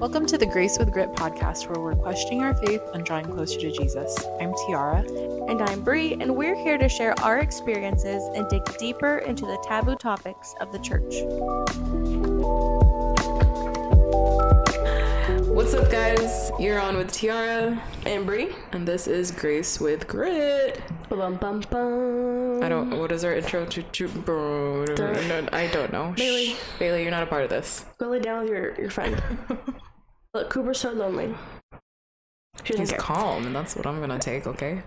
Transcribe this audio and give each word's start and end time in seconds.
Welcome 0.00 0.24
to 0.26 0.38
the 0.38 0.46
Grace 0.46 0.78
with 0.78 0.90
Grit 0.92 1.12
podcast, 1.12 1.68
where 1.68 1.78
we're 1.80 1.94
questioning 1.94 2.42
our 2.42 2.54
faith 2.54 2.80
and 2.94 3.04
drawing 3.04 3.26
closer 3.26 3.60
to 3.60 3.70
Jesus. 3.70 4.16
I'm 4.40 4.54
Tiara. 4.66 5.00
And 5.48 5.60
I'm 5.62 5.82
Bree, 5.82 6.14
and 6.14 6.34
we're 6.34 6.56
here 6.56 6.78
to 6.78 6.88
share 6.88 7.14
our 7.20 7.38
experiences 7.38 8.22
and 8.34 8.48
dig 8.48 8.62
deeper 8.78 9.18
into 9.18 9.44
the 9.44 9.62
taboo 9.68 9.96
topics 9.96 10.54
of 10.60 10.72
the 10.72 10.78
church. 10.78 11.14
What's 15.50 15.74
up, 15.74 15.90
guys? 15.90 16.50
You're 16.58 16.80
on 16.80 16.96
with 16.96 17.12
Tiara, 17.12 17.80
And 18.06 18.24
Bree. 18.24 18.54
and 18.72 18.88
this 18.88 19.06
is 19.06 19.30
Grace 19.30 19.78
with 19.78 20.08
Grit. 20.08 20.80
Bum 21.10 21.36
bum 21.36 21.62
bum. 21.70 22.62
I 22.62 22.68
don't. 22.68 22.98
What 22.98 23.12
is 23.12 23.24
our 23.24 23.34
intro 23.34 23.66
to? 23.66 23.82
to 23.82 24.08
bro, 24.08 24.84
no, 24.86 25.48
I 25.52 25.66
don't 25.66 25.92
know. 25.92 26.14
Bailey. 26.16 26.54
Shh. 26.54 26.56
Bailey, 26.78 27.02
you're 27.02 27.10
not 27.10 27.22
a 27.22 27.26
part 27.26 27.44
of 27.44 27.50
this. 27.50 27.84
Go 27.98 28.08
lay 28.08 28.20
down 28.20 28.40
with 28.40 28.48
your, 28.48 28.80
your 28.80 28.90
friend. 28.90 29.20
Look, 30.34 30.50
Cooper's 30.50 30.78
so 30.78 30.92
lonely. 30.92 31.34
She 32.64 32.76
He's 32.76 32.90
care. 32.90 32.98
calm, 32.98 33.46
and 33.46 33.54
that's 33.54 33.74
what 33.74 33.86
I'm 33.86 34.00
gonna 34.00 34.18
take. 34.18 34.46
Okay. 34.46 34.82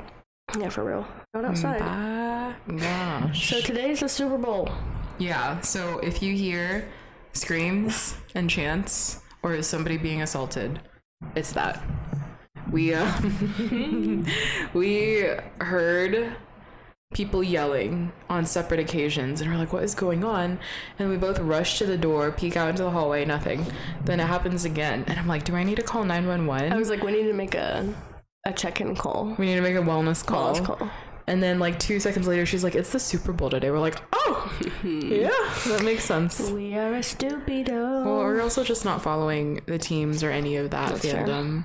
Yeah, 0.57 0.69
for 0.69 0.83
real. 0.83 1.07
Not 1.33 1.45
outside. 1.45 1.79
Bye. 1.79 2.53
Gosh. 2.77 3.49
So 3.49 3.61
today's 3.61 3.99
the 4.01 4.09
Super 4.09 4.37
Bowl. 4.37 4.69
Yeah, 5.17 5.59
so 5.61 5.99
if 5.99 6.21
you 6.21 6.33
hear 6.35 6.87
screams 7.33 8.15
and 8.35 8.49
chants 8.49 9.21
or 9.41 9.53
is 9.55 9.67
somebody 9.67 9.97
being 9.97 10.21
assaulted, 10.21 10.79
it's 11.35 11.51
that. 11.53 11.81
We 12.71 12.93
uh, 12.93 13.11
we 14.73 15.25
heard 15.59 16.35
people 17.13 17.43
yelling 17.43 18.11
on 18.29 18.45
separate 18.45 18.79
occasions 18.79 19.39
and 19.41 19.49
we're 19.51 19.57
like 19.57 19.71
what 19.71 19.83
is 19.83 19.93
going 19.95 20.23
on 20.23 20.59
and 20.99 21.09
we 21.09 21.17
both 21.17 21.39
rush 21.39 21.77
to 21.77 21.85
the 21.85 21.97
door 21.97 22.31
peek 22.31 22.57
out 22.57 22.69
into 22.69 22.83
the 22.83 22.89
hallway 22.89 23.23
nothing 23.23 23.65
then 24.05 24.19
it 24.19 24.25
happens 24.25 24.65
again 24.65 25.03
and 25.07 25.19
i'm 25.19 25.27
like 25.27 25.43
do 25.43 25.55
i 25.55 25.63
need 25.63 25.75
to 25.75 25.83
call 25.83 26.03
911 26.03 26.71
I 26.71 26.77
was 26.77 26.89
like, 26.89 27.03
we 27.03 27.11
need 27.11 27.23
to 27.27 27.33
make 27.33 27.55
a 27.55 27.93
a 28.45 28.51
check-in 28.51 28.95
call. 28.95 29.35
we 29.37 29.45
need 29.45 29.55
to 29.55 29.61
make 29.61 29.75
a 29.75 29.79
wellness 29.79 30.25
call. 30.25 30.53
Wellness 30.55 30.65
call. 30.65 30.89
and 31.27 31.41
then 31.41 31.59
like 31.59 31.79
two 31.79 31.99
seconds 31.99 32.27
later 32.27 32.45
she's 32.45 32.63
like 32.63 32.75
it's 32.75 32.91
the 32.91 32.99
super 32.99 33.31
bowl 33.31 33.49
today 33.49 33.71
we're 33.71 33.79
like 33.79 34.01
oh 34.11 34.59
yeah 34.83 35.29
that 35.67 35.81
makes 35.85 36.03
sense 36.03 36.49
We 36.51 36.75
are 36.75 36.93
a 36.95 36.99
stupido. 36.99 38.03
Well, 38.03 38.17
we're 38.17 38.41
also 38.41 38.63
just 38.63 38.83
not 38.83 39.01
following 39.01 39.61
the 39.67 39.77
teams 39.77 40.23
or 40.23 40.29
any 40.31 40.57
of 40.57 40.71
that 40.71 40.89
That's 40.91 41.05
fandom. 41.05 41.63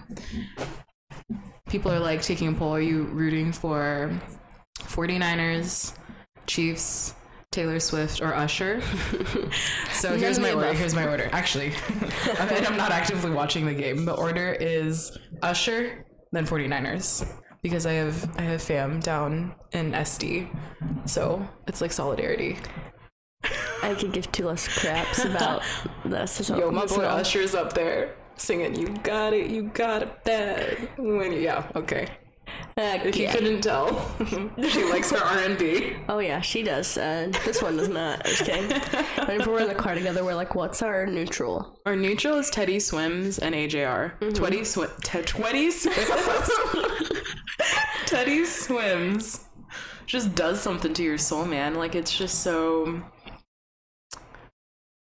People 1.69 1.91
are 1.93 1.99
like 1.99 2.23
taking 2.23 2.49
a 2.49 2.53
poll. 2.53 2.75
Are 2.75 2.81
you 2.81 3.05
rooting 3.05 3.53
for 3.53 4.11
49ers, 4.99 5.95
Chiefs, 6.49 7.15
Taylor 7.53 7.79
Swift, 7.79 8.21
or 8.21 8.35
Usher? 8.35 8.81
so 9.93 10.11
None 10.11 10.19
here's 10.19 10.41
my 10.41 10.53
order. 10.53 10.73
Here's 10.73 10.95
my 10.95 11.07
order. 11.07 11.29
Actually, 11.31 11.73
I 12.41 12.53
mean, 12.53 12.67
I'm 12.67 12.77
not 12.77 12.91
actively 12.91 13.31
watching 13.31 13.65
the 13.65 13.75
game. 13.75 14.05
The 14.05 14.15
order 14.15 14.57
is 14.59 15.17
Usher, 15.43 16.05
then 16.33 16.45
49ers. 16.45 17.25
Because 17.63 17.87
I 17.87 17.93
have 17.93 18.39
I 18.39 18.43
have 18.43 18.63
fam 18.63 18.99
down 18.99 19.55
in 19.73 19.93
SD, 19.93 20.49
so 21.09 21.47
it's 21.69 21.81
like 21.81 21.93
solidarity. 21.93 22.57
I 23.83 23.95
could 23.95 24.13
give 24.13 24.31
two 24.33 24.47
less 24.47 24.67
craps 24.81 25.25
about 25.25 25.63
this. 26.05 26.49
Yo, 26.49 26.73
my 26.73 26.87
boy. 26.87 27.05
Usher's 27.05 27.55
up 27.55 27.73
there 27.73 28.17
singing 28.37 28.75
"You 28.75 28.89
Got 29.05 29.33
It, 29.33 29.51
You 29.51 29.65
Got 29.75 30.03
It 30.03 30.25
Bad." 30.25 30.89
When 30.99 31.33
yeah, 31.33 31.71
okay. 31.77 32.09
Heck 32.79 33.05
If 33.07 33.17
you 33.17 33.27
couldn't 33.27 33.63
tell, 33.63 34.09
she 34.69 34.85
likes 34.85 35.11
her 35.11 35.19
R 35.19 35.39
and 35.39 35.59
B. 35.59 35.97
Oh 36.09 36.21
yeah, 36.21 36.41
she 36.41 36.63
does. 36.63 36.97
Uh, 36.97 37.29
this 37.45 37.61
one 37.61 37.77
does 37.77 37.89
not. 37.89 38.23
Kidding. 38.23 38.71
Whenever 39.27 39.51
we're 39.51 39.63
in 39.63 39.69
the 39.69 39.75
car 39.75 39.97
together, 39.97 40.25
we're 40.25 40.37
like, 40.37 40.55
"What's 40.55 40.81
our 40.81 41.05
neutral?" 41.05 41.81
Our 41.87 41.97
neutral 41.97 42.39
is 42.39 42.51
Teddy 42.51 42.79
Swims 42.79 43.41
and 43.41 43.53
AJR. 43.53 44.33
Teddy 44.33 44.63
Swim, 44.63 44.91
te- 45.03 45.23
Teddy 45.23 45.73
Swims. 45.73 46.51
Teddy 48.07 48.45
Swims 48.45 49.47
just 50.07 50.37
does 50.37 50.61
something 50.61 50.95
to 50.95 51.03
your 51.03 51.19
soul, 51.19 51.45
man. 51.47 51.75
Like 51.75 51.97
it's 51.97 52.17
just 52.17 52.45
so. 52.45 53.03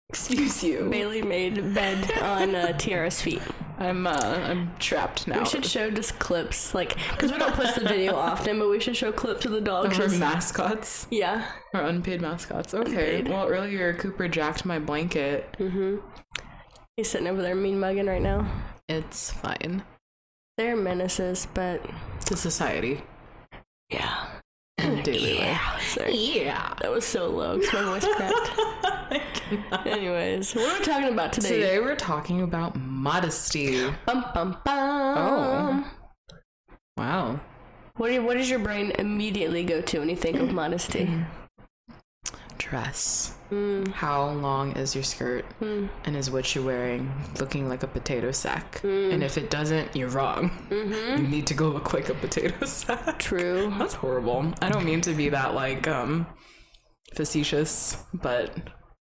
Excuse 0.09 0.65
you. 0.65 0.89
Bailey 0.89 1.21
made 1.21 1.75
bed 1.75 2.11
on 2.23 2.55
uh, 2.55 2.69
Tiara's 2.79 3.21
feet. 3.21 3.43
I'm 3.79 4.07
uh, 4.07 4.13
I'm 4.13 4.71
trapped 4.79 5.29
now. 5.29 5.41
We 5.41 5.45
should 5.47 5.67
show 5.67 5.91
just 5.91 6.19
clips, 6.19 6.75
like, 6.75 6.97
because 7.13 7.31
we 7.31 7.39
don't 7.39 7.53
post 7.55 7.75
the 7.75 7.83
video 7.87 8.15
often, 8.17 8.59
but 8.59 8.71
we 8.71 8.81
should 8.81 8.97
show 8.97 9.13
clips 9.13 9.45
of 9.45 9.53
the 9.53 9.61
dogs. 9.61 9.99
Of 9.99 10.13
our 10.13 10.19
mascots. 10.19 11.07
yeah. 11.11 11.51
Our 11.75 11.83
unpaid 11.83 12.23
mascots. 12.23 12.73
Okay. 12.73 13.19
Unpaid. 13.19 13.29
Well, 13.29 13.47
earlier 13.49 13.93
Cooper 13.95 14.29
jacked 14.29 14.65
my 14.65 14.79
blanket. 14.79 15.55
Mm-hmm. 15.59 15.97
He's 16.97 17.11
sitting 17.11 17.27
over 17.29 17.43
there 17.43 17.55
mean 17.55 17.79
mugging 17.79 18.07
right 18.07 18.23
now. 18.23 18.51
It's 18.89 19.31
fine. 19.31 19.83
They're 20.57 20.77
menaces, 20.77 21.47
but 21.53 21.85
To 22.27 22.37
society 22.37 23.03
yeah. 23.91 24.27
daily 24.79 25.39
life. 25.39 25.83
Sorry. 25.89 26.15
Yeah. 26.17 26.73
That 26.81 26.91
was 26.91 27.05
so 27.05 27.29
low 27.29 27.59
because 27.59 27.73
my 27.75 27.83
voice 27.83 28.07
cracked. 28.17 28.51
Anyways, 29.87 30.55
what 30.55 30.69
are 30.75 30.79
we 30.79 30.85
talking 30.85 31.09
about 31.13 31.33
today? 31.33 31.49
Today 31.49 31.81
we're 31.81 31.97
talking 31.97 32.43
about 32.43 32.77
modesty. 32.77 33.89
Bum, 34.07 34.25
bum, 34.35 34.57
bum. 34.65 35.19
Oh. 35.19 35.93
Wow. 36.97 37.41
What, 37.97 38.09
do 38.09 38.15
you, 38.15 38.23
what 38.23 38.37
does 38.37 38.51
your 38.51 38.59
brain 38.59 38.93
immediately 38.99 39.65
go 39.65 39.81
to 39.81 39.99
when 40.01 40.09
you 40.09 40.17
think 40.17 40.37
of 40.39 40.53
modesty? 40.53 41.09
Dress. 42.59 43.35
Mm, 43.51 43.89
How 43.93 44.31
long 44.31 44.73
is 44.77 44.95
your 44.95 45.05
skirt? 45.05 45.45
mm, 45.61 45.89
And 46.05 46.17
is 46.17 46.31
what 46.31 46.53
you're 46.55 46.65
wearing 46.65 47.13
looking 47.39 47.69
like 47.69 47.83
a 47.85 47.87
potato 47.87 48.33
sack? 48.33 48.81
Mm. 48.83 49.13
And 49.15 49.23
if 49.23 49.39
it 49.39 49.51
doesn't, 49.51 49.95
you're 49.95 50.09
wrong. 50.09 50.51
mm-hmm. 50.69 51.23
You 51.23 51.29
need 51.29 51.47
to 51.47 51.55
go 51.55 51.69
look 51.69 51.93
like 51.93 52.09
a 52.09 52.15
potato 52.15 52.65
sack. 52.67 53.19
True. 53.21 53.73
That's 53.79 53.95
horrible. 53.95 54.53
I 54.61 54.69
don't 54.69 54.85
mean 54.85 55.01
to 55.03 55.13
be 55.13 55.29
that 55.29 55.55
like 55.55 55.87
um 55.87 56.27
facetious, 57.15 57.99
but 58.15 58.53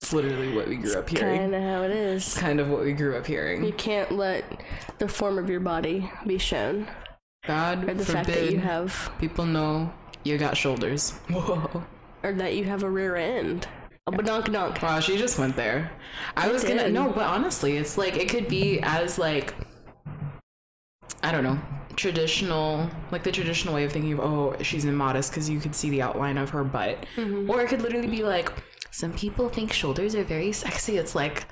it's 0.03 0.11
literally 0.11 0.53
what 0.53 0.67
we 0.67 0.75
grew 0.75 0.95
up 0.95 1.07
hearing. 1.07 1.37
Kind 1.39 1.55
of 1.55 1.63
how 1.63 1.83
it 1.83 1.91
is. 1.91 2.27
It's 2.27 2.37
kind 2.37 2.59
of 2.59 2.67
what 2.69 2.81
we 2.81 2.91
grew 2.91 3.15
up 3.15 3.25
hearing. 3.25 3.63
You 3.63 3.71
can't 3.71 4.11
let 4.11 4.43
the 4.99 5.07
form 5.07 5.37
of 5.37 5.49
your 5.49 5.61
body 5.61 6.11
be 6.27 6.37
shown, 6.37 6.87
God 7.47 7.87
or 7.87 7.93
the 7.93 8.03
forbid 8.03 8.25
fact 8.25 8.27
that 8.27 8.51
you 8.51 8.59
have, 8.59 9.11
people 9.17 9.45
know 9.45 9.93
you 10.25 10.37
got 10.37 10.57
shoulders. 10.57 11.11
Whoa. 11.29 11.81
or 12.21 12.33
that 12.33 12.57
you 12.57 12.65
have 12.65 12.83
a 12.83 12.89
rear 12.89 13.15
end. 13.15 13.65
A 14.07 14.11
badonk 14.11 14.51
donk. 14.51 14.81
Wow, 14.81 14.99
she 14.99 15.15
just 15.17 15.39
went 15.39 15.55
there. 15.55 15.89
I 16.35 16.49
was 16.49 16.65
gonna 16.65 16.89
no, 16.89 17.09
but 17.09 17.23
honestly, 17.23 17.77
it's 17.77 17.97
like 17.97 18.17
it 18.17 18.27
could 18.27 18.49
be 18.49 18.81
as 18.83 19.17
like 19.17 19.53
I 21.21 21.31
don't 21.31 21.45
know, 21.45 21.57
traditional, 21.95 22.89
like 23.11 23.23
the 23.23 23.31
traditional 23.31 23.73
way 23.73 23.85
of 23.85 23.93
thinking 23.93 24.11
of 24.11 24.19
oh, 24.19 24.57
she's 24.61 24.83
immodest 24.83 25.31
because 25.31 25.49
you 25.49 25.61
could 25.61 25.73
see 25.73 25.89
the 25.89 26.01
outline 26.01 26.37
of 26.37 26.49
her 26.49 26.65
butt, 26.65 27.05
Mm-hmm. 27.15 27.49
or 27.49 27.61
it 27.61 27.69
could 27.69 27.81
literally 27.81 28.09
be 28.09 28.21
like 28.23 28.51
some 28.93 29.11
people 29.11 29.49
think 29.49 29.73
shoulders 29.73 30.13
are 30.13 30.23
very 30.23 30.51
sexy. 30.51 30.97
It's 30.97 31.15
like, 31.15 31.45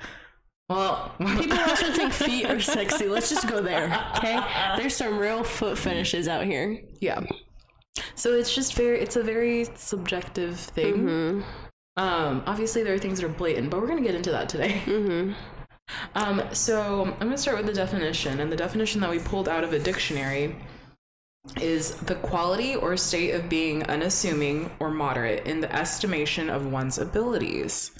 well, 0.68 1.12
People 1.18 1.58
also 1.58 1.92
think 1.92 2.12
feet 2.12 2.46
are 2.46 2.60
sexy. 2.60 3.08
Let's 3.08 3.28
just 3.28 3.48
go 3.48 3.60
there, 3.60 3.86
okay? 4.16 4.40
There's 4.76 4.94
some 4.94 5.18
real 5.18 5.42
foot 5.42 5.76
fetishes 5.76 6.28
out 6.28 6.44
here. 6.44 6.80
yeah. 7.00 7.20
So 8.14 8.32
it's 8.32 8.54
just 8.54 8.74
very, 8.74 9.00
it's 9.00 9.16
a 9.16 9.22
very 9.22 9.66
subjective 9.74 10.58
thing. 10.58 10.94
Mm-hmm. 10.94 11.40
Um, 11.96 12.42
obviously 12.46 12.84
there 12.84 12.94
are 12.94 12.98
things 12.98 13.20
that 13.20 13.26
are 13.26 13.32
blatant, 13.32 13.70
but 13.70 13.80
we're 13.80 13.88
gonna 13.88 14.00
get 14.02 14.14
into 14.14 14.30
that 14.30 14.48
today. 14.48 14.80
Mm-hmm. 14.86 15.32
Um, 16.14 16.42
so 16.52 17.04
I'm 17.04 17.18
gonna 17.18 17.36
start 17.36 17.58
with 17.58 17.66
the 17.66 17.74
definition, 17.74 18.40
and 18.40 18.50
the 18.50 18.56
definition 18.56 19.00
that 19.00 19.10
we 19.10 19.18
pulled 19.18 19.48
out 19.48 19.64
of 19.64 19.72
a 19.72 19.78
dictionary 19.78 20.56
is 21.60 21.96
the 21.96 22.14
quality 22.16 22.76
or 22.76 22.96
state 22.96 23.32
of 23.32 23.48
being 23.48 23.82
unassuming 23.84 24.70
or 24.78 24.90
moderate 24.90 25.46
in 25.46 25.60
the 25.60 25.72
estimation 25.74 26.48
of 26.48 26.66
one's 26.70 26.98
abilities. 26.98 27.90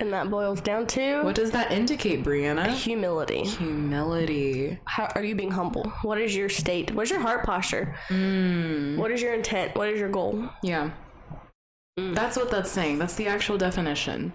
And 0.00 0.12
that 0.14 0.30
boils 0.30 0.60
down 0.62 0.86
to 0.88 1.22
What 1.22 1.34
does 1.34 1.50
that 1.50 1.72
indicate, 1.72 2.24
Brianna? 2.24 2.68
humility. 2.68 3.42
Humility. 3.44 4.78
How 4.84 5.10
are 5.14 5.22
you 5.24 5.34
being 5.34 5.50
humble? 5.50 5.90
What 6.02 6.18
is 6.20 6.34
your 6.34 6.48
state? 6.48 6.94
What 6.94 7.02
is 7.02 7.10
your 7.10 7.20
heart 7.20 7.44
posture? 7.44 7.96
Mm, 8.08 8.96
What 8.96 9.10
is 9.10 9.20
your 9.20 9.34
intent? 9.34 9.74
What 9.76 9.88
is 9.88 9.98
your 10.00 10.08
goal? 10.10 10.48
yeah. 10.62 10.90
That's 11.96 12.38
what 12.38 12.50
that's 12.50 12.70
saying. 12.70 12.98
That's 12.98 13.14
the 13.16 13.26
actual 13.26 13.58
definition. 13.58 14.32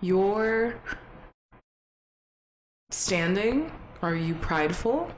Your 0.00 0.76
standing, 2.90 3.70
are 4.00 4.14
you 4.14 4.34
prideful 4.34 5.10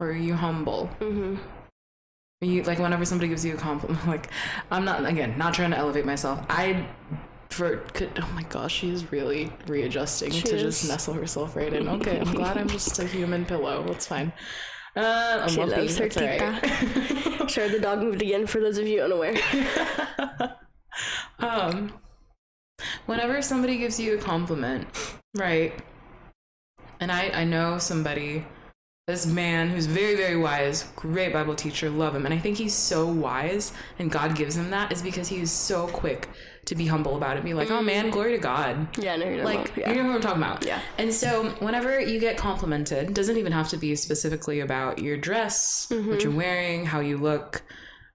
or 0.00 0.08
are 0.08 0.12
you 0.16 0.32
humble? 0.34 0.88
Mm-hmm. 1.00 1.36
You 2.44 2.62
like 2.62 2.78
whenever 2.78 3.04
somebody 3.04 3.28
gives 3.28 3.44
you 3.44 3.54
a 3.54 3.56
compliment 3.56 4.06
like 4.14 4.28
i'm 4.70 4.84
not 4.84 5.04
again 5.04 5.36
not 5.38 5.54
trying 5.54 5.70
to 5.70 5.76
elevate 5.78 6.04
myself. 6.04 6.44
I 6.48 6.86
for 7.50 7.78
could 7.94 8.10
oh 8.20 8.30
my 8.34 8.42
gosh 8.44 8.74
she's 8.74 9.12
really 9.12 9.52
readjusting 9.68 10.32
She 10.32 10.42
to 10.42 10.58
just 10.58 10.88
nestle 10.88 11.14
herself 11.14 11.54
right 11.54 11.72
in. 11.72 11.88
Okay 11.88 12.18
i'm 12.18 12.32
glad 12.34 12.58
i'm 12.58 12.68
just 12.68 12.98
a 12.98 13.06
human 13.06 13.44
pillow. 13.44 13.84
That's 13.86 14.06
fine. 14.06 14.32
Uh 14.96 15.40
i'm 15.42 15.48
She 15.48 15.60
lumpy, 15.60 15.76
loves 15.82 15.98
her 15.98 16.08
that's 16.08 16.42
right. 16.42 17.50
Sure, 17.50 17.68
the 17.68 17.78
dog 17.78 18.00
moved 18.00 18.22
again 18.22 18.46
for 18.46 18.60
those 18.60 18.78
of 18.78 18.86
you 18.88 19.02
unaware. 19.02 19.34
um 21.38 21.92
whenever 23.06 23.42
somebody 23.42 23.76
gives 23.78 23.98
you 24.00 24.16
a 24.16 24.20
compliment 24.20 24.86
right 25.36 25.74
and 27.00 27.10
i 27.10 27.28
i 27.30 27.44
know 27.44 27.78
somebody 27.78 28.44
this 29.06 29.26
man 29.26 29.68
who's 29.68 29.84
very 29.84 30.14
very 30.14 30.36
wise 30.36 30.84
great 30.96 31.30
bible 31.30 31.54
teacher 31.54 31.90
love 31.90 32.14
him 32.14 32.24
and 32.24 32.32
i 32.34 32.38
think 32.38 32.56
he's 32.56 32.72
so 32.72 33.06
wise 33.06 33.72
and 33.98 34.10
god 34.10 34.34
gives 34.34 34.56
him 34.56 34.70
that 34.70 34.90
is 34.90 35.02
because 35.02 35.28
he 35.28 35.40
is 35.40 35.50
so 35.52 35.86
quick 35.88 36.30
to 36.64 36.74
be 36.74 36.86
humble 36.86 37.14
about 37.16 37.36
it 37.36 37.44
be 37.44 37.52
like 37.52 37.70
oh 37.70 37.82
man 37.82 38.08
glory 38.08 38.32
to 38.32 38.38
god 38.38 38.88
Yeah, 38.96 39.16
no, 39.16 39.28
you're 39.28 39.44
like 39.44 39.76
yeah. 39.76 39.90
you 39.90 39.96
know 40.02 40.08
what 40.08 40.16
i'm 40.16 40.20
talking 40.22 40.42
about 40.42 40.64
Yeah. 40.64 40.80
and 40.96 41.12
so 41.12 41.50
whenever 41.58 42.00
you 42.00 42.18
get 42.18 42.38
complimented 42.38 43.12
doesn't 43.12 43.36
even 43.36 43.52
have 43.52 43.68
to 43.70 43.76
be 43.76 43.94
specifically 43.94 44.60
about 44.60 44.98
your 45.00 45.18
dress 45.18 45.86
Mm-hmm. 45.90 46.08
what 46.10 46.22
you're 46.22 46.32
wearing 46.32 46.86
how 46.86 47.00
you 47.00 47.18
look 47.18 47.62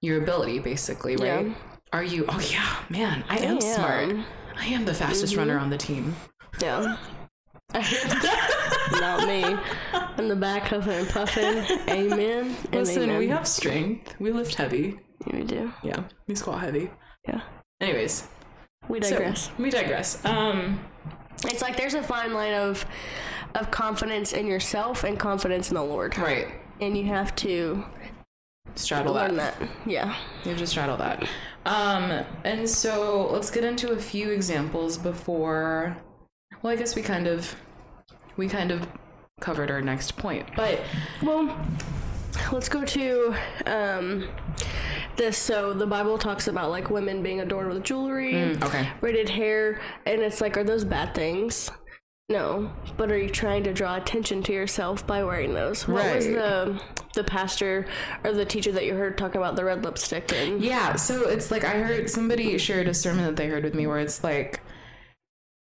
your 0.02 0.20
ability 0.24 0.58
basically 0.58 1.16
right 1.18 1.46
Yeah. 1.46 1.54
are 1.94 2.04
you 2.04 2.26
oh 2.30 2.40
yeah 2.52 2.78
man 2.90 3.24
i 3.30 3.38
am 3.38 3.62
smart 3.62 4.16
i 4.58 4.66
am 4.66 4.86
the 4.86 4.94
fastest 4.96 5.34
Mm-hmm. 5.34 5.40
runner 5.40 5.60
on 5.60 5.70
the 5.70 5.78
team 5.78 6.16
Yeah. 6.60 6.98
Not 8.94 9.28
me. 9.28 9.44
In 10.18 10.28
the 10.28 10.36
back 10.36 10.64
huffing 10.64 10.94
and 10.94 11.10
puffing. 11.10 11.66
Amen. 11.90 12.56
listen 12.72 13.04
amen. 13.04 13.18
we 13.20 13.28
have 13.30 13.48
strength 13.48 14.16
we 14.20 14.32
lift 14.32 14.56
heavy 14.56 15.00
Yeah, 15.28 15.36
We 15.38 15.44
do. 15.44 15.74
yeah 15.84 16.04
we 16.28 16.36
squat 16.36 16.60
heavy 16.62 16.90
Yeah. 17.28 17.42
anyways 17.82 18.28
We 18.88 19.02
so, 19.02 19.12
digress. 19.12 19.52
we 19.58 19.70
digress 19.70 20.24
um 20.26 20.80
it's 21.46 21.62
like 21.62 21.78
there's 21.78 21.94
a 21.94 22.04
fine 22.04 22.34
line 22.34 22.54
of 22.54 22.86
of 23.56 23.72
confidence 23.72 24.34
in 24.34 24.46
yourself 24.48 25.04
and 25.04 25.18
confidence 25.20 25.70
in 25.70 25.76
the 25.76 25.84
Lord. 25.84 26.18
right 26.18 26.48
And 26.82 26.98
you 26.98 27.06
have 27.06 27.36
to 27.38 27.84
straddle 28.76 29.14
that 29.16 29.36
that. 29.36 29.56
Yeah. 29.86 30.16
You 30.44 30.52
have 30.52 30.60
to 30.60 30.68
straddle 30.68 30.98
that. 30.98 31.28
Um, 31.66 32.24
and 32.46 32.70
so 32.70 33.28
let's 33.32 33.50
get 33.52 33.64
into 33.64 33.92
a 33.92 33.98
few 33.98 34.30
examples 34.32 34.98
before. 34.98 35.98
Well, 36.62 36.72
I 36.72 36.76
guess 36.76 36.96
we 36.96 37.02
kind 37.02 37.28
of, 37.28 37.56
we 38.40 38.48
kind 38.48 38.72
of 38.72 38.88
covered 39.40 39.70
our 39.70 39.82
next 39.82 40.18
point, 40.18 40.48
but 40.56 40.80
Well, 41.22 41.56
let's 42.52 42.70
go 42.70 42.84
to 42.84 43.36
um, 43.68 44.28
this. 45.16 45.38
So 45.38 45.74
the 45.74 45.86
Bible 45.88 46.18
talks 46.18 46.48
about 46.48 46.72
like 46.72 46.90
women 46.90 47.22
being 47.22 47.42
adorned 47.42 47.70
with 47.70 47.84
jewelry, 47.84 48.34
Mm, 48.34 48.64
okay. 48.64 48.90
braided 49.00 49.30
hair, 49.30 49.82
and 50.06 50.22
it's 50.22 50.42
like, 50.42 50.58
are 50.58 50.64
those 50.64 50.84
bad 50.84 51.14
things? 51.14 51.70
No, 52.32 52.72
but 52.96 53.12
are 53.12 53.18
you 53.18 53.28
trying 53.30 53.64
to 53.64 53.74
draw 53.74 53.96
attention 53.96 54.44
to 54.44 54.54
yourself 54.54 55.06
by 55.08 55.24
wearing 55.24 55.54
those? 55.56 55.88
What 55.88 56.16
was 56.16 56.26
the 56.28 56.80
the 57.16 57.24
pastor 57.24 57.88
or 58.24 58.34
the 58.34 58.46
teacher 58.46 58.72
that 58.72 58.86
you 58.86 58.94
heard 58.94 59.18
talking 59.18 59.42
about 59.42 59.56
the 59.56 59.66
red 59.66 59.84
lipstick 59.84 60.32
and 60.32 60.62
yeah. 60.62 60.96
So 60.96 61.28
it's 61.28 61.50
like 61.50 61.64
I 61.64 61.80
heard 61.80 62.08
somebody 62.08 62.56
shared 62.60 62.88
a 62.88 62.94
sermon 62.94 63.26
that 63.26 63.36
they 63.36 63.48
heard 63.48 63.64
with 63.64 63.74
me 63.74 63.88
where 63.88 63.98
it's 63.98 64.24
like 64.24 64.62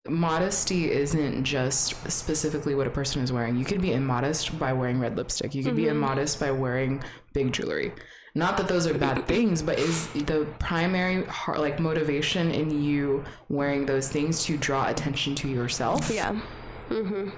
modesty 0.09 0.91
isn't 0.91 1.43
just 1.45 1.95
specifically 2.11 2.75
what 2.75 2.87
a 2.87 2.89
person 2.89 3.21
is 3.21 3.31
wearing. 3.31 3.55
You 3.55 3.65
could 3.65 3.81
be 3.81 3.93
immodest 3.93 4.57
by 4.59 4.73
wearing 4.73 4.99
red 4.99 5.15
lipstick. 5.17 5.55
You 5.55 5.63
could 5.63 5.75
be 5.75 5.87
immodest 5.87 6.39
by 6.39 6.51
wearing 6.51 7.01
big 7.33 7.53
jewelry. 7.53 7.93
Not 8.35 8.57
that 8.57 8.67
those 8.67 8.87
are 8.87 8.93
bad 8.95 9.27
things, 9.27 9.61
but 9.61 9.77
is 9.79 10.07
the 10.07 10.47
primary 10.59 11.23
heart, 11.25 11.59
like 11.59 11.79
motivation 11.79 12.51
in 12.51 12.83
you 12.83 13.23
wearing 13.47 13.85
those 13.85 14.09
things 14.09 14.43
to 14.45 14.57
draw 14.57 14.87
attention 14.89 15.35
to 15.35 15.47
yourself? 15.47 16.09
Yeah. 16.09 16.39
Mhm. 16.89 17.31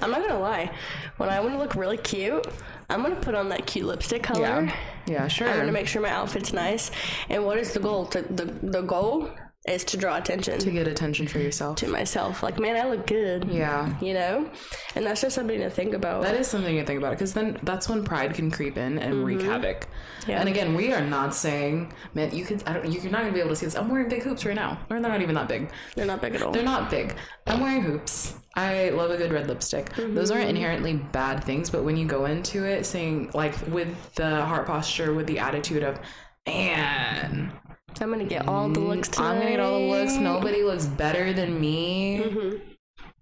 I'm 0.00 0.10
not 0.10 0.20
gonna 0.20 0.38
lie. 0.38 0.70
When 1.16 1.28
I 1.28 1.40
want 1.40 1.54
to 1.54 1.58
look 1.58 1.74
really 1.74 1.96
cute, 1.96 2.46
I'm 2.88 3.02
gonna 3.02 3.16
put 3.16 3.34
on 3.34 3.48
that 3.48 3.66
cute 3.66 3.86
lipstick 3.86 4.22
color. 4.22 4.40
Yeah. 4.40 4.76
Yeah, 5.06 5.28
sure. 5.28 5.48
I'm 5.48 5.58
gonna 5.58 5.72
make 5.72 5.88
sure 5.88 6.02
my 6.02 6.10
outfit's 6.10 6.52
nice. 6.52 6.90
And 7.28 7.44
what 7.44 7.58
is 7.58 7.72
the 7.72 7.80
goal? 7.80 8.06
To, 8.06 8.22
the 8.22 8.44
the 8.62 8.82
goal 8.82 9.30
is 9.66 9.84
to 9.84 9.96
draw 9.96 10.16
attention 10.16 10.58
to 10.58 10.70
get 10.70 10.86
attention 10.86 11.26
for 11.26 11.38
yourself. 11.38 11.76
to 11.76 11.88
myself. 11.88 12.42
Like, 12.42 12.58
man, 12.58 12.76
I 12.76 12.88
look 12.88 13.06
good. 13.06 13.48
Yeah. 13.48 13.98
You 14.00 14.14
know, 14.14 14.50
and 14.94 15.04
that's 15.04 15.20
just 15.20 15.34
something 15.34 15.58
to 15.58 15.70
think 15.70 15.94
about. 15.94 16.22
That 16.22 16.34
is 16.34 16.46
something 16.46 16.76
to 16.76 16.84
think 16.84 16.98
about 16.98 17.10
because 17.10 17.34
then 17.34 17.58
that's 17.62 17.88
when 17.88 18.04
pride 18.04 18.34
can 18.34 18.50
creep 18.50 18.76
in 18.76 18.98
and 18.98 19.24
wreak 19.24 19.38
mm-hmm. 19.38 19.48
havoc. 19.48 19.88
Yeah. 20.26 20.40
And 20.40 20.48
again, 20.48 20.74
we 20.74 20.92
are 20.92 21.00
not 21.00 21.34
saying, 21.34 21.92
man, 22.14 22.34
you 22.34 22.44
can. 22.44 22.60
I 22.66 22.74
don't. 22.74 22.90
You're 22.90 23.12
not 23.12 23.22
gonna 23.22 23.32
be 23.32 23.40
able 23.40 23.50
to 23.50 23.56
see 23.56 23.66
this. 23.66 23.76
I'm 23.76 23.88
wearing 23.88 24.08
big 24.08 24.22
hoops 24.22 24.44
right 24.44 24.54
now, 24.54 24.78
or 24.90 25.00
they're 25.00 25.10
not 25.10 25.22
even 25.22 25.34
that 25.34 25.48
big. 25.48 25.70
They're 25.94 26.06
not 26.06 26.20
big 26.20 26.34
at 26.34 26.42
all. 26.42 26.52
They're 26.52 26.62
not 26.62 26.90
big. 26.90 27.14
I'm 27.46 27.60
wearing 27.60 27.82
hoops. 27.82 28.34
I 28.54 28.88
love 28.88 29.10
a 29.10 29.18
good 29.18 29.32
red 29.32 29.48
lipstick. 29.48 29.92
Those 29.94 30.30
aren't 30.30 30.44
mm-hmm. 30.44 30.56
inherently 30.56 30.94
bad 30.94 31.44
things, 31.44 31.68
but 31.68 31.84
when 31.84 31.96
you 31.96 32.06
go 32.06 32.24
into 32.24 32.64
it 32.64 32.86
saying 32.86 33.30
like 33.34 33.54
with 33.66 34.14
the 34.14 34.44
heart 34.46 34.66
posture, 34.66 35.12
with 35.12 35.26
the 35.26 35.38
attitude 35.38 35.82
of, 35.82 36.00
man, 36.46 37.52
I'm 38.00 38.10
gonna 38.10 38.24
get 38.24 38.46
all 38.48 38.68
the 38.68 38.80
looks 38.80 39.08
tonight. 39.08 39.28
I'm 39.30 39.38
gonna 39.38 39.50
get 39.50 39.60
all 39.60 39.78
the 39.80 39.86
looks. 39.86 40.14
Nobody 40.14 40.62
looks 40.62 40.86
better 40.86 41.32
than 41.32 41.60
me. 41.60 42.60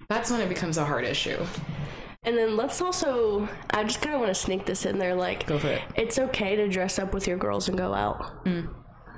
That's 0.09 0.31
when 0.31 0.41
it 0.41 0.49
becomes 0.49 0.77
a 0.79 0.85
hard 0.85 1.05
issue. 1.05 1.45
And 2.25 2.37
then 2.39 2.57
let's 2.57 2.81
also, 2.81 3.49
I 3.71 3.85
just 3.85 4.01
kind 4.01 4.15
of 4.15 4.21
want 4.21 4.35
to 4.35 4.41
sneak 4.41 4.65
this 4.65 4.87
in 4.87 4.99
there. 4.99 5.15
Like, 5.15 5.47
Go 5.47 5.59
for 5.59 5.69
it. 5.69 5.83
it's 5.95 6.19
okay 6.19 6.57
to 6.57 6.69
dress 6.69 6.99
up 6.99 7.13
with 7.13 7.27
your 7.27 7.37
girls 7.37 7.69
and 7.69 7.77
go 7.77 7.93
out 7.93 8.45
Mm. 8.47 8.69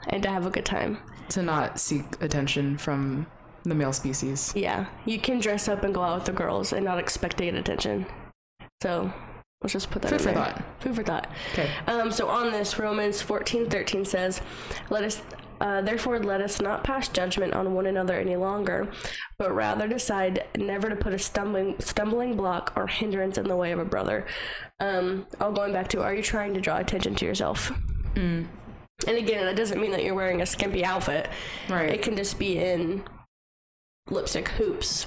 and 0.08 0.22
to 0.24 0.28
have 0.28 0.44
a 0.46 0.50
good 0.50 0.64
time. 0.64 0.98
To 1.30 1.42
not 1.42 1.78
seek 1.80 2.04
attention 2.20 2.76
from 2.78 3.26
the 3.64 3.74
male 3.74 3.92
species. 3.92 4.52
Yeah, 4.56 4.86
you 5.04 5.18
can 5.20 5.38
dress 5.40 5.68
up 5.68 5.82
and 5.84 5.94
go 5.94 6.02
out 6.02 6.16
with 6.18 6.26
the 6.26 6.32
girls 6.32 6.72
and 6.72 6.84
not 6.84 6.98
expect 6.98 7.38
to 7.38 7.44
get 7.44 7.54
attention. 7.54 8.06
So 8.82 9.12
let's 9.62 9.72
just 9.72 9.90
put 9.90 10.02
that 10.02 10.08
Food 10.10 10.20
in 10.20 10.26
for 10.26 10.32
there. 10.32 10.44
thought. 10.44 10.62
Food 10.80 10.94
for 10.96 11.02
thought. 11.02 11.28
Okay. 11.52 11.70
Um, 11.88 12.10
so 12.12 12.28
on 12.28 12.50
this, 12.52 12.78
Romans 12.78 13.22
fourteen 13.22 13.68
thirteen 13.70 14.04
says, 14.04 14.40
"Let 14.90 15.02
us, 15.04 15.20
uh, 15.60 15.80
therefore, 15.82 16.18
let 16.18 16.40
us 16.40 16.60
not 16.60 16.84
pass 16.84 17.08
judgment 17.08 17.54
on 17.54 17.74
one 17.74 17.86
another 17.86 18.14
any 18.18 18.36
longer, 18.36 18.90
but 19.38 19.54
rather 19.54 19.88
decide 19.88 20.46
never 20.56 20.88
to 20.88 20.96
put 20.96 21.12
a 21.12 21.18
stumbling 21.18 21.76
stumbling 21.78 22.36
block 22.36 22.72
or 22.76 22.86
hindrance 22.86 23.38
in 23.38 23.48
the 23.48 23.56
way 23.56 23.72
of 23.72 23.78
a 23.78 23.84
brother." 23.84 24.26
Um, 24.80 25.26
all 25.40 25.52
going 25.52 25.72
back 25.72 25.88
to, 25.88 26.02
are 26.02 26.14
you 26.14 26.22
trying 26.22 26.54
to 26.54 26.60
draw 26.60 26.78
attention 26.78 27.14
to 27.16 27.24
yourself? 27.24 27.72
Mm. 28.14 28.46
And 29.06 29.16
again, 29.16 29.44
that 29.44 29.56
doesn't 29.56 29.80
mean 29.80 29.90
that 29.92 30.04
you're 30.04 30.14
wearing 30.14 30.40
a 30.40 30.46
skimpy 30.46 30.84
outfit. 30.84 31.28
Right. 31.68 31.90
It 31.90 32.02
can 32.02 32.16
just 32.16 32.38
be 32.38 32.58
in 32.58 33.04
lipstick, 34.08 34.48
hoops, 34.48 35.06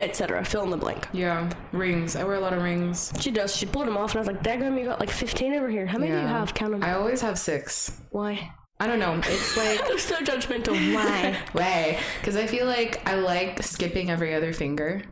etc. 0.00 0.44
Fill 0.44 0.64
in 0.64 0.70
the 0.70 0.76
blank. 0.76 1.08
Yeah. 1.12 1.50
Rings. 1.72 2.16
I 2.16 2.24
wear 2.24 2.34
a 2.34 2.40
lot 2.40 2.52
of 2.52 2.62
rings. 2.62 3.12
She 3.20 3.30
does. 3.30 3.56
She 3.56 3.66
pulled 3.66 3.86
them 3.86 3.96
off, 3.96 4.14
and 4.14 4.18
I 4.18 4.20
was 4.20 4.26
like, 4.26 4.42
"Daggum, 4.42 4.78
you 4.78 4.84
got 4.84 5.00
like 5.00 5.10
15 5.10 5.54
over 5.54 5.68
here. 5.68 5.86
How 5.86 5.98
many 5.98 6.12
do 6.12 6.18
you 6.18 6.26
have? 6.26 6.52
Count 6.52 6.72
them. 6.72 6.82
I 6.82 6.94
always 6.94 7.20
have 7.20 7.38
six. 7.38 8.00
Why?" 8.10 8.52
I 8.82 8.88
don't 8.88 8.98
know. 8.98 9.20
It's 9.24 9.56
like 9.62 9.80
I'm 9.88 9.96
so 9.98 10.16
judgmental. 10.16 10.74
Why? 10.94 11.38
way 11.54 12.00
because 12.20 12.36
I 12.36 12.46
feel 12.48 12.66
like 12.66 13.06
I 13.08 13.14
like 13.14 13.62
skipping 13.62 14.10
every 14.10 14.34
other 14.34 14.52
finger, 14.52 15.02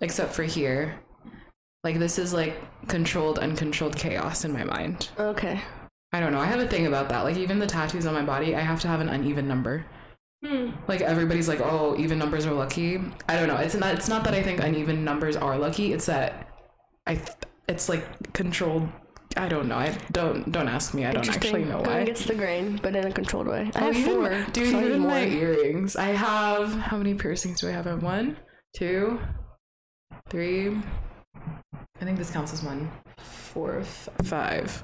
except 0.00 0.32
for 0.32 0.44
here. 0.44 1.00
Like 1.82 1.98
this 1.98 2.18
is 2.18 2.32
like 2.32 2.54
controlled, 2.86 3.40
uncontrolled 3.40 3.96
chaos 3.96 4.44
in 4.44 4.52
my 4.52 4.62
mind. 4.64 5.08
okay. 5.18 5.60
I 6.12 6.20
don't 6.20 6.32
know. 6.32 6.40
I 6.40 6.46
have 6.46 6.60
a 6.60 6.66
thing 6.68 6.86
about 6.86 7.08
that. 7.08 7.22
Like 7.22 7.36
even 7.36 7.58
the 7.58 7.66
tattoos 7.66 8.04
on 8.06 8.14
my 8.14 8.22
body, 8.22 8.54
I 8.54 8.60
have 8.60 8.80
to 8.82 8.88
have 8.88 9.00
an 9.00 9.08
uneven 9.08 9.46
number. 9.48 9.84
Hmm. 10.44 10.70
Like 10.88 11.00
everybody's 11.02 11.48
like, 11.48 11.60
"Oh, 11.60 11.96
even 11.98 12.18
numbers 12.18 12.46
are 12.46 12.52
lucky." 12.54 13.00
I 13.28 13.36
don't 13.36 13.48
know. 13.48 13.56
It's 13.56 13.74
not. 13.74 13.94
It's 13.94 14.08
not 14.08 14.24
that 14.24 14.34
I 14.34 14.42
think 14.42 14.60
uneven 14.60 15.04
numbers 15.04 15.36
are 15.36 15.56
lucky. 15.58 15.92
It's 15.92 16.06
that 16.06 16.48
I. 17.06 17.14
th- 17.16 17.28
It's 17.68 17.88
like 17.88 18.32
controlled. 18.32 18.88
I 19.36 19.48
don't 19.48 19.68
know. 19.68 19.76
I 19.76 19.96
don't. 20.12 20.50
Don't 20.50 20.68
ask 20.68 20.92
me. 20.92 21.06
I 21.06 21.12
don't 21.12 21.28
actually 21.28 21.64
know 21.64 21.80
why. 21.80 22.00
against 22.00 22.26
the 22.26 22.34
grain, 22.34 22.78
but 22.82 22.96
in 22.96 23.06
a 23.06 23.12
controlled 23.12 23.46
way. 23.46 23.70
I 23.74 23.78
Oh, 23.80 23.84
have 23.92 23.96
even 23.96 24.14
four. 24.14 24.46
dude, 24.52 24.70
so 24.72 24.80
even 24.80 25.00
my 25.00 25.06
more. 25.26 25.36
earrings. 25.42 25.94
I 25.96 26.08
have 26.08 26.72
how 26.74 26.96
many 26.96 27.14
piercings 27.14 27.60
do 27.60 27.68
I 27.68 27.72
have? 27.72 27.86
I 27.86 27.90
have 27.90 28.02
one, 28.02 28.36
two, 28.76 29.20
three. 30.28 30.76
I 32.00 32.04
think 32.04 32.18
this 32.18 32.30
counts 32.30 32.52
as 32.52 32.62
one. 32.62 32.90
Four, 33.18 33.82
five. 34.24 34.82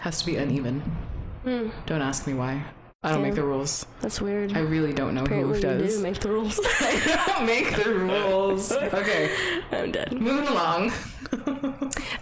Has 0.00 0.20
to 0.20 0.26
be 0.26 0.36
uneven. 0.36 0.80
Hmm. 1.44 1.68
Don't 1.86 2.02
ask 2.02 2.26
me 2.26 2.34
why. 2.34 2.62
I 3.02 3.12
don't 3.12 3.22
make 3.22 3.34
the 3.36 3.44
rules. 3.44 3.86
That's 4.00 4.20
weird. 4.20 4.56
I 4.56 4.60
really 4.60 4.92
don't 4.92 5.14
know 5.14 5.22
Apparently, 5.22 5.60
who 5.62 5.68
you 5.68 5.78
does. 5.82 5.96
do 5.96 6.02
make 6.02 6.18
the 6.20 6.30
rules. 6.30 6.58
I 6.80 7.24
don't 7.36 7.46
make 7.46 7.74
the 7.76 7.94
rules. 7.94 8.72
Okay, 8.72 9.30
I'm 9.72 9.92
dead. 9.92 10.12
moving 10.12 10.48
along. 10.48 10.92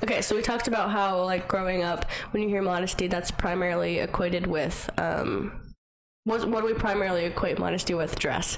Okay, 0.06 0.22
so 0.22 0.36
we 0.36 0.42
talked 0.42 0.68
about 0.68 0.90
how, 0.90 1.24
like, 1.24 1.48
growing 1.48 1.82
up, 1.82 2.04
when 2.30 2.40
you 2.40 2.48
hear 2.48 2.62
modesty, 2.62 3.08
that's 3.08 3.32
primarily 3.32 3.98
equated 3.98 4.46
with, 4.46 4.88
um, 4.98 5.74
what, 6.22 6.48
what 6.48 6.60
do 6.60 6.66
we 6.68 6.74
primarily 6.74 7.24
equate 7.24 7.58
modesty 7.58 7.92
with? 7.92 8.16
Dress. 8.16 8.56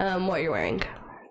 Um, 0.00 0.26
what 0.26 0.42
you're 0.42 0.50
wearing. 0.50 0.82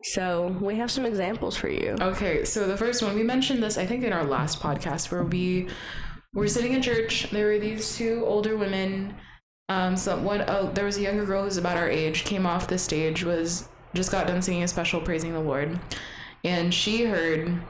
So 0.02 0.56
we 0.62 0.78
have 0.78 0.90
some 0.90 1.06
examples 1.06 1.58
for 1.58 1.68
you. 1.68 1.98
Okay, 2.00 2.46
so 2.46 2.68
the 2.68 2.78
first 2.78 3.04
one 3.04 3.16
we 3.16 3.24
mentioned 3.24 3.62
this 3.62 3.78
I 3.78 3.86
think 3.86 4.06
in 4.06 4.14
our 4.14 4.24
last 4.24 4.62
podcast 4.62 5.12
where 5.12 5.24
we 5.24 5.68
were 6.34 6.48
sitting 6.48 6.72
in 6.72 6.82
church. 6.82 7.30
There 7.30 7.48
were 7.48 7.60
these 7.60 7.98
two 7.98 8.24
older 8.26 8.56
women. 8.56 9.14
Um, 9.68 9.98
so 9.98 10.18
one 10.18 10.46
oh, 10.48 10.72
there 10.74 10.86
was 10.86 10.96
a 10.96 11.02
younger 11.02 11.26
girl 11.26 11.44
who's 11.44 11.58
about 11.58 11.76
our 11.76 11.90
age 11.90 12.24
came 12.24 12.46
off 12.46 12.70
the 12.70 12.78
stage 12.78 13.26
was 13.26 13.68
just 13.94 14.10
got 14.10 14.26
done 14.26 14.42
singing 14.42 14.64
a 14.64 14.70
special 14.70 15.02
praising 15.02 15.34
the 15.34 15.42
Lord, 15.42 15.78
and 16.46 16.74
she 16.74 17.04
heard 17.04 17.62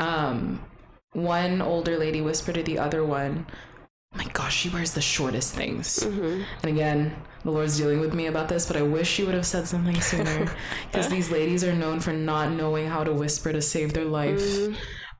um 0.00 0.60
one 1.12 1.60
older 1.62 1.96
lady 1.98 2.20
whispered 2.20 2.54
to 2.56 2.62
the 2.62 2.78
other 2.78 3.04
one, 3.04 3.46
"My 4.14 4.24
gosh, 4.32 4.56
she 4.56 4.68
wears 4.68 4.92
the 4.94 5.00
shortest 5.00 5.54
things." 5.54 6.00
Mm-hmm. 6.00 6.42
And 6.62 6.64
again, 6.64 7.16
the 7.44 7.50
Lord's 7.50 7.76
dealing 7.78 8.00
with 8.00 8.14
me 8.14 8.26
about 8.26 8.48
this, 8.48 8.66
but 8.66 8.76
I 8.76 8.82
wish 8.82 9.08
she 9.08 9.24
would 9.24 9.34
have 9.34 9.46
said 9.46 9.66
something 9.68 10.00
sooner 10.00 10.50
because 10.90 11.08
these 11.08 11.30
ladies 11.30 11.64
are 11.64 11.72
known 11.74 12.00
for 12.00 12.12
not 12.12 12.52
knowing 12.52 12.88
how 12.88 13.04
to 13.04 13.12
whisper 13.12 13.52
to 13.52 13.62
save 13.62 13.92
their 13.94 14.04
life. 14.04 14.42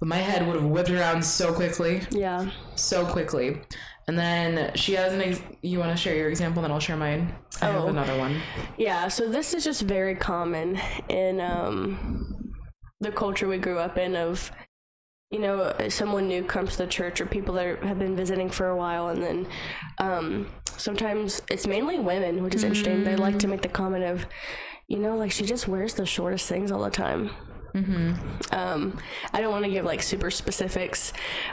but 0.01 0.09
my 0.09 0.17
head 0.17 0.47
would 0.47 0.55
have 0.57 0.65
whipped 0.65 0.91
around 0.91 1.25
so 1.25 1.53
quickly, 1.53 2.03
Yeah. 2.11 2.51
so 2.77 3.05
quickly. 3.07 3.61
And 4.07 4.19
then 4.19 4.73
she 4.75 4.95
has 4.95 5.13
an. 5.13 5.21
Ex- 5.21 5.43
you 5.61 5.79
want 5.81 5.91
to 5.91 5.97
share 5.97 6.15
your 6.17 6.29
example, 6.31 6.63
then 6.63 6.71
I'll 6.71 6.81
share 6.81 6.97
mine. 6.97 7.35
I 7.61 7.67
have 7.67 7.83
Oh. 7.85 7.89
another 7.89 8.17
one. 8.19 8.41
Yeah, 8.79 9.09
so 9.09 9.29
this 9.29 9.53
is 9.55 9.65
just 9.65 9.83
very 9.83 10.15
common 10.15 10.81
in 11.09 11.41
um, 11.41 12.53
the 13.01 13.11
culture 13.13 13.47
we 13.49 13.59
grew 13.59 13.79
up 13.79 13.99
in 13.99 14.17
of, 14.17 14.51
you 15.31 15.39
know, 15.39 15.75
someone 15.89 16.27
new 16.27 16.43
comes 16.43 16.73
to 16.73 16.79
the 16.79 16.87
church 16.87 17.21
or 17.21 17.27
people 17.27 17.55
that 17.55 17.83
have 17.83 17.99
been 17.99 18.17
visiting 18.17 18.49
for 18.49 18.69
a 18.69 18.77
while, 18.77 19.09
and 19.09 19.23
then 19.23 19.47
um, 19.99 20.47
sometimes 20.77 21.43
it's 21.51 21.67
mainly 21.67 21.99
women, 21.99 22.43
which 22.43 22.55
is 22.55 22.65
interesting. 22.65 23.05
They 23.05 23.17
like 23.17 23.39
to 23.41 23.49
make 23.49 23.61
the 23.61 23.69
comment 23.69 24.05
of, 24.05 24.27
you 24.87 24.99
know, 24.99 25.17
like 25.17 25.31
she 25.31 25.45
just 25.45 25.69
wears 25.69 25.95
the 25.95 26.07
shortest 26.07 26.49
things 26.49 26.73
all 26.73 26.83
the 26.83 26.91
time. 26.91 27.31
Um, 28.53 28.99
I 29.33 29.41
don't 29.41 29.51
want 29.53 29.65
to 29.65 29.71
give 29.71 29.85
like 29.85 30.03
super 30.03 30.31
specifics, 30.31 31.13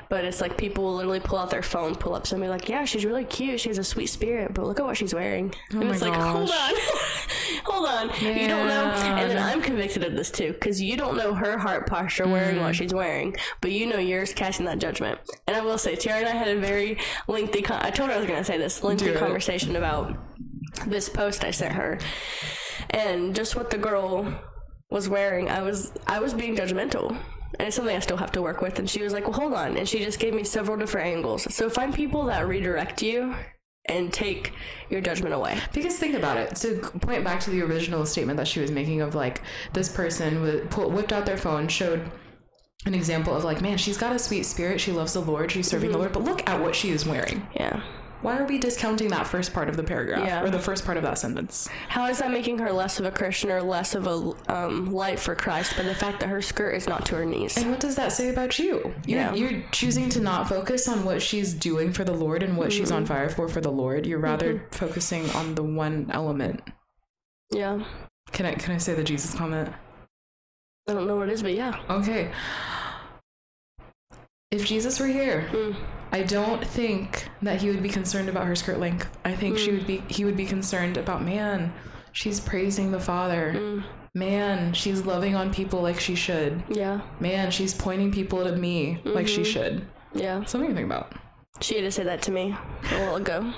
but 0.09 0.25
it's 0.25 0.41
like 0.41 0.57
people 0.57 0.83
will 0.83 0.95
literally 0.95 1.19
pull 1.19 1.37
out 1.37 1.49
their 1.49 1.61
phone, 1.63 1.95
pull 1.95 2.15
up 2.15 2.25
somebody 2.27 2.49
like, 2.49 2.69
yeah, 2.69 2.85
she's 2.85 3.05
really 3.05 3.25
cute, 3.25 3.59
she 3.59 3.69
has 3.69 3.77
a 3.77 3.83
sweet 3.83 4.07
spirit, 4.07 4.53
but 4.53 4.65
look 4.65 4.79
at 4.79 4.85
what 4.85 4.97
she's 4.97 5.13
wearing, 5.13 5.53
and 5.71 5.79
my 5.81 5.91
it's 5.91 6.01
like, 6.01 6.13
hold 6.13 6.49
on, 6.49 6.73
hold 7.65 7.87
on, 7.87 8.09
you 8.21 8.47
don't 8.47 8.67
know. 8.67 8.85
And 8.85 9.29
then 9.31 9.37
I'm 9.41 9.61
convicted 9.61 10.03
of 10.03 10.13
this 10.13 10.31
too, 10.31 10.53
because 10.53 10.81
you 10.81 10.97
don't 10.97 11.17
know 11.17 11.33
her 11.33 11.57
heart 11.57 11.87
posture 11.87 12.27
wearing 12.27 12.55
Mm. 12.57 12.61
what 12.61 12.75
she's 12.75 12.93
wearing, 12.93 13.35
but 13.61 13.71
you 13.71 13.85
know 13.87 13.97
yours 13.99 14.33
casting 14.33 14.65
that 14.67 14.79
judgment. 14.79 15.19
And 15.47 15.55
I 15.55 15.61
will 15.61 15.77
say, 15.77 15.95
Tiara 15.95 16.19
and 16.19 16.29
I 16.29 16.31
had 16.31 16.47
a 16.47 16.59
very 16.59 16.97
lengthy. 17.27 17.61
Con- 17.61 17.81
I 17.83 17.89
told 17.91 18.09
her 18.09 18.15
I 18.15 18.19
was 18.19 18.27
going 18.27 18.39
to 18.39 18.45
say 18.45 18.57
this 18.57 18.83
lengthy 18.83 19.07
it. 19.09 19.17
conversation 19.17 19.75
about 19.75 20.15
this 20.87 21.09
post 21.09 21.43
I 21.43 21.51
sent 21.51 21.73
her, 21.73 21.99
and 22.91 23.35
just 23.35 23.55
what 23.55 23.69
the 23.69 23.77
girl 23.77 24.33
was 24.89 25.09
wearing. 25.09 25.49
I 25.49 25.61
was 25.61 25.91
I 26.07 26.19
was 26.19 26.33
being 26.33 26.55
judgmental. 26.55 27.17
And 27.57 27.67
it's 27.67 27.77
something 27.77 27.95
I 27.95 27.99
still 27.99 28.17
have 28.17 28.33
to 28.33 28.41
work 28.41 28.61
with. 28.61 28.79
And 28.79 28.89
she 28.89 29.01
was 29.01 29.13
like, 29.13 29.23
Well, 29.23 29.39
hold 29.39 29.53
on. 29.53 29.77
And 29.77 29.87
she 29.87 29.99
just 29.99 30.19
gave 30.19 30.33
me 30.33 30.43
several 30.43 30.77
different 30.77 31.07
angles. 31.07 31.53
So 31.53 31.69
find 31.69 31.93
people 31.93 32.25
that 32.25 32.47
redirect 32.47 33.01
you 33.01 33.33
and 33.85 34.11
take 34.11 34.51
your 34.89 35.01
judgment 35.01 35.33
away. 35.33 35.59
Because 35.73 35.97
think 35.97 36.15
about 36.15 36.37
it. 36.37 36.55
To 36.57 36.77
point 36.99 37.23
back 37.23 37.39
to 37.41 37.51
the 37.51 37.61
original 37.61 38.05
statement 38.05 38.37
that 38.37 38.47
she 38.47 38.59
was 38.59 38.71
making 38.71 39.01
of 39.01 39.15
like 39.15 39.41
this 39.73 39.89
person 39.89 40.67
pull, 40.69 40.89
whipped 40.89 41.13
out 41.13 41.25
their 41.25 41.37
phone, 41.37 41.67
showed 41.67 42.11
an 42.85 42.93
example 42.93 43.35
of 43.35 43.43
like, 43.43 43.61
man, 43.61 43.77
she's 43.77 43.97
got 43.97 44.15
a 44.15 44.19
sweet 44.19 44.43
spirit. 44.43 44.81
She 44.81 44.91
loves 44.91 45.13
the 45.13 45.21
Lord. 45.21 45.51
She's 45.51 45.67
serving 45.67 45.89
the 45.89 45.93
mm-hmm. 45.93 46.01
Lord. 46.01 46.13
But 46.13 46.23
look 46.23 46.47
at 46.49 46.59
what 46.59 46.75
she 46.75 46.89
is 46.89 47.05
wearing. 47.05 47.47
Yeah. 47.55 47.81
Why 48.25 48.39
are 48.39 48.45
we 48.45 48.57
discounting 48.57 49.09
that 49.09 49.27
first 49.27 49.53
part 49.53 49.69
of 49.69 49.77
the 49.77 49.83
paragraph 49.83 50.25
Yeah. 50.25 50.41
or 50.41 50.49
the 50.49 50.57
first 50.57 50.83
part 50.83 50.97
of 50.97 51.03
that 51.03 51.19
sentence? 51.19 51.69
How 51.89 52.07
is 52.07 52.17
that 52.17 52.31
making 52.31 52.57
her 52.57 52.71
less 52.71 52.99
of 52.99 53.05
a 53.05 53.11
Christian 53.11 53.51
or 53.51 53.61
less 53.61 53.93
of 53.93 54.07
a 54.07 54.33
um, 54.51 54.91
light 54.91 55.19
for 55.19 55.35
Christ 55.35 55.77
by 55.77 55.83
the 55.83 55.93
fact 55.93 56.21
that 56.21 56.29
her 56.29 56.41
skirt 56.41 56.73
is 56.73 56.87
not 56.87 57.05
to 57.05 57.15
her 57.17 57.25
knees? 57.25 57.55
And 57.55 57.69
what 57.69 57.79
does 57.79 57.95
that 57.97 58.11
say 58.13 58.29
about 58.29 58.57
you? 58.57 58.95
You're, 59.05 59.19
Yeah. 59.19 59.33
you're 59.35 59.61
choosing 59.71 60.09
to 60.09 60.19
not 60.21 60.49
focus 60.49 60.87
on 60.87 61.05
what 61.05 61.21
she's 61.21 61.53
doing 61.53 61.93
for 61.93 62.03
the 62.03 62.13
Lord 62.13 62.41
and 62.41 62.57
what 62.57 62.73
she's 62.73 62.89
on 62.91 63.05
fire 63.05 63.29
for 63.29 63.47
for 63.47 63.61
the 63.61 63.71
Lord. 63.71 64.07
You're 64.07 64.17
rather 64.17 64.65
focusing 64.71 65.29
on 65.31 65.53
the 65.53 65.61
one 65.63 66.09
element. 66.11 66.61
Yeah. 67.51 67.83
Can 68.31 68.47
I 68.47 68.55
can 68.55 68.73
I 68.73 68.79
say 68.79 68.95
the 68.95 69.03
Jesus 69.03 69.35
comment? 69.35 69.69
I 70.89 70.93
don't 70.93 71.05
know 71.05 71.15
what 71.17 71.29
it 71.29 71.33
is, 71.33 71.43
but 71.43 71.53
yeah. 71.53 71.79
Okay. 71.91 72.31
If 74.49 74.65
Jesus 74.65 74.99
were 74.99 75.05
here, 75.07 75.47
Mm. 75.51 75.75
I 76.15 76.23
don't 76.23 76.65
think 76.65 77.27
that 77.41 77.61
he 77.61 77.69
would 77.69 77.83
be 77.83 77.89
concerned 77.89 78.29
about 78.29 78.47
her 78.47 78.55
skirt 78.55 78.79
length. 78.79 79.09
I 79.25 79.35
think 79.35 79.57
she 79.57 79.73
would 79.73 79.81
mm. 79.81 79.87
be 79.87 80.03
he 80.07 80.23
would 80.23 80.37
be 80.37 80.45
concerned 80.45 80.95
about 80.95 81.21
man, 81.21 81.73
she's 82.13 82.39
praising 82.39 82.91
the 82.91 83.01
Father. 83.01 83.53
Mm. 83.53 83.83
Man, 84.13 84.71
she's 84.71 85.05
loving 85.05 85.35
on 85.35 85.53
people 85.53 85.81
like 85.81 85.99
she 85.99 86.15
should. 86.15 86.63
Yeah. 86.69 87.01
Man, 87.19 87.51
she's 87.51 87.73
pointing 87.73 88.13
people 88.13 88.45
to 88.45 88.55
me 88.55 89.01
like 89.03 89.27
she 89.27 89.41
mm-hmm. 89.41 89.51
should. 89.51 89.87
Yeah. 90.13 90.45
Something 90.45 90.69
to 90.69 90.75
think 90.75 90.85
about. 90.85 91.11
She 91.59 91.75
had 91.75 91.81
to 91.81 91.91
say 91.91 92.03
that 92.03 92.21
to 92.21 92.31
me 92.31 92.55
a 92.91 92.99
while 93.01 93.17
ago. 93.17 93.53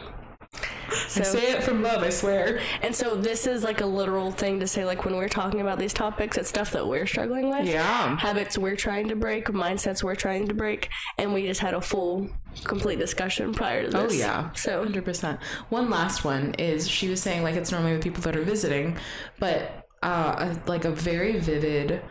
So, 1.07 1.21
I 1.21 1.23
say 1.23 1.51
it 1.51 1.63
from 1.63 1.81
love, 1.83 2.01
I 2.03 2.09
swear. 2.09 2.59
and 2.81 2.95
so 2.95 3.15
this 3.15 3.47
is 3.47 3.63
like 3.63 3.81
a 3.81 3.85
literal 3.85 4.31
thing 4.31 4.59
to 4.59 4.67
say, 4.67 4.85
like 4.85 5.05
when 5.05 5.15
we're 5.15 5.27
talking 5.29 5.61
about 5.61 5.79
these 5.79 5.93
topics, 5.93 6.37
it's 6.37 6.49
stuff 6.49 6.71
that 6.71 6.87
we're 6.87 7.05
struggling 7.05 7.49
with. 7.49 7.65
Yeah. 7.65 8.17
Habits 8.17 8.57
we're 8.57 8.75
trying 8.75 9.07
to 9.09 9.15
break, 9.15 9.45
mindsets 9.47 10.03
we're 10.03 10.15
trying 10.15 10.47
to 10.47 10.53
break, 10.53 10.89
and 11.17 11.33
we 11.33 11.45
just 11.47 11.59
had 11.59 11.73
a 11.73 11.81
full, 11.81 12.29
complete 12.63 12.99
discussion 12.99 13.53
prior 13.53 13.83
to 13.85 13.89
this. 13.89 14.11
Oh 14.13 14.13
yeah. 14.13 14.51
So 14.53 14.85
100%. 14.85 15.39
One 15.69 15.89
last 15.89 16.23
one 16.23 16.53
is 16.55 16.87
she 16.87 17.09
was 17.09 17.21
saying 17.21 17.43
like 17.43 17.55
it's 17.55 17.71
normally 17.71 17.93
with 17.93 18.03
people 18.03 18.21
that 18.23 18.35
are 18.35 18.43
visiting, 18.43 18.97
but 19.39 19.85
uh 20.03 20.35
a- 20.65 20.69
like 20.69 20.85
a 20.85 20.91
very 20.91 21.39
vivid 21.39 22.01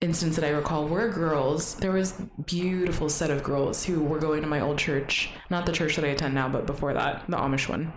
instance 0.00 0.36
that 0.36 0.44
I 0.44 0.50
recall 0.50 0.86
were 0.86 1.08
girls. 1.08 1.74
There 1.76 1.90
was 1.92 2.12
beautiful 2.46 3.08
set 3.08 3.30
of 3.30 3.42
girls 3.42 3.84
who 3.84 4.02
were 4.04 4.18
going 4.18 4.42
to 4.42 4.46
my 4.48 4.60
old 4.60 4.78
church, 4.78 5.30
not 5.50 5.64
the 5.66 5.72
church 5.72 5.96
that 5.96 6.04
I 6.04 6.08
attend 6.08 6.34
now, 6.34 6.48
but 6.48 6.66
before 6.66 6.92
that, 6.94 7.24
the 7.28 7.36
Amish 7.36 7.68
one. 7.68 7.92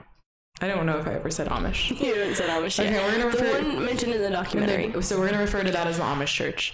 I 0.62 0.68
don't 0.68 0.86
know 0.86 0.98
if 0.98 1.08
I 1.08 1.14
ever 1.14 1.30
said 1.30 1.48
Amish. 1.50 1.90
you 2.02 2.16
haven't 2.16 2.36
said 2.36 2.50
Amish 2.50 2.78
yet. 2.84 2.88
Okay, 2.88 3.04
we're 3.04 3.12
gonna 3.12 3.26
refer. 3.28 3.62
the 3.64 3.70
one 3.76 3.86
mentioned 3.86 4.14
in 4.14 4.22
the 4.22 4.30
documentary. 4.32 4.88
They- 4.88 5.02
so 5.02 5.20
we're 5.20 5.28
gonna 5.30 5.42
refer 5.42 5.64
to 5.64 5.72
that 5.72 5.88
as 5.88 5.98
the 5.98 6.04
Amish 6.04 6.34
church. 6.34 6.74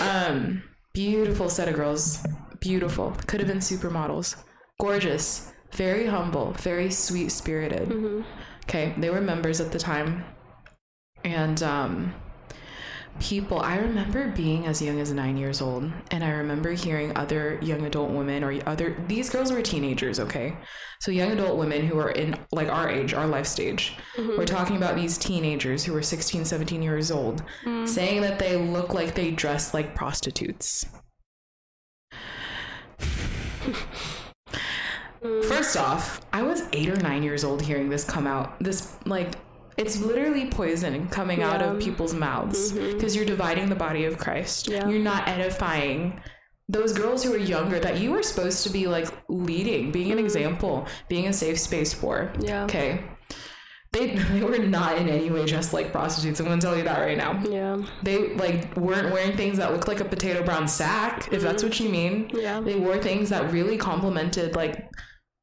Um, 0.00 0.62
beautiful 0.94 1.48
set 1.50 1.68
of 1.68 1.74
girls. 1.74 2.24
Beautiful. 2.60 3.10
Could 3.26 3.40
have 3.40 3.48
been 3.48 3.58
supermodels. 3.58 4.36
Gorgeous. 4.80 5.52
Very 5.72 6.06
humble. 6.06 6.52
Very 6.52 6.90
sweet 6.90 7.30
spirited. 7.32 8.24
Okay, 8.64 8.94
they 8.96 9.10
were 9.10 9.20
members 9.20 9.60
at 9.60 9.72
the 9.72 9.78
time, 9.78 10.24
and 11.24 11.62
um, 11.62 12.14
people. 13.20 13.60
I 13.60 13.76
remember 13.78 14.28
being 14.28 14.66
as 14.66 14.80
young 14.82 15.00
as 15.00 15.12
nine 15.12 15.36
years 15.36 15.60
old, 15.60 15.90
and 16.10 16.24
I 16.24 16.30
remember 16.30 16.72
hearing 16.72 17.16
other 17.16 17.58
young 17.62 17.84
adult 17.84 18.10
women 18.10 18.44
or 18.44 18.58
other. 18.66 18.96
These 19.08 19.30
girls 19.30 19.52
were 19.52 19.62
teenagers. 19.62 20.20
Okay, 20.20 20.56
so 21.00 21.10
young 21.10 21.32
adult 21.32 21.58
women 21.58 21.86
who 21.86 21.98
are 21.98 22.10
in 22.10 22.36
like 22.52 22.68
our 22.68 22.88
age, 22.88 23.14
our 23.14 23.26
life 23.26 23.46
stage. 23.46 23.94
Mm-hmm. 24.16 24.38
We're 24.38 24.46
talking 24.46 24.76
about 24.76 24.96
these 24.96 25.18
teenagers 25.18 25.84
who 25.84 25.92
were 25.92 26.02
16, 26.02 26.44
17 26.44 26.82
years 26.82 27.10
old, 27.10 27.42
mm. 27.64 27.88
saying 27.88 28.22
that 28.22 28.38
they 28.38 28.56
look 28.56 28.94
like 28.94 29.14
they 29.14 29.30
dress 29.30 29.74
like 29.74 29.94
prostitutes. 29.94 30.86
Mm. 35.22 35.44
First 35.44 35.76
off, 35.76 36.20
I 36.32 36.42
was 36.42 36.64
eight 36.72 36.88
or 36.88 36.96
nine 36.96 37.22
years 37.22 37.44
old 37.44 37.62
hearing 37.62 37.88
this 37.88 38.04
come 38.04 38.26
out. 38.26 38.58
This, 38.58 38.96
like, 39.04 39.36
it's 39.76 40.00
literally 40.00 40.48
poison 40.50 41.08
coming 41.08 41.42
out 41.42 41.62
of 41.62 41.80
people's 41.80 42.14
mouths 42.14 42.72
mm-hmm. 42.72 42.92
because 42.92 43.16
you're 43.16 43.24
dividing 43.24 43.68
the 43.68 43.74
body 43.74 44.04
of 44.04 44.18
Christ. 44.18 44.68
Yeah. 44.68 44.88
You're 44.88 45.00
not 45.00 45.28
edifying 45.28 46.20
those 46.68 46.92
girls 46.92 47.22
who 47.22 47.34
are 47.34 47.38
younger 47.38 47.78
that 47.78 47.98
you 47.98 48.12
were 48.12 48.22
supposed 48.22 48.62
to 48.64 48.70
be 48.70 48.86
like 48.86 49.08
leading, 49.28 49.90
being 49.90 50.10
an 50.10 50.18
mm-hmm. 50.18 50.26
example, 50.26 50.86
being 51.08 51.26
a 51.26 51.32
safe 51.32 51.58
space 51.58 51.92
for. 51.92 52.32
Yeah. 52.40 52.64
Okay. 52.64 53.04
They, 53.92 54.14
they 54.14 54.42
were 54.42 54.58
not 54.58 54.96
in 54.96 55.08
any 55.08 55.30
way 55.30 55.44
dressed 55.46 55.72
like 55.72 55.92
prostitutes. 55.92 56.40
I'm 56.40 56.46
gonna 56.46 56.60
tell 56.60 56.76
you 56.76 56.84
that 56.84 57.00
right 57.00 57.16
now. 57.16 57.42
yeah. 57.48 57.82
They 58.02 58.34
like 58.34 58.76
weren't 58.76 59.12
wearing 59.12 59.36
things 59.36 59.58
that 59.58 59.72
looked 59.72 59.88
like 59.88 60.00
a 60.00 60.04
potato 60.04 60.42
brown 60.42 60.68
sack, 60.68 61.28
if 61.32 61.42
that's 61.42 61.62
mm-hmm. 61.62 61.68
what 61.68 61.80
you 61.80 61.88
mean. 61.88 62.30
Yeah. 62.32 62.60
They 62.60 62.76
wore 62.76 62.98
things 62.98 63.28
that 63.30 63.52
really 63.52 63.76
complemented 63.76 64.54
like 64.56 64.90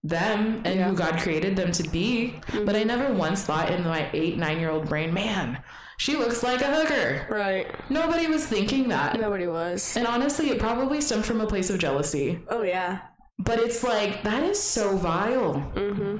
them 0.03 0.61
and 0.65 0.79
Yeah. 0.79 0.89
who 0.89 0.95
God 0.95 1.19
created 1.19 1.55
them 1.55 1.71
to 1.73 1.83
be. 1.89 2.39
But 2.65 2.75
I 2.75 2.83
never 2.83 3.13
once 3.13 3.43
thought 3.43 3.69
in 3.71 3.83
my 3.83 4.09
eight, 4.13 4.37
nine 4.37 4.59
year 4.59 4.69
old 4.69 4.87
brain, 4.87 5.13
man, 5.13 5.61
she 5.97 6.15
looks 6.15 6.41
like 6.43 6.61
a 6.61 6.73
hooker. 6.73 7.27
Right. 7.29 7.67
Nobody 7.89 8.27
was 8.27 8.45
thinking 8.45 8.87
that. 8.89 9.19
Nobody 9.19 9.47
was. 9.47 9.97
And 9.97 10.07
honestly, 10.07 10.49
it 10.49 10.59
probably 10.59 11.01
stemmed 11.01 11.25
from 11.25 11.41
a 11.41 11.47
place 11.47 11.69
of 11.69 11.79
jealousy. 11.79 12.39
Oh 12.49 12.61
yeah. 12.61 12.99
But 13.39 13.59
it's 13.59 13.83
like, 13.83 14.23
that 14.23 14.43
is 14.43 14.61
so 14.61 14.95
vile. 14.97 15.55
Mm-hmm. 15.75 16.17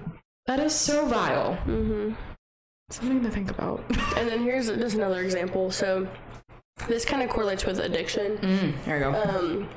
That 0.48 0.60
is 0.60 0.74
so 0.76 1.06
vile. 1.06 1.56
Mm-hmm. 1.66 2.14
Something 2.90 3.24
to 3.24 3.30
think 3.30 3.52
about. 3.52 3.84
And 4.18 4.28
then 4.28 4.44
here's 4.44 4.68
just 4.68 4.96
another 4.96 5.22
example. 5.22 5.72
So 5.72 6.08
this 6.88 7.06
kind 7.06 7.22
of 7.22 7.30
correlates 7.30 7.66
with 7.66 7.80
addiction. 7.80 8.38
mm, 8.40 8.74
there 8.86 8.96
we 8.96 9.02
go. 9.02 9.22
Um, 9.22 9.70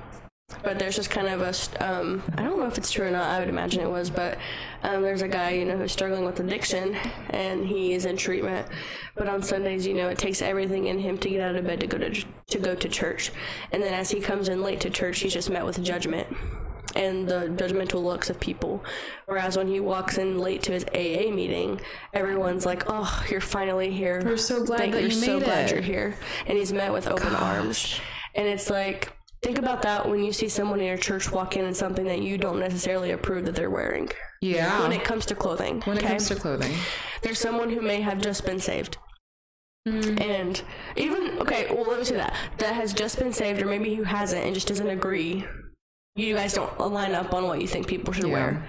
but 0.62 0.78
there's 0.78 0.96
just 0.96 1.10
kind 1.10 1.28
of 1.28 1.40
a, 1.40 1.84
um, 1.84 2.22
I 2.36 2.42
don't 2.42 2.58
know 2.58 2.66
if 2.66 2.78
it's 2.78 2.90
true 2.90 3.06
or 3.06 3.10
not. 3.10 3.24
I 3.24 3.40
would 3.40 3.48
imagine 3.48 3.80
it 3.82 3.90
was, 3.90 4.10
but 4.10 4.38
um, 4.82 5.02
there's 5.02 5.22
a 5.22 5.28
guy, 5.28 5.50
you 5.50 5.64
know, 5.64 5.76
who's 5.76 5.92
struggling 5.92 6.24
with 6.24 6.40
addiction, 6.40 6.94
and 7.30 7.66
he 7.66 7.92
is 7.92 8.04
in 8.04 8.16
treatment. 8.16 8.66
But 9.14 9.28
on 9.28 9.42
Sundays, 9.42 9.86
you 9.86 9.94
know, 9.94 10.08
it 10.08 10.18
takes 10.18 10.40
everything 10.40 10.86
in 10.86 10.98
him 10.98 11.18
to 11.18 11.28
get 11.28 11.40
out 11.40 11.56
of 11.56 11.64
bed 11.64 11.80
to 11.80 11.86
go 11.86 11.98
to 11.98 12.24
to 12.48 12.58
go 12.58 12.74
to 12.74 12.88
church. 12.88 13.32
And 13.72 13.82
then 13.82 13.92
as 13.92 14.10
he 14.10 14.20
comes 14.20 14.48
in 14.48 14.62
late 14.62 14.80
to 14.80 14.90
church, 14.90 15.20
he's 15.20 15.32
just 15.32 15.50
met 15.50 15.64
with 15.64 15.82
judgment 15.82 16.28
and 16.94 17.26
the 17.26 17.46
judgmental 17.56 18.02
looks 18.02 18.28
of 18.28 18.38
people. 18.38 18.84
Whereas 19.26 19.56
when 19.56 19.66
he 19.66 19.80
walks 19.80 20.18
in 20.18 20.38
late 20.38 20.62
to 20.64 20.72
his 20.72 20.84
AA 20.94 21.30
meeting, 21.32 21.80
everyone's 22.12 22.66
like, 22.66 22.84
"Oh, 22.86 23.24
you're 23.30 23.40
finally 23.40 23.90
here. 23.90 24.22
We're 24.24 24.36
so 24.36 24.64
glad 24.64 24.78
Thank- 24.78 24.92
that 24.92 25.02
we're 25.02 25.08
you 25.08 25.14
so 25.14 25.38
made 25.38 25.44
glad 25.44 25.70
you're 25.70 25.80
here." 25.80 26.14
And 26.46 26.56
he's 26.58 26.72
met 26.72 26.92
with 26.92 27.08
open 27.08 27.34
arms. 27.34 27.98
And 28.34 28.46
it's 28.46 28.70
like, 28.70 29.12
think 29.42 29.58
about 29.58 29.82
that 29.82 30.08
when 30.08 30.22
you 30.22 30.32
see 30.32 30.48
someone 30.48 30.80
in 30.80 30.86
your 30.86 30.96
church 30.96 31.30
walk 31.30 31.56
in 31.56 31.64
in 31.64 31.74
something 31.74 32.04
that 32.06 32.22
you 32.22 32.38
don't 32.38 32.60
necessarily 32.60 33.10
approve 33.10 33.44
that 33.46 33.54
they're 33.54 33.70
wearing. 33.70 34.08
Yeah. 34.40 34.82
When 34.82 34.92
it 34.92 35.04
comes 35.04 35.26
to 35.26 35.34
clothing, 35.34 35.82
when 35.82 35.98
it 35.98 36.04
comes 36.04 36.28
to 36.28 36.36
clothing. 36.36 36.74
there's 37.22 37.38
someone 37.38 37.70
who 37.70 37.80
may 37.80 38.00
have 38.00 38.20
just 38.20 38.44
been 38.44 38.60
saved. 38.60 38.98
Mm. 39.88 40.20
And 40.20 40.62
even 40.96 41.38
okay, 41.40 41.66
well 41.74 41.84
let 41.84 41.98
me 41.98 42.04
say 42.04 42.14
that 42.14 42.34
that 42.58 42.74
has 42.74 42.92
just 42.94 43.18
been 43.18 43.32
saved, 43.32 43.60
or 43.60 43.66
maybe 43.66 43.94
who 43.94 44.04
hasn't 44.04 44.44
and 44.44 44.54
just 44.54 44.68
doesn't 44.68 44.88
agree. 44.88 45.44
You 46.14 46.36
guys 46.36 46.54
don't 46.54 46.78
line 46.78 47.14
up 47.14 47.34
on 47.34 47.48
what 47.48 47.60
you 47.60 47.66
think 47.66 47.88
people 47.88 48.12
should 48.12 48.26
wear. 48.26 48.64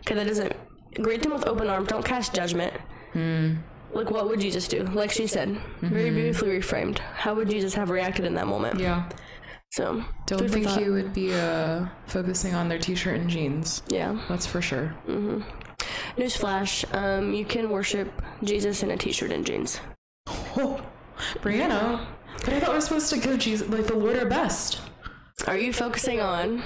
Okay, 0.00 0.14
that 0.14 0.26
doesn't 0.26 0.54
greet 1.00 1.22
them 1.22 1.32
with 1.32 1.46
open 1.46 1.68
arms. 1.68 1.88
Don't 1.88 2.04
cast 2.04 2.34
judgment. 2.34 2.74
Mm. 3.14 3.58
Like 3.92 4.10
what 4.10 4.28
would 4.28 4.40
Jesus 4.40 4.66
do? 4.66 4.82
Like 4.82 5.12
she 5.12 5.28
said, 5.28 5.56
very 5.80 6.06
mm-hmm. 6.06 6.16
beautifully 6.16 6.48
reframed. 6.48 6.98
How 6.98 7.34
would 7.34 7.48
Jesus 7.48 7.74
have 7.74 7.90
reacted 7.90 8.24
in 8.24 8.34
that 8.34 8.48
moment? 8.48 8.80
Yeah. 8.80 9.08
So 9.72 10.02
Don't 10.26 10.48
think 10.50 10.66
thought. 10.66 10.78
he 10.80 10.88
would 10.88 11.12
be 11.12 11.34
uh, 11.34 11.86
focusing 12.06 12.54
on 12.54 12.68
their 12.68 12.78
t-shirt 12.78 13.18
and 13.20 13.28
jeans. 13.28 13.82
Yeah. 13.88 14.18
That's 14.28 14.46
for 14.46 14.62
sure. 14.62 14.94
Newsflash: 16.16 16.84
um, 16.94 17.34
You 17.34 17.44
can 17.44 17.68
worship 17.70 18.10
Jesus 18.42 18.82
in 18.82 18.90
a 18.90 18.96
t-shirt 18.96 19.30
and 19.32 19.44
jeans. 19.44 19.80
Oh, 20.56 20.80
Brianna. 21.42 22.06
But 22.44 22.54
I 22.54 22.60
thought 22.60 22.70
we 22.70 22.74
were 22.76 22.80
supposed 22.80 23.10
to 23.10 23.18
give 23.18 23.38
Jesus, 23.38 23.68
like 23.68 23.86
the 23.86 23.96
Lord 23.96 24.16
our 24.18 24.26
best. 24.26 24.80
Are 25.46 25.56
you 25.58 25.72
focusing 25.72 26.20
on 26.20 26.62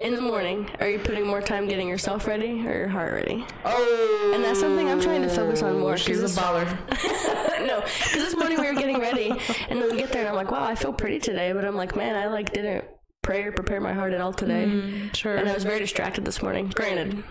in 0.00 0.14
the 0.14 0.20
morning? 0.20 0.68
Are 0.80 0.88
you 0.88 0.98
putting 0.98 1.26
more 1.26 1.42
time 1.42 1.68
getting 1.68 1.86
yourself 1.88 2.26
ready 2.26 2.66
or 2.66 2.72
your 2.74 2.88
heart 2.88 3.12
ready? 3.12 3.44
Oh. 3.64 4.32
And 4.34 4.42
that's 4.42 4.58
something 4.60 4.88
I'm 4.88 5.00
trying 5.00 5.22
to 5.22 5.28
focus 5.28 5.62
on 5.62 5.78
more. 5.78 5.92
'cause 5.92 6.00
She's 6.02 6.22
a 6.22 6.40
baller. 6.40 6.66
no, 7.66 7.80
because 7.82 8.12
this 8.14 8.36
morning 8.36 8.58
we 8.60 8.66
were 8.66 8.74
getting 8.74 8.98
ready, 8.98 9.30
and 9.68 9.80
then 9.80 9.90
we 9.90 9.98
get 9.98 10.10
there, 10.10 10.20
and 10.22 10.28
I'm 10.30 10.34
like, 10.34 10.50
wow, 10.50 10.64
I 10.64 10.74
feel 10.74 10.92
pretty 10.92 11.18
today. 11.18 11.52
But 11.52 11.64
I'm 11.64 11.76
like, 11.76 11.94
man, 11.96 12.16
I 12.16 12.28
like 12.28 12.52
didn't 12.52 12.84
pray 13.22 13.44
or 13.44 13.52
prepare 13.52 13.80
my 13.80 13.92
heart 13.92 14.14
at 14.14 14.20
all 14.22 14.32
today, 14.32 14.64
Mm, 14.66 15.14
sure. 15.14 15.36
and 15.36 15.48
I 15.48 15.52
was 15.52 15.64
very 15.64 15.78
distracted 15.78 16.24
this 16.24 16.40
morning. 16.42 16.72
Granted, 16.74 17.22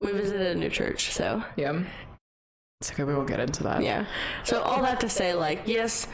we 0.00 0.10
visited 0.12 0.48
a 0.56 0.58
new 0.58 0.68
church, 0.68 1.12
so 1.12 1.42
yeah. 1.56 1.80
It's 2.80 2.90
okay. 2.90 3.04
We 3.04 3.14
will 3.14 3.24
get 3.24 3.40
into 3.40 3.62
that. 3.62 3.82
yeah. 3.82 4.04
So 4.44 4.60
all 4.60 4.82
that 4.82 5.00
to 5.00 5.08
say, 5.08 5.32
like, 5.32 5.62
yes. 5.66 6.08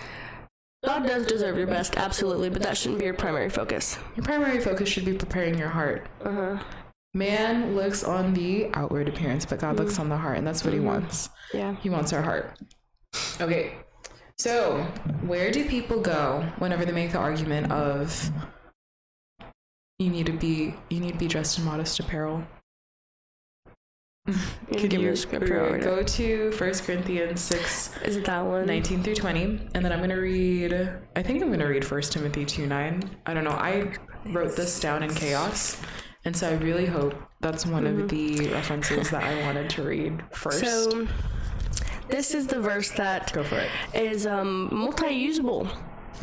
God 0.84 1.06
does 1.06 1.26
deserve 1.26 1.56
your 1.56 1.68
best, 1.68 1.96
absolutely, 1.96 2.50
but 2.50 2.62
that 2.62 2.76
shouldn't 2.76 2.98
be 2.98 3.04
your 3.04 3.14
primary 3.14 3.48
focus. 3.48 3.98
Your 4.16 4.24
primary 4.24 4.60
focus 4.60 4.88
should 4.88 5.04
be 5.04 5.12
preparing 5.12 5.56
your 5.56 5.68
heart. 5.68 6.08
Uh 6.24 6.32
huh. 6.32 6.58
Man 7.14 7.76
looks 7.76 8.02
on 8.02 8.34
the 8.34 8.68
outward 8.74 9.08
appearance, 9.08 9.44
but 9.44 9.60
God 9.60 9.76
looks 9.76 9.98
on 9.98 10.08
the 10.08 10.16
heart, 10.16 10.38
and 10.38 10.46
that's 10.46 10.64
what 10.64 10.74
He 10.74 10.80
wants. 10.80 11.28
Yeah. 11.54 11.76
He 11.76 11.90
wants 11.90 12.12
our 12.12 12.22
heart. 12.22 12.58
Okay. 13.40 13.74
So, 14.38 14.82
where 15.20 15.52
do 15.52 15.68
people 15.68 16.00
go 16.00 16.48
whenever 16.58 16.84
they 16.84 16.92
make 16.92 17.12
the 17.12 17.18
argument 17.18 17.70
of 17.70 18.30
you 19.98 20.10
need 20.10 20.26
to 20.26 20.32
be 20.32 20.74
you 20.88 20.98
need 20.98 21.12
to 21.12 21.18
be 21.18 21.28
dressed 21.28 21.58
in 21.58 21.64
modest 21.64 22.00
apparel? 22.00 22.42
You 24.28 24.78
can 24.78 24.88
give 24.88 25.00
me 25.00 25.08
the 25.10 25.16
scripture 25.16 25.78
go 25.78 26.00
to 26.00 26.50
1 26.56 26.74
Corinthians 26.74 27.40
6 27.40 27.90
Is 28.04 28.16
it 28.16 28.24
that 28.26 28.40
one? 28.46 28.66
19 28.66 29.02
through 29.02 29.16
20 29.16 29.42
and 29.74 29.84
then 29.84 29.90
i'm 29.92 29.98
going 29.98 30.10
to 30.10 30.16
read 30.16 30.72
i 31.16 31.22
think 31.22 31.42
i'm 31.42 31.48
going 31.48 31.58
to 31.58 31.66
read 31.66 31.90
1 31.90 32.00
timothy 32.02 32.44
2 32.44 32.68
9 32.68 33.02
i 33.26 33.34
don't 33.34 33.42
know 33.42 33.50
i 33.50 33.92
wrote 34.26 34.54
this 34.54 34.78
down 34.78 35.02
in 35.02 35.12
chaos 35.12 35.80
and 36.24 36.36
so 36.36 36.48
i 36.48 36.52
really 36.54 36.86
hope 36.86 37.14
that's 37.40 37.66
one 37.66 37.84
of 37.84 38.08
the 38.08 38.48
references 38.50 39.10
that 39.10 39.24
i 39.24 39.42
wanted 39.44 39.68
to 39.70 39.82
read 39.82 40.22
first 40.30 40.60
So, 40.64 41.08
this 42.08 42.32
is 42.32 42.46
the 42.46 42.60
verse 42.60 42.92
that 42.92 43.32
go 43.32 43.42
for 43.42 43.58
it 43.58 43.70
is 43.94 44.24
um, 44.28 44.68
multi-usable 44.72 45.66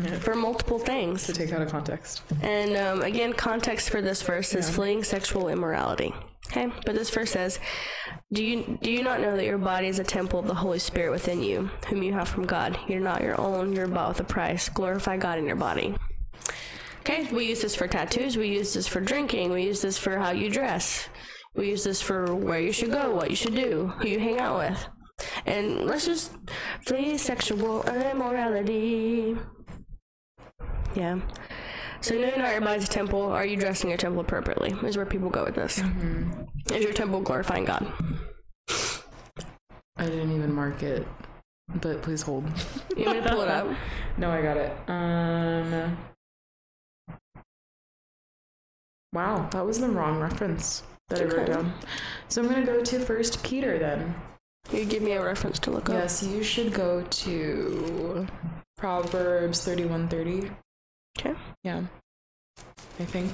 Yeah. 0.01 0.17
for 0.19 0.35
multiple 0.35 0.79
things. 0.79 1.25
to 1.25 1.33
take 1.33 1.51
out 1.51 1.61
of 1.61 1.69
context 1.69 2.21
And 2.41 2.77
um, 2.77 3.01
again, 3.01 3.33
context 3.33 3.89
for 3.89 4.01
this 4.01 4.21
verse 4.21 4.55
is 4.55 4.69
fleeing 4.69 5.03
sexual 5.03 5.49
immorality. 5.49 6.13
Okay, 6.51 6.71
but 6.83 6.95
this 6.95 7.11
verse 7.11 7.31
says, 7.31 7.59
"Do 8.33 8.43
you 8.43 8.79
do 8.81 8.91
you 8.91 9.03
not 9.03 9.21
know 9.21 9.35
that 9.35 9.45
your 9.45 9.59
body 9.59 9.87
is 9.87 9.99
a 9.99 10.03
temple 10.03 10.39
of 10.39 10.47
the 10.47 10.55
Holy 10.55 10.79
Spirit 10.79 11.11
within 11.11 11.43
you, 11.43 11.69
whom 11.87 12.01
you 12.01 12.13
have 12.13 12.27
from 12.27 12.47
God? 12.47 12.79
You're 12.87 12.99
not 12.99 13.21
your 13.21 13.39
own; 13.39 13.73
you're 13.73 13.87
bought 13.87 14.09
with 14.09 14.19
a 14.21 14.23
price. 14.23 14.67
Glorify 14.67 15.17
God 15.17 15.37
in 15.37 15.45
your 15.45 15.55
body." 15.55 15.95
Okay, 17.01 17.31
we 17.31 17.45
use 17.45 17.61
this 17.61 17.75
for 17.75 17.87
tattoos. 17.87 18.35
We 18.35 18.47
use 18.47 18.73
this 18.73 18.87
for 18.87 18.99
drinking. 18.99 19.51
We 19.51 19.63
use 19.63 19.81
this 19.81 19.97
for 19.97 20.17
how 20.17 20.31
you 20.31 20.49
dress. 20.49 21.07
We 21.55 21.69
use 21.69 21.83
this 21.83 22.01
for 22.01 22.35
where 22.35 22.59
you 22.59 22.71
should 22.71 22.91
go, 22.91 23.15
what 23.15 23.29
you 23.29 23.35
should 23.35 23.55
do, 23.55 23.93
who 23.97 24.07
you 24.07 24.19
hang 24.19 24.39
out 24.39 24.57
with. 24.57 24.87
And 25.45 25.85
let's 25.85 26.05
just 26.05 26.31
flee 26.85 27.17
sexual 27.17 27.83
immorality. 27.83 29.37
Yeah. 30.95 31.19
So 32.01 32.15
knowing 32.15 32.37
not 32.39 32.51
your 32.51 32.61
body's 32.61 32.85
a 32.85 32.87
temple, 32.87 33.21
are 33.23 33.45
you 33.45 33.57
dressing 33.57 33.89
your 33.89 33.97
temple 33.97 34.21
appropriately? 34.21 34.71
Is 34.87 34.95
where 34.97 35.05
people 35.05 35.29
go 35.29 35.43
with 35.45 35.55
this. 35.55 35.81
Is 36.71 36.83
your 36.83 36.93
temple 36.93 37.21
glorifying 37.21 37.65
God? 37.65 37.91
i 39.97 40.05
didn't 40.05 40.31
even 40.33 40.53
mark 40.53 40.81
it 40.81 41.05
but 41.81 42.01
please 42.01 42.21
hold 42.21 42.45
You 42.95 43.03
want 43.05 43.17
me 43.17 43.23
to 43.25 43.29
pull 43.29 43.41
it 43.41 43.49
up? 43.49 43.67
no 44.17 44.31
i 44.31 44.41
got 44.41 44.55
it 44.55 44.71
um 44.87 45.97
wow 49.11 49.49
that 49.51 49.65
was 49.65 49.81
the 49.81 49.89
wrong 49.89 50.19
reference 50.21 50.83
that 51.09 51.19
i 51.21 51.25
wrote 51.25 51.47
down 51.47 51.73
so 52.29 52.41
i'm 52.41 52.47
going 52.47 52.65
to 52.65 52.71
go 52.71 52.81
to 52.81 52.99
first 53.01 53.43
peter 53.43 53.77
then 53.77 54.15
You 54.71 54.85
give 54.85 55.01
me 55.03 55.11
a 55.13 55.23
reference 55.23 55.59
to 55.59 55.71
look 55.71 55.89
up. 55.89 55.95
Yes, 55.95 56.23
you 56.23 56.43
should 56.43 56.71
go 56.73 57.01
to 57.01 58.27
Proverbs 58.77 59.65
thirty-one 59.65 60.07
thirty. 60.07 60.51
Okay. 61.17 61.33
Yeah. 61.63 61.83
I 62.99 63.05
think. 63.05 63.31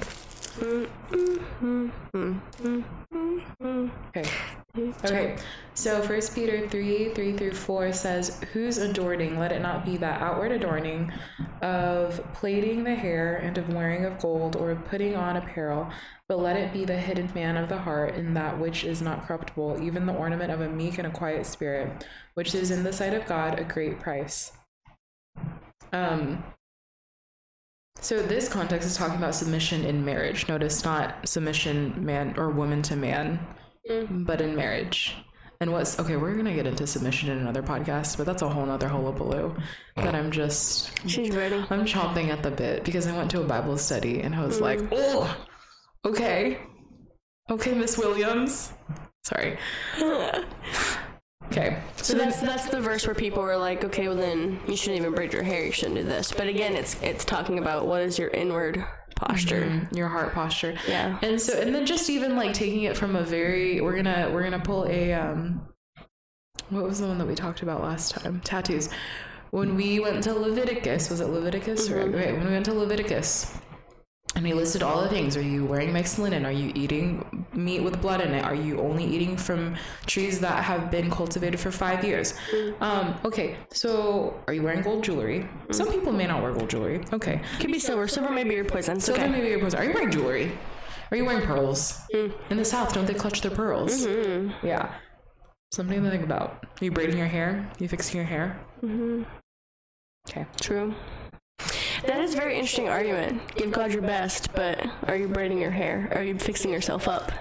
Mm, 0.55 0.87
mm, 1.09 1.39
mm, 1.61 1.91
mm, 2.13 2.41
mm, 2.61 2.83
mm, 3.13 3.41
mm. 3.61 3.91
Okay. 4.09 4.29
Okay. 5.03 5.37
So 5.73 6.01
First 6.01 6.35
Peter 6.35 6.67
three 6.69 7.13
three 7.13 7.33
through 7.33 7.53
four 7.53 7.91
says, 7.93 8.41
"Whose 8.53 8.77
adorning? 8.77 9.39
Let 9.39 9.51
it 9.51 9.61
not 9.61 9.85
be 9.85 9.97
that 9.97 10.21
outward 10.21 10.51
adorning 10.51 11.11
of 11.61 12.21
plaiting 12.33 12.83
the 12.83 12.95
hair 12.95 13.37
and 13.37 13.57
of 13.57 13.73
wearing 13.73 14.05
of 14.05 14.19
gold 14.19 14.55
or 14.55 14.71
of 14.71 14.85
putting 14.85 15.15
on 15.15 15.37
apparel, 15.37 15.89
but 16.27 16.39
let 16.39 16.57
it 16.57 16.73
be 16.73 16.85
the 16.85 16.97
hidden 16.97 17.29
man 17.35 17.57
of 17.57 17.69
the 17.69 17.77
heart 17.77 18.15
in 18.15 18.33
that 18.33 18.59
which 18.59 18.83
is 18.83 19.01
not 19.01 19.25
corruptible, 19.25 19.81
even 19.81 20.05
the 20.05 20.13
ornament 20.13 20.51
of 20.51 20.61
a 20.61 20.69
meek 20.69 20.97
and 20.97 21.07
a 21.07 21.11
quiet 21.11 21.45
spirit, 21.45 22.05
which 22.35 22.53
is 22.55 22.71
in 22.71 22.83
the 22.83 22.93
sight 22.93 23.13
of 23.13 23.25
God 23.25 23.59
a 23.59 23.63
great 23.63 23.99
price." 23.99 24.51
Um. 25.91 26.43
So 28.01 28.21
this 28.21 28.47
context 28.47 28.87
is 28.87 28.95
talking 28.97 29.17
about 29.17 29.35
submission 29.35 29.83
in 29.83 30.05
marriage. 30.05 30.47
Notice 30.47 30.83
not 30.83 31.27
submission 31.27 32.05
man 32.05 32.35
or 32.37 32.49
woman 32.49 32.81
to 32.83 32.95
man, 32.95 33.39
mm. 33.89 34.25
but 34.25 34.41
in 34.41 34.55
marriage. 34.55 35.15
And 35.61 35.71
what's 35.71 35.99
okay, 35.99 36.17
we're 36.17 36.35
gonna 36.35 36.53
get 36.53 36.67
into 36.67 36.85
submission 36.85 37.29
in 37.29 37.37
another 37.39 37.63
podcast, 37.63 38.17
but 38.17 38.25
that's 38.25 38.41
a 38.41 38.49
whole 38.49 38.65
nother 38.65 38.89
hullabaloo 38.89 39.55
that 39.95 40.13
I'm 40.13 40.29
just 40.29 40.91
She's 41.07 41.35
ready. 41.35 41.65
I'm 41.69 41.85
chomping 41.85 42.27
at 42.27 42.43
the 42.43 42.51
bit 42.51 42.83
because 42.83 43.07
I 43.07 43.15
went 43.15 43.31
to 43.31 43.41
a 43.41 43.45
Bible 43.45 43.77
study 43.77 44.21
and 44.21 44.35
I 44.35 44.45
was 44.45 44.59
like, 44.59 44.81
oh 44.91 45.35
okay. 46.03 46.59
Okay, 47.49 47.73
Miss 47.73 47.97
Williams. 47.97 48.73
Sorry. 49.23 49.57
Okay. 51.51 51.77
So 51.97 52.15
that's 52.15 52.41
that's 52.41 52.67
the 52.69 52.81
verse 52.81 53.05
where 53.05 53.15
people 53.15 53.43
were 53.43 53.57
like, 53.57 53.83
okay, 53.83 54.07
well 54.07 54.17
then 54.17 54.59
you 54.67 54.75
shouldn't 54.75 54.99
even 54.99 55.13
braid 55.13 55.33
your 55.33 55.43
hair. 55.43 55.65
You 55.65 55.71
shouldn't 55.71 55.95
do 55.95 56.03
this. 56.03 56.31
But 56.31 56.47
again, 56.47 56.75
it's 56.75 57.01
it's 57.01 57.25
talking 57.25 57.59
about 57.59 57.87
what 57.87 58.01
is 58.01 58.17
your 58.17 58.29
inward 58.29 58.83
posture. 59.15 59.87
your 59.91 60.07
heart 60.07 60.33
posture. 60.33 60.75
Yeah. 60.87 61.17
And 61.21 61.39
so 61.39 61.59
and 61.59 61.73
then 61.73 61.85
just 61.85 62.09
even 62.09 62.35
like 62.35 62.53
taking 62.53 62.83
it 62.83 62.97
from 62.97 63.15
a 63.15 63.23
very 63.23 63.81
we're 63.81 63.95
gonna 63.95 64.29
we're 64.33 64.43
gonna 64.43 64.59
pull 64.59 64.85
a 64.87 65.13
um 65.13 65.67
what 66.69 66.83
was 66.83 66.99
the 66.99 67.07
one 67.07 67.17
that 67.19 67.27
we 67.27 67.35
talked 67.35 67.61
about 67.61 67.81
last 67.81 68.11
time? 68.11 68.41
Tattoos. 68.43 68.89
When 69.51 69.75
we 69.75 69.99
went 69.99 70.23
to 70.23 70.33
Leviticus, 70.33 71.09
was 71.09 71.21
it 71.21 71.27
Leviticus? 71.27 71.89
Right, 71.89 72.11
right. 72.13 72.33
When 72.33 72.45
we 72.45 72.51
went 72.51 72.65
to 72.65 72.73
Leviticus 72.73 73.57
and 74.35 74.45
he 74.45 74.53
listed 74.53 74.83
all 74.83 75.01
the 75.01 75.09
things. 75.09 75.37
Are 75.37 75.41
you 75.41 75.65
wearing 75.65 75.93
mixed 75.93 76.19
linen? 76.19 76.45
Are 76.45 76.51
you 76.51 76.71
eating 76.75 77.45
meat 77.53 77.81
with 77.81 78.01
blood 78.01 78.21
in 78.21 78.33
it? 78.33 78.43
Are 78.43 78.53
you 78.55 78.79
only 78.79 79.05
eating 79.05 79.37
from 79.37 79.75
trees 80.05 80.39
that 80.41 80.63
have 80.63 80.91
been 80.91 81.09
cultivated 81.09 81.59
for 81.59 81.71
five 81.71 82.03
years? 82.03 82.33
Um, 82.81 83.15
okay, 83.23 83.57
so 83.71 84.39
are 84.47 84.53
you 84.53 84.61
wearing 84.61 84.81
gold 84.81 85.03
jewelry? 85.03 85.47
Some 85.71 85.89
people 85.89 86.11
may 86.11 86.27
not 86.27 86.41
wear 86.41 86.51
gold 86.51 86.69
jewelry. 86.69 87.03
Okay. 87.13 87.41
Could 87.59 87.71
be 87.71 87.79
silver. 87.79 88.07
Silver 88.07 88.31
may 88.31 88.43
be 88.43 88.55
your 88.55 88.65
poison. 88.65 88.99
Silver 88.99 89.21
okay. 89.21 89.31
then 89.31 89.39
maybe 89.39 89.49
your 89.49 89.59
poison. 89.59 89.79
Are 89.79 89.85
you 89.85 89.93
wearing 89.93 90.11
jewelry? 90.11 90.51
Are 91.11 91.17
you 91.17 91.23
wearing 91.23 91.45
pearls? 91.45 92.01
Mm. 92.13 92.33
In 92.49 92.57
the 92.57 92.65
South, 92.65 92.93
don't 92.93 93.05
they 93.05 93.13
clutch 93.13 93.41
their 93.41 93.51
pearls? 93.51 94.05
Mm-hmm. 94.05 94.67
Yeah. 94.67 94.93
Something 95.71 96.03
to 96.03 96.09
think 96.09 96.23
about. 96.23 96.65
Are 96.81 96.85
you 96.85 96.91
braiding 96.91 97.17
your 97.17 97.27
hair? 97.27 97.69
Are 97.71 97.83
you 97.83 97.87
fixing 97.87 98.17
your 98.17 98.25
hair? 98.25 98.59
Mm-hmm. 98.83 99.23
Okay. 100.27 100.45
True. 100.59 100.93
That 102.05 102.19
is 102.19 102.35
a 102.35 102.37
very 102.37 102.53
interesting 102.53 102.87
argument. 102.87 103.41
Give 103.55 103.71
God 103.71 103.91
your 103.91 104.03
best, 104.03 104.53
but 104.53 104.85
are 105.07 105.15
you 105.15 105.27
braiding 105.27 105.57
your 105.57 105.71
hair? 105.71 106.11
Are 106.13 106.21
you 106.21 106.37
fixing 106.37 106.71
yourself 106.71 107.07
up? 107.07 107.31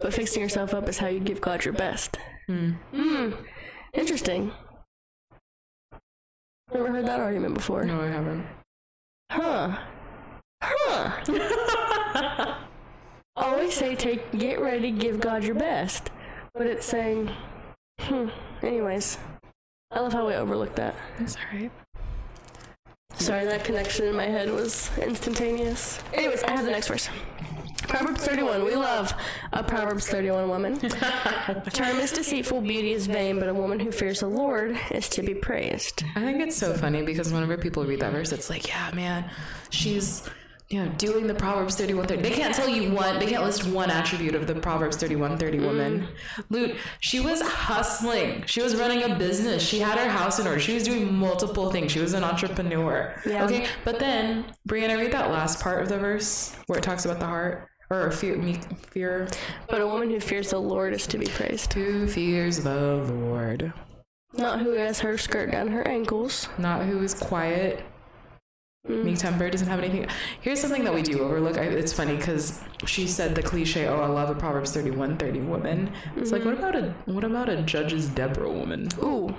But 0.00 0.14
fixing 0.14 0.40
yourself 0.42 0.72
up 0.72 0.88
is 0.88 0.96
how 0.96 1.08
you 1.08 1.20
give 1.20 1.42
God 1.42 1.66
your 1.66 1.74
best. 1.74 2.16
Hmm. 2.46 2.72
Hmm. 2.94 3.32
Interesting. 3.92 4.52
Never 6.72 6.90
heard 6.90 7.06
that 7.06 7.20
argument 7.20 7.54
before. 7.54 7.84
No, 7.84 8.00
I 8.00 8.06
haven't. 8.06 8.46
Huh. 9.30 9.78
Huh. 10.62 12.54
Always 13.36 13.74
say 13.74 13.94
take 13.94 14.32
get 14.38 14.60
ready, 14.60 14.90
give 14.90 15.20
God 15.20 15.44
your 15.44 15.54
best. 15.54 16.10
But 16.54 16.66
it's 16.66 16.86
saying 16.86 17.30
hmm. 18.00 18.28
Anyways. 18.62 19.18
I 19.90 20.00
love 20.00 20.14
how 20.14 20.26
we 20.26 20.34
overlooked 20.34 20.76
that. 20.76 20.94
That's 21.18 21.36
all 21.36 21.42
right. 21.52 21.70
Sorry, 23.18 23.44
that 23.46 23.64
connection 23.64 24.06
in 24.06 24.14
my 24.14 24.26
head 24.26 24.50
was 24.50 24.90
instantaneous. 24.98 26.00
Anyways, 26.12 26.42
I 26.44 26.52
have 26.52 26.64
the 26.64 26.70
next 26.70 26.88
verse. 26.88 27.08
Proverbs 27.88 28.26
31. 28.26 28.64
We 28.64 28.74
love 28.74 29.14
a 29.52 29.62
Proverbs 29.62 30.08
31 30.08 30.48
woman. 30.48 30.78
Charm 31.72 31.98
is 31.98 32.12
deceitful, 32.12 32.60
beauty 32.60 32.92
is 32.92 33.06
vain, 33.06 33.38
but 33.38 33.48
a 33.48 33.54
woman 33.54 33.78
who 33.78 33.92
fears 33.92 34.20
the 34.20 34.26
Lord 34.26 34.78
is 34.90 35.08
to 35.10 35.22
be 35.22 35.34
praised. 35.34 36.02
I 36.14 36.20
think 36.20 36.40
it's 36.40 36.56
so 36.56 36.74
funny 36.74 37.02
because 37.02 37.32
whenever 37.32 37.56
people 37.56 37.84
read 37.84 38.00
that 38.00 38.12
verse, 38.12 38.32
it's 38.32 38.50
like, 38.50 38.68
yeah, 38.68 38.90
man, 38.92 39.30
she's 39.70 40.28
you 40.68 40.84
know 40.84 40.90
doing 40.92 41.26
the 41.26 41.34
Proverbs 41.34 41.76
31 41.76 42.08
30. 42.08 42.22
They 42.22 42.30
can't 42.30 42.54
tell 42.54 42.68
you 42.68 42.92
one, 42.92 43.18
they 43.18 43.26
can't 43.26 43.44
list 43.44 43.66
one 43.66 43.90
attribute 43.90 44.34
of 44.34 44.46
the 44.46 44.54
Proverbs 44.54 44.96
31 44.96 45.38
30 45.38 45.60
woman. 45.60 46.00
Mm. 46.00 46.44
Loot, 46.50 46.76
she 47.00 47.20
was 47.20 47.40
hustling. 47.40 48.44
She 48.46 48.62
was 48.62 48.74
running 48.74 49.04
a 49.04 49.14
business. 49.16 49.62
She 49.62 49.78
had 49.78 49.98
her 49.98 50.08
house 50.08 50.38
in 50.38 50.46
order. 50.46 50.58
She 50.58 50.74
was 50.74 50.82
doing 50.82 51.14
multiple 51.14 51.70
things. 51.70 51.92
She 51.92 52.00
was 52.00 52.14
an 52.14 52.24
entrepreneur. 52.24 53.20
Yeah. 53.24 53.44
Okay, 53.44 53.66
but 53.84 53.98
then 53.98 54.46
Brianna, 54.68 54.98
read 54.98 55.12
that 55.12 55.30
last 55.30 55.60
part 55.60 55.82
of 55.82 55.88
the 55.88 55.98
verse 55.98 56.56
where 56.66 56.78
it 56.78 56.82
talks 56.82 57.04
about 57.04 57.20
the 57.20 57.26
heart 57.26 57.68
or 57.88 58.10
fear, 58.10 58.36
me, 58.36 58.58
fear. 58.90 59.28
But 59.68 59.80
a 59.80 59.86
woman 59.86 60.10
who 60.10 60.18
fears 60.18 60.50
the 60.50 60.58
Lord 60.58 60.92
is 60.92 61.06
to 61.06 61.18
be 61.18 61.26
praised. 61.26 61.72
Who 61.74 62.08
fears 62.08 62.64
the 62.64 62.96
Lord? 62.96 63.72
Not 64.32 64.60
who 64.60 64.72
has 64.72 64.98
her 65.00 65.16
skirt 65.16 65.52
down 65.52 65.68
her 65.68 65.86
ankles. 65.86 66.48
not 66.58 66.84
who 66.84 67.02
is 67.02 67.14
quiet 67.14 67.84
meek 68.88 69.16
mm. 69.16 69.18
tempered 69.18 69.52
doesn't 69.52 69.68
have 69.68 69.78
anything. 69.78 70.06
Here's 70.40 70.60
something 70.60 70.84
that 70.84 70.94
we 70.94 71.02
do 71.02 71.20
overlook. 71.20 71.58
I, 71.58 71.62
it's 71.62 71.92
funny 71.92 72.16
because 72.16 72.60
she 72.86 73.06
said 73.06 73.34
the 73.34 73.42
cliche 73.42 73.86
oh 73.88 74.00
i 74.00 74.06
love 74.06 74.30
a 74.30 74.34
proverbs 74.34 74.72
31 74.72 75.16
30 75.16 75.40
woman. 75.40 75.90
It's 76.16 76.32
like 76.32 76.44
what 76.44 76.54
mm-hmm. 76.56 76.64
about 76.64 76.76
a 76.76 77.12
what 77.12 77.24
about 77.24 77.48
a 77.48 77.62
judge's 77.62 78.08
deborah 78.08 78.50
woman? 78.50 78.88
Ooh, 79.02 79.34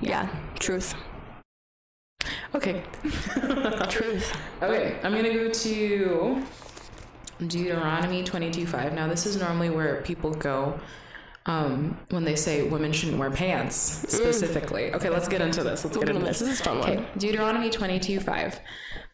yeah, 0.00 0.28
truth. 0.58 0.94
okay. 2.54 2.82
Truth. 3.88 4.36
okay 4.62 4.98
i'm 5.02 5.14
gonna 5.14 5.32
go 5.32 5.50
to 5.50 6.42
deuteronomy 7.46 8.22
22 8.22 8.66
5 8.66 8.94
now 8.94 9.08
this 9.08 9.26
is 9.26 9.36
normally 9.36 9.70
where 9.70 10.00
people 10.02 10.32
go 10.32 10.78
um, 11.46 11.98
when 12.10 12.24
they 12.24 12.36
say 12.36 12.62
women 12.62 12.92
shouldn't 12.92 13.18
wear 13.18 13.30
pants 13.30 13.74
specifically 14.08 14.94
okay 14.94 15.08
let's 15.10 15.26
get 15.28 15.40
into 15.40 15.64
this 15.64 15.84
let's 15.84 15.96
get 15.96 16.08
into 16.08 16.24
this 16.24 16.38
This 16.38 16.48
is 16.48 16.60
a 16.60 16.64
fun 16.64 16.78
Okay, 16.78 16.96
one. 16.96 17.06
Deuteronomy 17.18 17.70
22 17.70 18.20
5. 18.20 18.60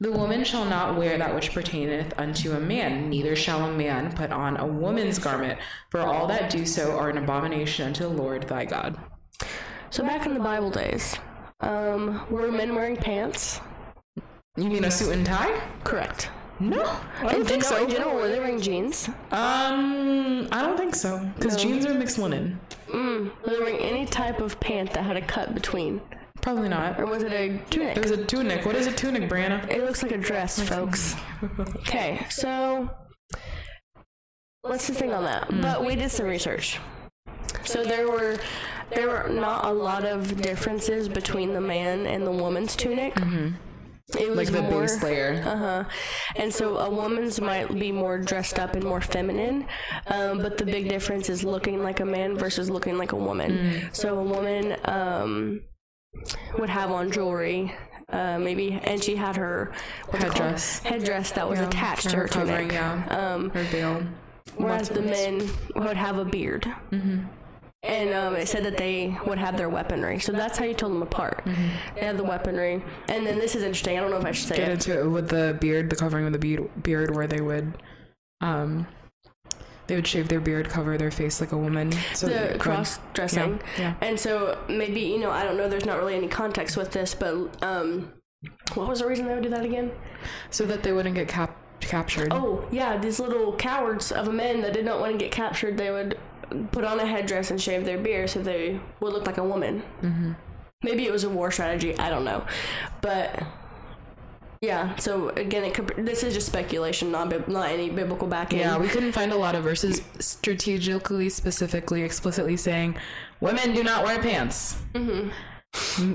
The 0.01 0.13
woman 0.13 0.45
shall 0.45 0.65
not 0.65 0.97
wear 0.97 1.19
that 1.19 1.35
which 1.35 1.53
pertaineth 1.53 2.13
unto 2.19 2.53
a 2.53 2.61
man, 2.61 3.11
neither 3.11 3.35
shall 3.35 3.65
a 3.65 3.73
man 3.73 4.13
put 4.13 4.31
on 4.31 4.57
a 4.57 4.67
woman's 4.67 5.19
garment, 5.19 5.59
for 5.91 6.01
all 6.01 6.27
that 6.29 6.51
do 6.51 6.65
so 6.65 6.97
are 6.97 7.11
an 7.11 7.19
abomination 7.19 7.87
unto 7.89 8.05
the 8.05 8.09
Lord 8.11 8.45
thy 8.45 8.65
God. 8.65 8.97
So 9.91 10.05
back 10.05 10.25
in 10.27 10.35
the 10.35 10.41
Bible 10.41 10.71
days, 10.71 11.17
um, 11.61 12.25
were 12.31 12.53
men 12.53 12.75
wearing 12.75 12.97
pants? 12.97 13.61
You 14.57 14.69
mean 14.71 14.85
a 14.85 14.91
suit 14.91 15.13
and 15.13 15.27
tie? 15.27 15.61
Correct. 15.83 16.31
No, 16.61 16.83
I 17.21 17.33
don't 17.33 17.41
In 17.43 17.47
think 17.47 17.63
so. 17.65 17.83
in 17.85 17.91
general, 17.91 18.15
were 18.17 18.29
they 18.29 18.39
wearing 18.41 18.61
jeans? 18.61 19.09
Um, 19.31 20.49
I 20.51 20.63
don't 20.63 20.77
think 20.77 20.95
so, 20.95 21.19
because 21.37 21.57
jeans 21.57 21.87
are 21.87 21.95
mixed 21.95 22.19
linen. 22.19 22.59
Mm. 22.89 23.31
Were 23.43 23.51
they 23.53 23.59
wearing 23.61 23.79
any 23.79 24.07
type 24.07 24.41
of 24.41 24.59
pant 24.59 24.93
that 24.95 25.05
had 25.05 25.17
a 25.17 25.23
cut 25.23 25.55
between? 25.55 26.01
Probably 26.41 26.69
not. 26.69 26.99
Or 26.99 27.07
was 27.07 27.23
it 27.23 27.33
a 27.33 27.59
tunic? 27.71 27.97
It 27.97 28.03
was 28.03 28.11
a 28.13 28.25
tunic. 28.25 28.65
What 28.65 28.75
is 28.77 28.87
a 28.87 28.93
tunic, 28.93 29.29
Brianna? 29.29 29.69
It 29.71 29.85
looks 29.85 30.03
like 30.03 30.13
a 30.13 30.19
dress, 30.19 30.61
folks. 30.61 31.15
Okay, 31.79 32.27
so 32.31 32.91
let's 34.65 34.87
just 34.89 34.99
think 34.99 35.13
on 35.13 35.25
that. 35.25 35.49
But 35.63 35.85
we 35.85 35.95
did 35.95 36.11
some 36.11 36.27
research. 36.27 36.79
So 37.65 37.85
there 37.85 38.09
were 38.11 38.39
there 38.95 39.09
were 39.09 39.29
not 39.29 39.67
a 39.67 39.71
lot 39.73 40.05
of 40.05 40.41
differences 40.41 41.09
between 41.09 41.53
the 41.53 41.61
man 41.61 42.07
and 42.07 42.27
the 42.27 42.31
woman's 42.33 42.75
tunic. 42.75 43.15
It 44.19 44.29
was 44.31 44.37
Like 44.39 44.53
the 44.53 44.63
more, 44.63 44.83
base 44.83 45.03
layer. 45.03 45.43
Uh 45.45 45.57
huh. 45.57 45.85
And 46.37 46.53
so 46.53 46.79
a 46.79 46.89
woman's 46.89 47.41
might 47.41 47.73
be 47.79 47.93
more 47.93 48.19
dressed 48.19 48.59
up 48.59 48.75
and 48.75 48.83
more 48.85 49.01
feminine, 49.03 49.67
um, 50.07 50.39
but 50.39 50.57
the 50.57 50.65
big 50.65 50.89
difference 50.89 51.29
is 51.29 51.45
looking 51.45 51.83
like 51.83 52.01
a 52.01 52.07
man 52.07 52.37
versus 52.39 52.71
looking 52.71 52.97
like 52.97 53.13
a 53.13 53.17
woman. 53.17 53.91
So 53.93 54.19
a 54.19 54.23
woman 54.23 54.77
um, 54.87 55.61
would 56.59 56.71
have 56.71 56.91
on 56.91 57.11
jewelry. 57.11 57.75
Uh, 58.11 58.39
maybe, 58.39 58.81
and 58.85 59.05
she 59.05 59.15
had 59.15 59.37
her 59.37 59.71
what's 60.09 60.25
it 60.25 60.29
called? 60.29 60.41
Headdress. 60.55 60.79
headdress 60.83 61.31
that 61.33 61.47
was 61.47 61.59
Yeah, 61.61 61.67
attached 61.69 62.09
to 62.09 62.17
her 62.17 62.27
covering, 62.29 62.69
tunic. 62.71 62.73
yeah. 62.73 63.35
Um, 63.35 63.51
Her 63.51 63.65
veil. 63.65 64.03
whereas 64.57 64.89
the 64.89 65.03
men 65.03 65.47
would 65.77 65.99
have 65.99 66.17
a 66.17 66.25
beard. 66.25 66.65
Mm-hmm. 66.91 67.25
And 67.85 68.13
um, 68.13 68.35
it 68.35 68.49
said 68.49 68.65
that 68.65 68.77
they 68.77 69.17
would 69.25 69.39
have 69.39 69.57
their 69.57 69.69
weaponry. 69.69 70.19
So 70.19 70.33
that's 70.33 70.59
how 70.59 70.65
you 70.65 70.75
told 70.75 70.93
them 70.93 71.03
apart. 71.03 71.43
They 71.95 72.01
have 72.01 72.17
the 72.17 72.25
weaponry. 72.25 72.83
And 73.09 73.25
then 73.25 73.39
this 73.39 73.55
is 73.55 73.63
interesting. 73.63 73.97
I 73.97 74.01
don't 74.01 74.11
know 74.11 74.17
if 74.19 74.25
I 74.25 74.33
should 74.33 74.49
say 74.49 74.57
get 74.57 74.69
it. 74.69 74.73
into 74.73 75.01
it 75.01 75.07
with 75.09 75.29
the 75.29 75.57
beard, 75.61 75.89
the 75.89 75.97
covering 75.97 76.25
with 76.25 76.33
the 76.33 76.41
beard, 76.41 76.83
beard 76.83 77.15
where 77.15 77.29
they 77.29 77.41
would, 77.41 77.73
um, 78.41 78.87
they 79.87 79.95
would 79.95 80.07
shave 80.09 80.29
their 80.29 80.41
beard, 80.41 80.69
cover 80.69 80.99
their 80.99 81.13
face 81.13 81.41
like 81.41 81.53
a 81.53 81.57
woman. 81.57 81.93
So 82.15 82.27
the 82.27 82.59
cross 82.59 82.99
dressing. 83.15 83.61
Yeah, 83.79 83.81
yeah. 83.81 83.95
And 84.01 84.19
so 84.19 84.59
maybe, 84.69 85.01
you 85.01 85.19
know, 85.19 85.31
I 85.31 85.45
don't 85.45 85.57
know, 85.57 85.69
there's 85.69 85.87
not 85.87 85.99
really 85.99 86.17
any 86.17 86.29
context 86.29 86.77
with 86.77 86.91
this, 86.91 87.15
but 87.15 87.63
um, 87.63 88.13
what 88.75 88.89
was 88.89 88.99
the 88.99 89.07
reason 89.07 89.27
they 89.27 89.35
would 89.35 89.43
do 89.45 89.51
that 89.51 89.65
again? 89.65 89.93
so 90.51 90.67
that 90.67 90.83
they 90.83 90.93
wouldn't 90.93 91.15
get 91.15 91.29
cap- 91.29 91.57
captured. 91.81 92.29
Oh, 92.33 92.67
yeah, 92.71 92.99
these 92.99 93.21
little 93.21 93.55
cowards 93.57 94.11
of 94.13 94.33
men 94.35 94.61
that 94.63 94.73
did 94.73 94.85
not 94.85 95.01
want 95.01 95.13
to 95.13 95.19
get 95.19 95.31
captured, 95.31 95.79
they 95.79 95.91
would 95.91 96.19
put 96.73 96.85
on 96.85 97.01
a 97.01 97.07
headdress 97.07 97.51
and 97.51 97.61
shave 97.61 97.85
their 97.85 97.99
beard 97.99 98.31
so 98.31 98.41
they 98.41 98.81
would 99.01 99.13
look 99.13 99.27
like 99.27 99.39
a 99.39 99.45
woman. 99.45 99.83
Mm-hmm. 100.03 100.33
Maybe 100.83 101.07
it 101.07 101.13
was 101.13 101.25
a 101.25 101.29
war 101.29 101.51
strategy, 101.51 101.99
I 101.99 102.11
don't 102.11 102.25
know. 102.25 102.45
But. 103.01 103.43
Yeah, 104.61 104.97
so 104.97 105.29
again, 105.31 105.63
it 105.63 105.73
could, 105.73 105.95
this 105.99 106.25
is 106.25 106.35
just 106.35 106.49
speculation, 106.49 107.13
not 107.13 107.49
not 107.49 107.71
any 107.71 107.91
biblical 107.91 108.27
backing. 108.27 108.59
Yeah, 108.59 108.77
we 108.77 108.89
couldn't 108.95 109.13
find 109.13 109.31
a 109.31 109.37
lot 109.37 109.55
of 109.55 109.63
verses 109.63 110.03
strategically, 110.19 111.29
specifically, 111.29 112.03
explicitly 112.03 112.57
saying 112.57 112.97
women 113.41 113.73
do 113.73 113.85
not 113.85 114.05
wear 114.05 114.21
pants. 114.21 114.77
Mm-hmm. 114.95 115.31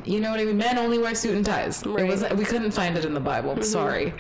You 0.06 0.20
know 0.20 0.32
what 0.32 0.40
I 0.40 0.46
mean? 0.46 0.58
Men 0.58 0.78
only 0.78 0.98
wear 0.98 1.14
suit 1.14 1.36
and 1.36 1.46
ties. 1.46 1.84
It 1.84 2.08
was 2.08 2.24
we 2.36 2.44
couldn't 2.44 2.72
find 2.72 2.98
it 2.98 3.06
in 3.06 3.14
the 3.14 3.20
Bible. 3.20 3.62
Sorry. 3.64 4.14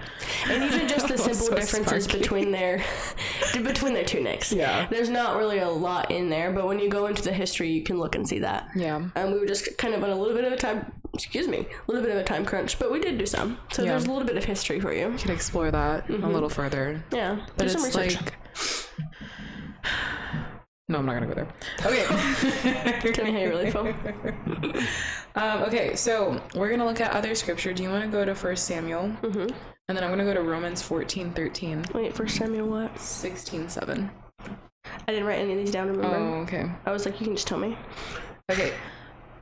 and 0.48 0.64
even 0.64 0.88
just 0.88 1.08
the 1.08 1.18
simple 1.18 1.34
so 1.48 1.56
differences 1.56 2.04
sparky. 2.04 2.20
between 2.20 2.52
their 2.52 2.84
between 3.54 3.94
their 3.94 4.04
tunics. 4.06 4.52
Yeah. 4.52 4.88
there's 4.90 5.10
not 5.10 5.38
really 5.38 5.60
a 5.60 5.70
lot 5.70 6.12
in 6.12 6.30
there, 6.30 6.52
but 6.52 6.68
when 6.68 6.80
you 6.80 6.90
go 6.90 7.08
into 7.08 7.22
the 7.24 7.34
history, 7.34 7.70
you 7.70 7.82
can 7.84 7.98
look 7.98 8.16
and 8.16 8.28
see 8.28 8.40
that. 8.40 8.70
Yeah. 8.76 8.96
Um, 9.16 9.32
we 9.34 9.40
were 9.40 9.46
just 9.48 9.76
kind 9.78 9.94
of 9.96 10.04
on 10.04 10.12
a 10.12 10.16
little 10.16 10.36
bit 10.36 10.46
of 10.46 10.54
a 10.54 10.58
time, 10.58 10.92
excuse 11.14 11.48
me, 11.48 11.60
a 11.60 11.92
little 11.92 12.06
bit 12.06 12.12
of 12.16 12.22
a 12.22 12.24
time 12.24 12.46
crunch, 12.46 12.78
but 12.78 12.92
we 12.92 13.00
did 13.00 13.18
do 13.18 13.26
some. 13.26 13.58
So 13.72 13.84
Yeah. 13.84 13.92
there's 13.92 14.06
a 14.06 14.12
little 14.12 14.28
bit 14.28 14.38
of 14.38 14.46
history 14.46 14.80
for 14.80 14.94
you. 14.94 15.12
You 15.12 15.18
can 15.18 15.32
explore 15.32 15.72
that 15.72 16.10
a 16.10 16.14
little 16.28 16.50
further. 16.50 17.04
Yeah, 17.12 17.40
But 17.58 17.64
do 17.64 17.70
some 17.70 17.86
it's 17.86 17.96
research. 17.96 18.22
like. 18.22 18.34
No, 20.94 21.00
I'm 21.00 21.08
not 21.08 21.14
gonna 21.14 21.26
go 21.26 21.34
there. 21.34 21.48
Okay. 21.84 23.12
Tell 23.14 23.26
me 23.26 23.32
how 23.32 23.40
you 23.40 23.50
really 23.50 23.72
feel. 23.72 23.94
Um, 25.36 25.64
okay, 25.64 25.96
so 25.96 26.40
we're 26.54 26.70
gonna 26.70 26.86
look 26.86 27.02
at 27.02 27.12
other 27.12 27.34
scripture. 27.34 27.74
Do 27.74 27.82
you 27.82 27.90
want 27.90 28.04
to 28.04 28.10
go 28.12 28.24
to 28.24 28.36
First 28.36 28.66
Samuel? 28.66 29.10
Mm-hmm. 29.24 29.48
And 29.88 29.98
then 29.98 30.04
I'm 30.04 30.12
gonna 30.12 30.26
go 30.26 30.36
to 30.36 30.44
Romans 30.44 30.84
14, 30.84 31.34
13, 31.34 31.86
Wait, 31.96 32.14
First 32.14 32.36
Samuel, 32.38 32.68
what? 32.68 33.00
16, 33.00 33.68
7. 33.68 34.12
I 34.46 34.52
didn't 35.08 35.26
write 35.26 35.40
any 35.40 35.54
of 35.54 35.58
these 35.58 35.72
down. 35.72 35.88
Remember? 35.88 36.16
Oh, 36.16 36.34
okay. 36.42 36.70
I 36.86 36.92
was 36.92 37.08
like, 37.08 37.20
you 37.20 37.26
can 37.26 37.36
just 37.36 37.48
tell 37.48 37.58
me. 37.58 37.76
Okay. 38.52 38.74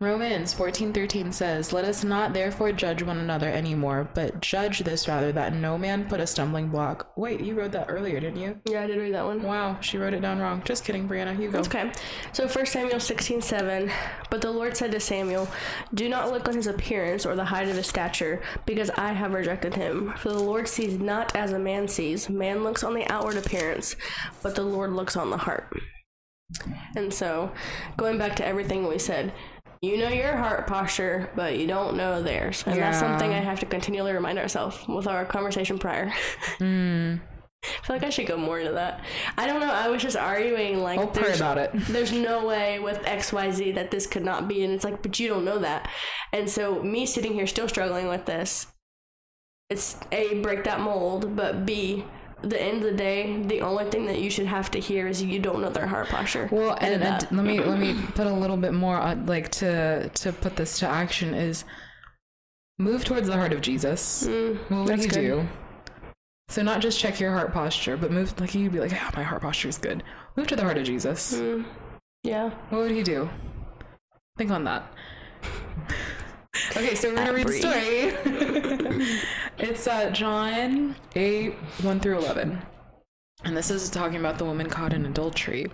Romans 0.02 0.52
14:13 0.52 1.32
says, 1.32 1.72
"Let 1.72 1.86
us 1.86 2.04
not 2.04 2.34
therefore 2.34 2.72
judge 2.72 3.04
one 3.04 3.20
another 3.20 3.48
anymore, 3.48 4.10
but 4.16 4.42
judge 4.42 4.80
this 4.80 5.08
rather 5.08 5.32
that 5.32 5.54
no 5.54 5.78
man 5.78 6.10
put 6.10 6.20
a 6.20 6.26
stumbling 6.26 6.70
block." 6.70 7.12
Wait, 7.16 7.40
you 7.42 7.54
wrote 7.54 7.72
that 7.74 7.86
earlier, 7.88 8.20
didn't 8.20 8.40
you? 8.40 8.58
Yeah, 8.66 8.82
I 8.82 8.88
did 8.88 8.98
read 8.98 9.14
that 9.14 9.26
one. 9.26 9.44
Wow, 9.44 9.80
she 9.80 10.00
wrote 10.00 10.16
it 10.16 10.24
down 10.24 10.40
wrong. 10.40 10.64
Just 10.66 10.86
kidding, 10.86 11.08
Brianna. 11.08 11.40
You 11.40 11.52
go. 11.52 11.60
Okay. 11.60 11.92
So 12.32 12.48
1 12.48 12.66
Samuel 12.66 13.00
16:7, 13.00 13.92
But 14.32 14.42
the 14.42 14.50
Lord 14.50 14.76
said 14.76 14.92
to 14.94 15.00
Samuel, 15.00 15.48
Do 15.94 16.10
not 16.10 16.32
look 16.32 16.48
on 16.48 16.56
his 16.56 16.66
appearance 16.66 17.24
or 17.24 17.36
the 17.36 17.46
height 17.46 17.70
of 17.70 17.76
his 17.76 17.86
stature, 17.86 18.42
because 18.66 18.90
I 18.98 19.14
have 19.14 19.34
rejected 19.34 19.76
him. 19.76 20.16
For 20.18 20.30
the 20.30 20.42
Lord 20.42 20.68
sees 20.68 20.98
not 20.98 21.36
as 21.36 21.54
a 21.54 21.60
man 21.60 21.88
sees. 21.88 22.28
Man 22.28 22.64
looks 22.64 22.84
on 22.84 22.96
the 22.96 23.08
outward 23.08 23.38
appearance, 23.38 23.96
but 24.42 24.56
the 24.56 24.64
Lord 24.64 24.94
looks 24.94 25.16
on 25.16 25.30
the 25.30 25.38
heart. 25.38 25.72
And 26.96 27.14
so, 27.14 27.52
going 27.98 28.18
back 28.18 28.36
to 28.38 28.46
everything 28.46 28.88
we 28.88 28.98
said, 28.98 29.32
you 29.82 29.98
know 29.98 30.10
your 30.10 30.38
heart 30.38 30.68
posture, 30.68 31.30
but 31.36 31.58
you 31.58 31.66
don't 31.66 31.98
know 31.98 32.22
theirs. 32.22 32.64
And 32.68 32.80
that's 32.80 33.00
something 33.00 33.34
I 33.34 33.40
have 33.40 33.60
to 33.62 33.66
continually 33.66 34.14
remind 34.14 34.38
ourselves 34.38 34.78
with 34.88 35.08
our 35.08 35.26
conversation 35.26 35.80
prior. 35.80 36.14
I 37.64 37.86
feel 37.86 37.96
like 37.96 38.04
I 38.04 38.10
should 38.10 38.26
go 38.26 38.38
more 38.38 38.60
into 38.60 38.74
that. 38.74 39.04
I 39.38 39.46
don't 39.46 39.60
know. 39.60 39.72
I 39.72 39.88
was 39.88 40.02
just 40.02 40.18
arguing 40.18 40.82
like 40.82 41.00
I'll 41.00 41.08
pray 41.08 41.34
about 41.36 41.58
it. 41.58 41.72
there's 41.88 42.12
no 42.12 42.46
way 42.46 42.80
with 42.80 43.00
XYZ 43.04 43.76
that 43.76 43.92
this 43.92 44.08
could 44.08 44.24
not 44.24 44.48
be. 44.48 44.64
And 44.64 44.74
it's 44.74 44.84
like, 44.84 45.02
but 45.02 45.20
you 45.20 45.28
don't 45.28 45.46
know 45.46 45.60
that. 45.60 45.90
And 46.34 46.50
so, 46.50 46.82
me 46.82 47.06
sitting 47.06 47.34
here 47.34 47.46
still 47.46 47.68
struggling 47.68 48.08
with 48.08 48.26
this, 48.26 48.68
it's 49.70 49.98
A, 50.12 50.42
break 50.42 50.64
that 50.64 50.80
mold, 50.80 51.36
but 51.36 51.66
B, 51.66 52.04
the 52.42 52.62
end 52.62 52.78
of 52.78 52.84
the 52.84 52.98
day, 52.98 53.42
the 53.44 53.62
only 53.62 53.86
thing 53.86 54.06
that 54.08 54.20
you 54.20 54.30
should 54.30 54.48
have 54.48 54.72
to 54.72 54.80
hear 54.80 55.08
is 55.08 55.22
you 55.22 55.40
don't 55.40 55.62
know 55.62 55.70
their 55.70 55.88
heart 55.88 56.10
posture. 56.10 56.50
Well, 56.52 56.78
and, 56.80 57.04
And 57.04 57.28
let 57.32 57.46
me 57.46 57.60
let 57.60 57.80
me 57.80 58.00
put 58.16 58.28
a 58.28 58.34
little 58.34 58.58
bit 58.58 58.74
more 58.74 58.98
on, 58.98 59.26
like 59.26 59.50
to 59.54 60.10
to 60.10 60.34
put 60.34 60.56
this 60.56 60.80
to 60.80 60.88
action 60.88 61.34
is 61.34 61.66
move 62.80 63.06
towards 63.06 63.28
the 63.28 63.36
heart 63.36 63.54
of 63.54 63.62
Jesus. 63.62 64.26
Mm, 64.28 64.58
what 64.70 64.86
would 64.86 65.00
he 65.00 65.08
good. 65.08 65.16
do? 65.16 65.48
So 66.50 66.62
not 66.62 66.82
just 66.82 67.00
check 67.00 67.20
your 67.20 67.32
heart 67.32 67.54
posture, 67.54 67.96
but 67.96 68.12
move 68.12 68.38
like 68.40 68.54
you'd 68.54 68.74
be 68.74 68.80
like, 68.80 68.92
yeah, 68.92 69.10
my 69.16 69.24
heart 69.24 69.42
posture 69.42 69.70
is 69.70 69.78
good. 69.78 70.04
Move 70.36 70.48
to 70.48 70.56
the 70.56 70.64
heart 70.64 70.78
of 70.78 70.84
Jesus. 70.84 71.34
Mm, 71.34 71.66
yeah. 72.24 72.50
What 72.70 72.82
would 72.82 72.92
he 72.92 73.04
do? 73.04 73.30
Think 74.38 74.52
on 74.52 74.64
that. 74.66 74.92
Okay, 76.70 76.96
so 76.96 77.10
we're 77.10 77.16
gonna 77.16 77.34
read 77.34 77.48
the 77.48 77.54
story. 77.54 79.08
it's 79.58 79.88
uh, 79.88 80.10
John 80.12 80.96
8, 81.16 81.54
1 81.82 82.00
through 82.00 82.20
11. 82.20 82.62
And 83.44 83.58
this 83.58 83.72
is 83.72 83.90
talking 83.90 84.18
about 84.18 84.38
the 84.38 84.46
woman 84.46 84.70
caught 84.70 84.94
in 84.94 85.06
adultery. 85.06 85.68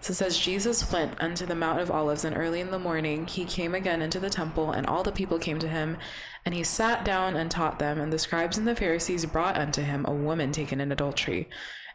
So 0.00 0.12
it 0.12 0.14
says, 0.14 0.38
Jesus 0.38 0.90
went 0.90 1.20
unto 1.20 1.44
the 1.44 1.54
Mount 1.54 1.80
of 1.80 1.90
Olives, 1.90 2.24
and 2.24 2.36
early 2.36 2.60
in 2.60 2.70
the 2.70 2.78
morning 2.78 3.26
he 3.26 3.44
came 3.44 3.74
again 3.74 4.00
into 4.00 4.18
the 4.18 4.30
temple, 4.30 4.70
and 4.72 4.86
all 4.86 5.02
the 5.02 5.12
people 5.12 5.38
came 5.38 5.58
to 5.58 5.68
him. 5.68 5.98
And 6.46 6.54
he 6.54 6.64
sat 6.64 7.04
down 7.04 7.36
and 7.36 7.50
taught 7.50 7.78
them. 7.78 8.00
And 8.00 8.12
the 8.12 8.18
scribes 8.18 8.56
and 8.56 8.66
the 8.66 8.74
Pharisees 8.74 9.26
brought 9.26 9.58
unto 9.58 9.82
him 9.82 10.06
a 10.06 10.14
woman 10.14 10.52
taken 10.52 10.80
in 10.80 10.90
adultery. 10.90 11.48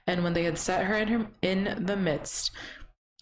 And 0.05 0.23
when 0.23 0.33
they 0.33 0.43
had 0.43 0.59
set 0.59 0.85
her 0.85 0.95
in, 0.95 1.07
her, 1.07 1.27
in 1.41 1.83
the 1.85 1.95
midst, 1.95 2.51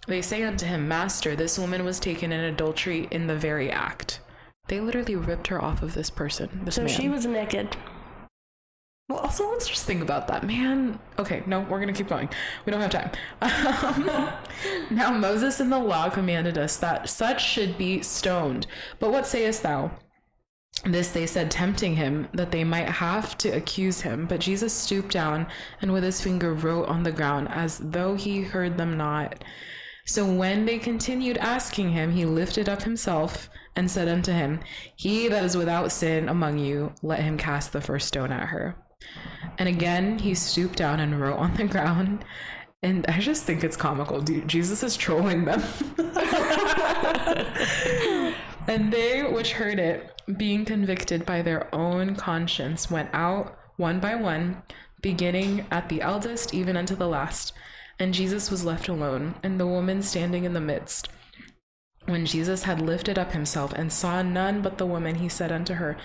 they 0.07 0.21
say 0.21 0.43
unto 0.43 0.65
him, 0.65 0.87
Master, 0.87 1.33
this 1.33 1.57
woman 1.57 1.85
was 1.85 1.99
taken 1.99 2.33
in 2.33 2.41
adultery 2.41 3.07
in 3.09 3.27
the 3.27 3.37
very 3.37 3.71
act. 3.71 4.19
They 4.67 4.79
literally 4.79 5.15
ripped 5.15 5.47
her 5.47 5.61
off 5.61 5.81
of 5.81 5.93
this 5.93 6.09
person. 6.09 6.61
This 6.63 6.75
So 6.75 6.83
man. 6.83 6.89
she 6.89 7.09
was 7.09 7.25
naked. 7.25 7.75
Well, 9.09 9.19
also 9.19 9.49
let's 9.51 9.67
just 9.67 9.85
think 9.85 10.01
about 10.01 10.27
that, 10.29 10.45
man. 10.45 10.97
Okay, 11.19 11.43
no, 11.45 11.59
we're 11.61 11.81
gonna 11.81 11.91
keep 11.93 12.07
going. 12.07 12.29
We 12.65 12.71
don't 12.71 12.81
have 12.81 12.89
time. 12.89 13.11
Um, 13.41 14.31
now 14.95 15.11
Moses 15.11 15.59
in 15.59 15.69
the 15.69 15.79
law 15.79 16.09
commanded 16.09 16.57
us 16.57 16.77
that 16.77 17.09
such 17.09 17.45
should 17.45 17.77
be 17.77 18.01
stoned. 18.01 18.65
But 18.99 19.11
what 19.11 19.27
sayest 19.27 19.63
thou? 19.63 19.91
This 20.85 21.11
they 21.11 21.27
said, 21.27 21.51
tempting 21.51 21.95
him, 21.95 22.27
that 22.33 22.51
they 22.51 22.63
might 22.63 22.89
have 22.89 23.37
to 23.39 23.49
accuse 23.49 24.01
him. 24.01 24.25
But 24.25 24.39
Jesus 24.39 24.73
stooped 24.73 25.11
down 25.11 25.47
and 25.81 25.93
with 25.93 26.03
his 26.03 26.21
finger 26.21 26.53
wrote 26.53 26.87
on 26.87 27.03
the 27.03 27.11
ground, 27.11 27.49
as 27.51 27.79
though 27.79 28.15
he 28.15 28.41
heard 28.41 28.77
them 28.77 28.97
not. 28.97 29.43
So 30.05 30.25
when 30.25 30.65
they 30.65 30.79
continued 30.79 31.37
asking 31.37 31.91
him, 31.91 32.11
he 32.11 32.25
lifted 32.25 32.67
up 32.67 32.83
himself 32.83 33.49
and 33.75 33.89
said 33.89 34.07
unto 34.07 34.31
him, 34.31 34.59
He 34.95 35.27
that 35.27 35.43
is 35.43 35.57
without 35.57 35.91
sin 35.91 36.29
among 36.29 36.59
you, 36.59 36.93
let 37.01 37.19
him 37.19 37.37
cast 37.37 37.73
the 37.73 37.81
first 37.81 38.07
stone 38.07 38.31
at 38.31 38.49
her. 38.49 38.75
And 39.57 39.69
again 39.69 40.19
he 40.19 40.33
stooped 40.33 40.77
down 40.77 40.99
and 40.99 41.19
wrote 41.19 41.37
on 41.37 41.55
the 41.55 41.65
ground. 41.65 42.25
And 42.81 43.05
I 43.07 43.19
just 43.19 43.43
think 43.43 43.63
it's 43.63 43.77
comical. 43.77 44.21
Dude, 44.21 44.47
Jesus 44.47 44.83
is 44.83 44.97
trolling 44.97 45.45
them. 45.45 45.63
and 48.67 48.91
they 48.91 49.23
which 49.23 49.53
heard 49.53 49.79
it, 49.79 50.21
being 50.37 50.65
convicted 50.65 51.25
by 51.25 51.41
their 51.41 51.73
own 51.73 52.15
conscience, 52.15 52.91
went 52.91 53.09
out 53.13 53.57
one 53.77 54.01
by 54.01 54.15
one, 54.15 54.61
beginning 55.01 55.65
at 55.71 55.87
the 55.87 56.01
eldest 56.01 56.53
even 56.53 56.75
unto 56.75 56.95
the 56.95 57.07
last. 57.07 57.53
And 57.99 58.13
Jesus 58.13 58.51
was 58.51 58.65
left 58.65 58.89
alone, 58.89 59.35
and 59.43 59.57
the 59.57 59.67
woman 59.67 60.01
standing 60.01 60.43
in 60.43 60.51
the 60.51 60.59
midst. 60.59 61.07
When 62.05 62.25
Jesus 62.25 62.63
had 62.63 62.81
lifted 62.81 63.17
up 63.17 63.31
himself 63.31 63.71
and 63.73 63.91
saw 63.91 64.21
none 64.21 64.61
but 64.61 64.77
the 64.77 64.85
woman, 64.85 65.15
he 65.15 65.29
said 65.29 65.51
unto 65.51 65.75
her, 65.75 65.97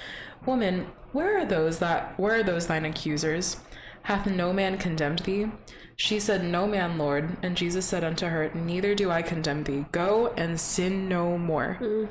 Woman, 0.47 0.87
where 1.13 1.39
are 1.39 1.45
those 1.45 1.79
that 1.81 2.19
where 2.19 2.37
are 2.37 2.43
those 2.43 2.67
thine 2.67 2.85
accusers? 2.85 3.57
Hath 4.03 4.27
no 4.27 4.53
man 4.53 4.79
condemned 4.79 5.21
thee? 5.21 5.51
She 5.97 6.21
said, 6.21 6.45
No 6.45 6.67
man, 6.67 6.97
Lord. 6.97 7.37
And 7.43 7.57
Jesus 7.57 7.85
said 7.85 8.05
unto 8.05 8.27
her, 8.27 8.51
Neither 8.55 8.95
do 8.95 9.11
I 9.11 9.23
condemn 9.23 9.65
thee. 9.65 9.87
Go 9.91 10.33
and 10.37 10.61
sin 10.61 11.09
no 11.09 11.37
more. 11.37 11.79
Mm. 11.81 12.09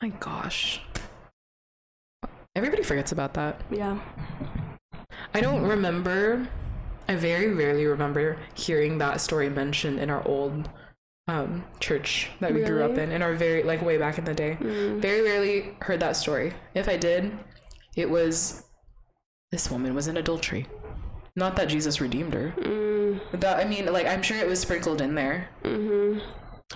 My 0.00 0.08
gosh. 0.10 0.80
Everybody 2.54 2.82
forgets 2.84 3.12
about 3.12 3.34
that. 3.34 3.60
Yeah. 3.70 3.98
I 5.34 5.40
don't 5.40 5.62
remember. 5.62 6.48
I 7.08 7.16
very 7.16 7.52
rarely 7.52 7.86
remember 7.86 8.38
hearing 8.54 8.98
that 8.98 9.20
story 9.20 9.48
mentioned 9.48 9.98
in 9.98 10.10
our 10.10 10.26
old 10.26 10.70
um, 11.28 11.64
church 11.80 12.30
that 12.40 12.54
we 12.54 12.62
grew 12.62 12.84
up 12.84 12.98
in, 12.98 13.10
in 13.10 13.20
our 13.22 13.34
very 13.34 13.62
like 13.62 13.82
way 13.82 13.98
back 13.98 14.18
in 14.18 14.24
the 14.24 14.34
day. 14.34 14.56
Very 14.60 15.22
rarely 15.22 15.76
heard 15.80 16.00
that 16.00 16.16
story. 16.16 16.52
If 16.74 16.88
I 16.88 16.96
did, 16.96 17.36
it 17.96 18.08
was 18.08 18.64
this 19.50 19.70
woman 19.70 19.94
was 19.94 20.06
in 20.08 20.16
adultery. 20.16 20.66
Not 21.34 21.56
that 21.56 21.68
Jesus 21.68 22.00
redeemed 22.00 22.32
her. 22.34 22.54
Mm, 22.58 23.20
That 23.40 23.58
I 23.58 23.64
mean, 23.68 23.86
like 23.92 24.06
I'm 24.06 24.22
sure 24.22 24.38
it 24.38 24.46
was 24.46 24.60
sprinkled 24.60 25.00
in 25.00 25.14
there, 25.14 25.48
mm-hmm. 25.64 26.18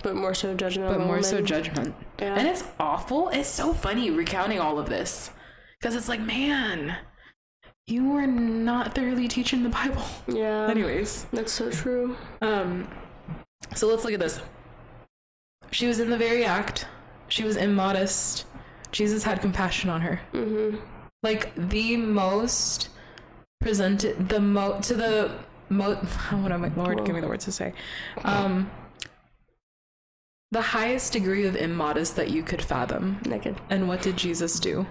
But 0.02 0.14
more 0.16 0.34
so 0.34 0.54
judgment. 0.54 0.90
but 0.96 1.04
more 1.06 1.22
so 1.22 1.40
judgment. 1.40 1.94
Yeah. 2.18 2.34
And 2.34 2.46
it's 2.46 2.64
awful. 2.78 3.28
It's 3.30 3.48
so 3.48 3.72
funny 3.72 4.10
recounting 4.10 4.60
all 4.60 4.78
of 4.78 4.88
this 4.88 5.30
because 5.80 5.94
it's 5.96 6.08
like, 6.08 6.20
man, 6.20 6.96
you 7.86 8.08
were 8.10 8.26
not 8.26 8.94
thoroughly 8.94 9.26
teaching 9.28 9.62
the 9.62 9.68
Bible. 9.70 10.02
Yeah. 10.28 10.66
Anyways, 10.70 11.26
That's 11.32 11.52
so 11.52 11.70
true. 11.70 12.16
um, 12.42 12.86
so 13.74 13.88
let's 13.88 14.04
look 14.04 14.14
at 14.14 14.20
this. 14.20 14.40
She 15.70 15.86
was 15.86 16.00
in 16.00 16.10
the 16.10 16.18
very 16.18 16.44
act. 16.44 16.86
She 17.28 17.44
was 17.44 17.56
immodest. 17.56 18.46
Jesus 18.92 19.22
had 19.22 19.40
compassion 19.40 19.88
on 19.88 20.00
her. 20.00 20.20
Mm-hmm. 20.32 20.78
Like 21.22 21.54
the 21.54 21.96
most 21.96 22.88
presented, 23.60 24.28
the 24.28 24.40
mo 24.40 24.80
to 24.82 24.94
the 24.94 25.30
mo. 25.68 25.94
What 26.30 26.52
am 26.52 26.64
I? 26.64 26.68
Lord, 26.68 27.04
give 27.04 27.14
me 27.14 27.20
the 27.20 27.28
words 27.28 27.44
to 27.44 27.52
say. 27.52 27.72
Um, 28.24 28.70
the 30.50 30.62
highest 30.62 31.12
degree 31.12 31.46
of 31.46 31.54
immodest 31.54 32.16
that 32.16 32.30
you 32.30 32.42
could 32.42 32.62
fathom. 32.62 33.20
Naked. 33.24 33.56
And 33.70 33.86
what 33.86 34.02
did 34.02 34.16
Jesus 34.16 34.58
do? 34.58 34.86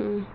Mm. 0.00 0.26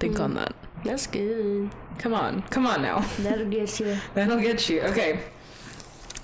Think 0.00 0.18
on 0.20 0.34
that. 0.34 0.54
That's 0.84 1.06
good. 1.06 1.70
Come 1.98 2.14
on, 2.14 2.42
come 2.42 2.66
on 2.66 2.82
now. 2.82 3.00
That'll 3.18 3.48
get 3.48 3.80
you. 3.80 3.96
That'll 4.14 4.40
get 4.40 4.68
you. 4.68 4.82
Okay. 4.82 5.20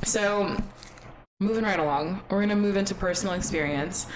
So, 0.05 0.57
moving 1.41 1.65
right 1.65 1.79
along, 1.79 2.23
we're 2.31 2.41
gonna 2.41 2.57
move 2.57 2.77
into 2.77 2.95
personal 2.95 3.35
experience. 3.35 4.07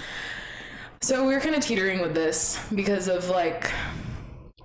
So 1.00 1.26
we're 1.26 1.40
kind 1.40 1.54
of 1.54 1.62
teetering 1.62 2.00
with 2.00 2.14
this 2.14 2.59
because 2.74 3.09
of 3.09 3.28
like, 3.28 3.70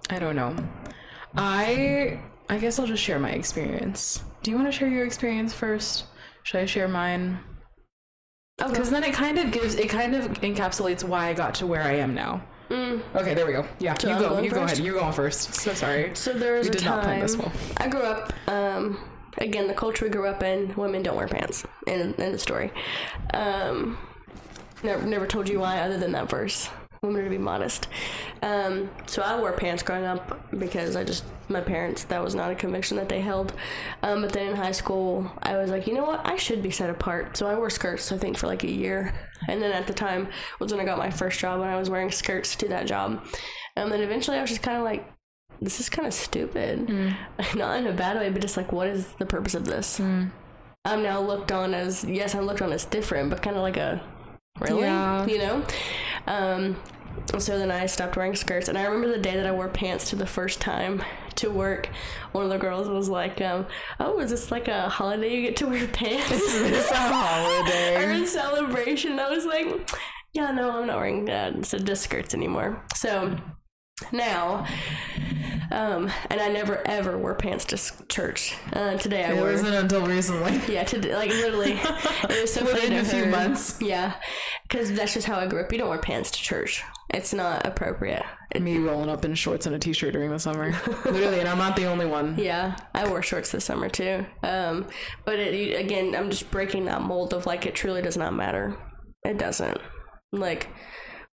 I 0.10 0.20
don't 0.20 0.36
know. 0.36 0.56
I 1.36 2.20
I 2.50 2.58
guess 2.58 2.80
I'll 2.80 2.88
just 2.88 3.04
share 3.04 3.20
my 3.20 3.32
experience. 3.32 4.24
Do 4.42 4.50
you 4.50 4.58
want 4.58 4.68
to 4.68 4.72
share 4.72 4.88
your 4.88 5.06
experience 5.06 5.54
first? 5.54 6.06
Should 6.44 6.62
I 6.62 6.66
share 6.66 6.88
mine? 6.88 7.40
Okay. 8.60 8.72
Because 8.72 8.90
then 8.90 9.04
it 9.04 9.14
kind 9.14 9.38
of 9.38 9.52
gives, 9.52 9.76
it 9.76 9.90
kind 9.90 10.16
of 10.16 10.26
encapsulates 10.42 11.04
why 11.04 11.28
I 11.28 11.34
got 11.34 11.54
to 11.56 11.68
where 11.68 11.84
I 11.84 11.96
am 11.96 12.14
now. 12.16 12.42
Mm. 12.70 13.02
Okay, 13.16 13.34
there 13.34 13.46
we 13.46 13.54
go. 13.54 13.66
Yeah, 13.80 13.96
So 13.98 14.08
you 14.10 14.14
I'm 14.16 14.22
go. 14.22 14.30
going 14.30 14.44
You 14.44 14.50
go 14.52 14.62
first? 14.62 14.74
ahead. 14.74 14.86
You're 14.86 15.00
going 15.00 15.14
first. 15.14 15.56
So 15.56 15.74
sorry. 15.74 16.12
So 16.14 16.34
there 16.34 16.54
was 16.54 16.66
We 16.68 16.70
a 16.70 16.74
did 16.74 16.82
time 16.82 16.96
not 16.98 17.04
plan 17.04 17.20
this 17.20 17.36
well. 17.36 17.52
I 17.78 17.88
grew 17.88 18.02
up. 18.02 18.32
Um, 18.48 19.00
again, 19.40 19.68
the 19.68 19.74
culture 19.74 20.06
we 20.06 20.12
grew 20.12 20.28
up 20.28 20.44
in, 20.44 20.76
women 20.76 21.02
don't 21.04 21.16
wear 21.18 21.28
pants. 21.28 21.66
In 21.88 22.14
in 22.16 22.32
the 22.32 22.38
story, 22.40 22.72
um, 23.34 23.98
never 24.84 25.04
never 25.06 25.26
told 25.28 25.50
you 25.50 25.60
why 25.62 25.80
other 25.82 25.98
than 25.98 26.12
that 26.12 26.30
verse. 26.30 26.70
Women 27.02 27.22
are 27.22 27.24
to 27.24 27.30
be 27.30 27.38
modest. 27.38 27.88
Um, 28.42 28.90
so 29.06 29.22
I 29.22 29.40
wore 29.40 29.54
pants 29.54 29.84
growing 29.84 30.04
up 30.04 30.52
because 30.58 30.96
I 30.96 31.04
just 31.04 31.24
my 31.48 31.62
parents 31.62 32.04
that 32.06 32.24
was 32.24 32.36
not 32.36 32.52
a 32.52 32.56
conviction 32.56 32.98
that 32.98 33.10
they 33.10 33.22
held. 33.22 33.54
Um, 34.04 34.22
but 34.22 34.34
then 34.34 34.50
in 34.50 34.56
high 34.56 34.72
school, 34.72 35.32
I 35.42 35.58
was 35.58 35.72
like, 35.72 35.88
you 35.88 35.94
know 35.94 36.04
what, 36.04 36.26
I 36.26 36.36
should 36.36 36.62
be 36.62 36.72
set 36.72 36.90
apart. 36.90 37.38
So 37.38 37.48
I 37.48 37.56
wore 37.56 37.70
skirts. 37.70 38.12
I 38.12 38.18
think 38.18 38.38
for 38.38 38.48
like 38.48 38.64
a 38.64 38.72
year, 38.72 39.14
and 39.48 39.62
then 39.62 39.72
at 39.72 39.88
the 39.88 39.94
time 39.94 40.28
was 40.60 40.72
when 40.72 40.82
I 40.82 40.86
got 40.86 40.98
my 40.98 41.10
first 41.10 41.40
job 41.40 41.60
when 41.60 41.70
I 41.70 41.78
was 41.78 41.90
wearing 41.90 42.12
skirts 42.12 42.56
to 42.58 42.68
that 42.70 42.86
job. 42.86 43.26
And 43.76 43.92
then 43.92 44.02
eventually 44.02 44.38
I 44.38 44.42
was 44.42 44.50
just 44.50 44.62
kind 44.62 44.78
of 44.78 44.84
like, 44.84 45.10
this 45.62 45.80
is 45.80 45.90
kind 45.90 46.08
of 46.08 46.14
stupid. 46.14 46.90
Not 47.56 47.78
in 47.78 47.88
a 47.88 47.94
bad 47.94 48.18
way, 48.18 48.30
but 48.30 48.42
just 48.42 48.58
like, 48.58 48.72
what 48.72 48.88
is 48.88 49.08
the 49.14 49.26
purpose 49.26 49.56
of 49.56 49.66
this? 49.66 50.00
I'm 50.86 51.04
now 51.04 51.22
looked 51.22 51.52
on 51.52 51.74
as, 51.74 52.04
yes, 52.04 52.36
I'm 52.36 52.46
looked 52.46 52.62
on 52.62 52.72
as 52.72 52.86
different, 52.86 53.30
but 53.30 53.42
kind 53.42 53.56
of 53.56 53.62
like 53.62 53.78
a, 53.78 54.02
really? 54.60 54.82
Yeah. 54.82 55.26
You 55.26 55.38
know? 55.38 55.66
Um, 56.30 56.78
so 57.38 57.58
then 57.58 57.72
I 57.72 57.86
stopped 57.88 58.16
wearing 58.16 58.36
skirts. 58.36 58.70
And 58.70 58.78
I 58.78 58.86
remember 58.86 59.10
the 59.10 59.22
day 59.22 59.36
that 59.36 59.46
I 59.46 59.52
wore 59.52 59.68
pants 59.68 60.10
to 60.12 60.16
the 60.16 60.26
first 60.26 60.62
time 60.62 61.04
to 61.36 61.50
work. 61.50 61.90
One 62.32 62.44
of 62.44 62.50
the 62.50 62.58
girls 62.58 62.88
was 62.88 63.10
like, 63.10 63.42
um, 63.42 63.66
oh, 64.00 64.20
is 64.20 64.32
this 64.32 64.52
like 64.52 64.68
a 64.68 64.88
holiday 64.88 65.36
you 65.36 65.42
get 65.42 65.58
to 65.58 65.68
wear 65.68 65.88
pants? 65.94 66.32
It's 66.32 66.92
a 66.92 66.96
holiday. 66.96 67.96
or 68.06 68.24
a 68.24 68.26
celebration. 68.26 69.20
I 69.20 69.30
was 69.30 69.46
like, 69.46 69.90
yeah, 70.34 70.52
no, 70.52 70.72
I'm 70.72 70.88
not 70.88 70.98
wearing 70.98 71.30
uh, 71.30 71.62
skirts 71.64 72.34
anymore. 72.34 72.84
So 72.96 73.36
now, 74.12 74.66
Um, 75.72 76.12
and 76.30 76.42
I 76.42 76.50
never 76.50 76.86
ever 76.88 77.18
wore 77.18 77.36
pants 77.36 77.66
to 77.66 77.78
church. 78.08 78.56
Uh, 78.74 78.98
today 78.98 79.24
I 79.26 79.34
It 79.34 79.36
wore. 79.38 79.52
wasn't 79.52 79.76
until 79.76 80.06
recently. 80.06 80.60
Yeah, 80.74 80.84
today, 80.84 81.16
like 81.16 81.30
literally, 81.30 81.74
it 81.82 82.42
was 82.42 82.54
so 82.54 82.66
Within 82.66 82.94
a 82.94 83.06
few 83.06 83.26
months. 83.28 83.80
Yeah, 83.82 84.16
because 84.68 84.92
that's 84.94 85.14
just 85.14 85.28
how 85.28 85.38
I 85.38 85.48
grew 85.48 85.62
up. 85.62 85.72
You 85.72 85.78
don't 85.78 85.90
wear 85.90 86.00
pants 86.00 86.32
to 86.32 86.40
church. 86.42 86.84
It's 87.12 87.34
not 87.34 87.66
appropriate. 87.66 88.24
It- 88.52 88.62
Me 88.62 88.78
rolling 88.78 89.10
up 89.10 89.26
in 89.26 89.36
shorts 89.36 89.66
and 89.68 89.76
a 89.76 89.80
t-shirt 89.80 90.14
during 90.14 90.32
the 90.32 90.40
summer. 90.40 90.72
Literally, 91.06 91.40
and 91.40 91.48
I'm 91.50 91.58
not 91.60 91.76
the 91.76 91.86
only 91.86 92.06
one. 92.06 92.36
yeah, 92.40 92.76
I 92.96 93.08
wore 93.08 93.22
shorts 93.22 93.52
this 93.52 93.66
summer 93.66 93.90
too. 93.90 94.26
Um, 94.44 94.88
but 95.26 95.38
it, 95.40 95.80
again, 95.80 96.16
I'm 96.16 96.30
just 96.32 96.50
breaking 96.52 96.86
that 96.86 97.02
mold 97.02 97.34
of 97.34 97.46
like 97.46 97.66
it 97.66 97.76
truly 97.76 98.02
does 98.02 98.18
not 98.18 98.34
matter. 98.34 98.76
It 99.24 99.38
doesn't. 99.38 99.80
Like, 100.32 100.70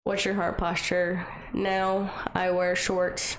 what's 0.04 0.24
your 0.24 0.34
heart 0.34 0.58
posture? 0.58 1.26
Now 1.54 2.10
I 2.34 2.50
wear 2.50 2.74
shorts. 2.76 3.36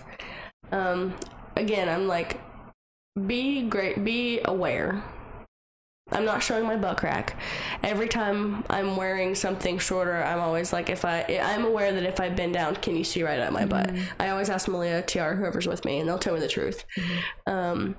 Um, 0.72 1.16
again, 1.56 1.90
I'm 1.90 2.08
like, 2.08 2.40
be 3.26 3.64
great, 3.64 4.04
be 4.04 4.42
aware. 4.46 5.04
I'm 6.12 6.24
not 6.24 6.42
showing 6.42 6.66
my 6.66 6.78
butt 6.78 6.98
crack. 6.98 7.38
Every 7.84 8.08
time 8.08 8.64
I'm 8.70 8.96
wearing 8.96 9.36
something 9.36 9.78
shorter, 9.78 10.24
I'm 10.24 10.40
always 10.40 10.72
like, 10.72 10.90
if 10.90 11.04
I, 11.04 11.24
I'm 11.44 11.66
aware 11.66 11.92
that 11.92 12.04
if 12.04 12.20
I 12.20 12.30
bend 12.30 12.54
down, 12.54 12.78
can 12.78 12.96
you 12.96 13.04
see 13.04 13.24
right 13.24 13.40
at 13.40 13.52
my 13.52 13.66
butt? 13.66 13.92
I 14.20 14.30
always 14.30 14.50
ask 14.50 14.68
Malia, 14.70 15.02
TR, 15.02 15.34
whoever's 15.34 15.68
with 15.68 15.84
me, 15.84 16.00
and 16.00 16.08
they'll 16.08 16.18
tell 16.18 16.34
me 16.34 16.40
the 16.40 16.48
truth. 16.48 16.86
Um, 17.46 17.98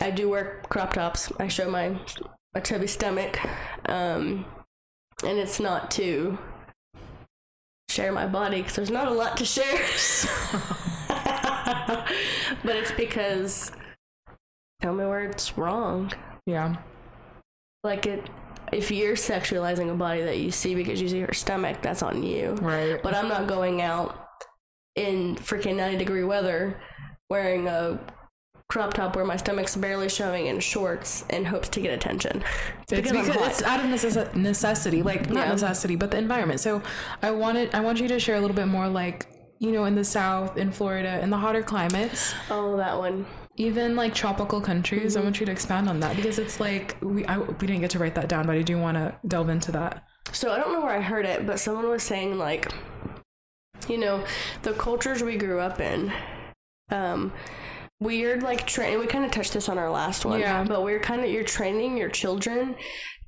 I 0.00 0.10
do 0.12 0.28
wear 0.28 0.62
crop 0.68 0.92
tops. 0.92 1.32
I 1.40 1.48
show 1.48 1.68
my 1.68 1.98
my 2.54 2.60
chubby 2.60 2.86
stomach, 2.86 3.38
um, 3.88 4.46
and 5.24 5.38
it's 5.38 5.60
not 5.60 5.90
to 5.92 6.38
share 7.90 8.12
my 8.12 8.26
body 8.26 8.58
because 8.58 8.76
there's 8.76 8.90
not 8.90 9.08
a 9.08 9.10
lot 9.10 9.36
to 9.36 9.44
share. 9.44 9.80
but 12.64 12.76
it's 12.76 12.92
because 12.92 13.72
tell 14.80 14.94
me 14.94 15.04
where 15.04 15.24
it's 15.24 15.56
wrong. 15.58 16.12
Yeah. 16.46 16.76
Like 17.84 18.06
it, 18.06 18.28
if 18.72 18.90
you're 18.90 19.16
sexualizing 19.16 19.90
a 19.90 19.94
body 19.94 20.22
that 20.22 20.38
you 20.38 20.50
see 20.50 20.74
because 20.74 21.00
you 21.00 21.08
see 21.08 21.20
her 21.20 21.32
stomach, 21.34 21.82
that's 21.82 22.02
on 22.02 22.22
you. 22.22 22.52
Right. 22.60 23.02
But 23.02 23.14
I'm 23.14 23.28
not 23.28 23.46
going 23.46 23.82
out 23.82 24.26
in 24.96 25.36
freaking 25.36 25.76
90 25.76 25.98
degree 25.98 26.24
weather 26.24 26.80
wearing 27.30 27.68
a 27.68 28.00
crop 28.70 28.92
top 28.92 29.16
where 29.16 29.24
my 29.24 29.36
stomach's 29.36 29.76
barely 29.76 30.08
showing 30.08 30.46
in 30.46 30.60
shorts 30.60 31.24
in 31.30 31.44
hopes 31.44 31.68
to 31.70 31.80
get 31.80 31.92
attention. 31.94 32.42
It's 32.82 32.92
I'm 32.92 33.02
because 33.02 33.28
it's 33.28 33.62
out 33.62 33.80
of 33.80 33.86
necess- 33.86 34.34
necessity, 34.34 35.02
like 35.02 35.30
not 35.30 35.46
Yeah. 35.46 35.52
necessity, 35.52 35.96
but 35.96 36.10
the 36.10 36.18
environment. 36.18 36.60
So 36.60 36.82
I 37.22 37.30
wanted, 37.30 37.74
I 37.74 37.80
want 37.80 38.00
you 38.00 38.08
to 38.08 38.18
share 38.20 38.36
a 38.36 38.40
little 38.40 38.56
bit 38.56 38.66
more, 38.66 38.88
like 38.88 39.26
you 39.58 39.72
know, 39.72 39.84
in 39.84 39.94
the 39.94 40.04
South, 40.04 40.56
in 40.56 40.70
Florida, 40.70 41.20
in 41.22 41.30
the 41.30 41.36
hotter 41.36 41.62
climates, 41.62 42.34
Oh, 42.50 42.76
that 42.76 42.96
one. 42.98 43.26
even 43.56 43.96
like 43.96 44.14
tropical 44.14 44.60
countries. 44.60 45.12
Mm-hmm. 45.12 45.20
I 45.20 45.24
want 45.24 45.40
you 45.40 45.46
to 45.46 45.52
expand 45.52 45.88
on 45.88 46.00
that 46.00 46.16
because 46.16 46.38
it's 46.38 46.60
like 46.60 46.96
we, 47.02 47.24
I, 47.26 47.38
we 47.38 47.66
didn't 47.66 47.80
get 47.80 47.90
to 47.90 47.98
write 47.98 48.14
that 48.14 48.28
down, 48.28 48.46
but 48.46 48.56
I 48.56 48.62
do 48.62 48.78
want 48.78 48.96
to 48.96 49.14
delve 49.26 49.48
into 49.48 49.72
that. 49.72 50.04
So 50.32 50.52
I 50.52 50.58
don't 50.58 50.72
know 50.72 50.80
where 50.80 50.94
I 50.96 51.00
heard 51.00 51.24
it, 51.26 51.46
but 51.46 51.58
someone 51.58 51.88
was 51.88 52.02
saying 52.02 52.38
like, 52.38 52.70
you 53.88 53.98
know, 53.98 54.24
the 54.62 54.72
cultures 54.74 55.22
we 55.22 55.36
grew 55.36 55.58
up 55.60 55.80
in, 55.80 56.12
um, 56.90 57.32
weird 58.00 58.42
like 58.42 58.66
train. 58.66 58.98
We 58.98 59.06
kind 59.06 59.24
of 59.24 59.30
touched 59.30 59.54
this 59.54 59.68
on 59.68 59.78
our 59.78 59.90
last 59.90 60.24
one, 60.24 60.38
Yeah. 60.40 60.64
But 60.64 60.82
we're 60.84 61.00
kind 61.00 61.22
of 61.24 61.30
you're 61.30 61.44
training 61.44 61.96
your 61.96 62.08
children 62.10 62.76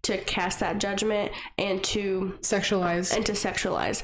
to 0.03 0.19
cast 0.19 0.61
that 0.61 0.79
judgment 0.79 1.33
and 1.59 1.83
to 1.85 2.39
sexualize 2.41 3.15
and 3.15 3.25
to 3.27 3.33
sexualize. 3.33 4.03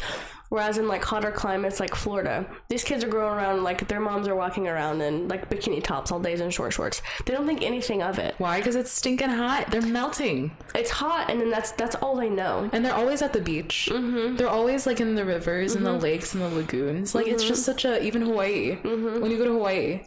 Whereas 0.48 0.78
in 0.78 0.88
like 0.88 1.04
hotter 1.04 1.30
climates 1.30 1.80
like 1.80 1.94
Florida, 1.94 2.46
these 2.68 2.84
kids 2.84 3.02
are 3.02 3.08
growing 3.08 3.34
around 3.34 3.64
like 3.64 3.88
their 3.88 4.00
moms 4.00 4.28
are 4.28 4.34
walking 4.36 4.68
around 4.68 5.00
in 5.00 5.28
like 5.28 5.50
bikini 5.50 5.82
tops 5.82 6.12
all 6.12 6.20
days 6.20 6.40
and 6.40 6.52
short 6.52 6.72
shorts. 6.72 7.02
They 7.24 7.32
don't 7.32 7.46
think 7.46 7.62
anything 7.62 8.02
of 8.02 8.18
it. 8.18 8.34
Why? 8.38 8.58
Because 8.58 8.76
it's 8.76 8.90
stinking 8.90 9.30
hot. 9.30 9.70
They're 9.70 9.82
melting, 9.82 10.56
It's 10.74 10.90
hot, 10.90 11.30
and 11.30 11.40
then 11.40 11.50
that's 11.50 11.72
that's 11.72 11.96
all 11.96 12.16
they 12.16 12.30
know. 12.30 12.70
and 12.72 12.84
they're 12.84 12.94
always 12.94 13.22
at 13.22 13.32
the 13.32 13.40
beach. 13.40 13.88
Mm-hmm. 13.90 14.36
They're 14.36 14.48
always 14.48 14.86
like 14.86 15.00
in 15.00 15.14
the 15.14 15.24
rivers 15.24 15.74
and 15.74 15.84
the 15.84 15.90
mm-hmm. 15.90 16.00
lakes 16.00 16.34
and 16.34 16.42
the 16.42 16.48
lagoons. 16.48 17.14
Like 17.14 17.26
it's 17.26 17.42
just 17.42 17.62
mm-hmm. 17.62 17.72
such 17.72 17.84
a 17.84 18.02
even 18.02 18.22
Hawaii. 18.22 18.76
Mm-hmm. 18.76 19.20
When 19.20 19.30
you 19.30 19.38
go 19.38 19.44
to 19.44 19.52
Hawaii, 19.52 20.02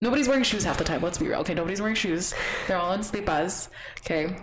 nobody's 0.00 0.28
wearing 0.28 0.44
shoes 0.44 0.64
half 0.64 0.78
the 0.78 0.84
time. 0.84 1.02
Let's 1.02 1.18
be 1.18 1.26
real. 1.26 1.40
Okay, 1.40 1.54
nobody's 1.54 1.80
wearing 1.80 1.96
shoes. 1.96 2.34
They're 2.66 2.78
all 2.78 2.92
in 2.92 3.00
sleepas. 3.00 3.68
Okay. 4.00 4.36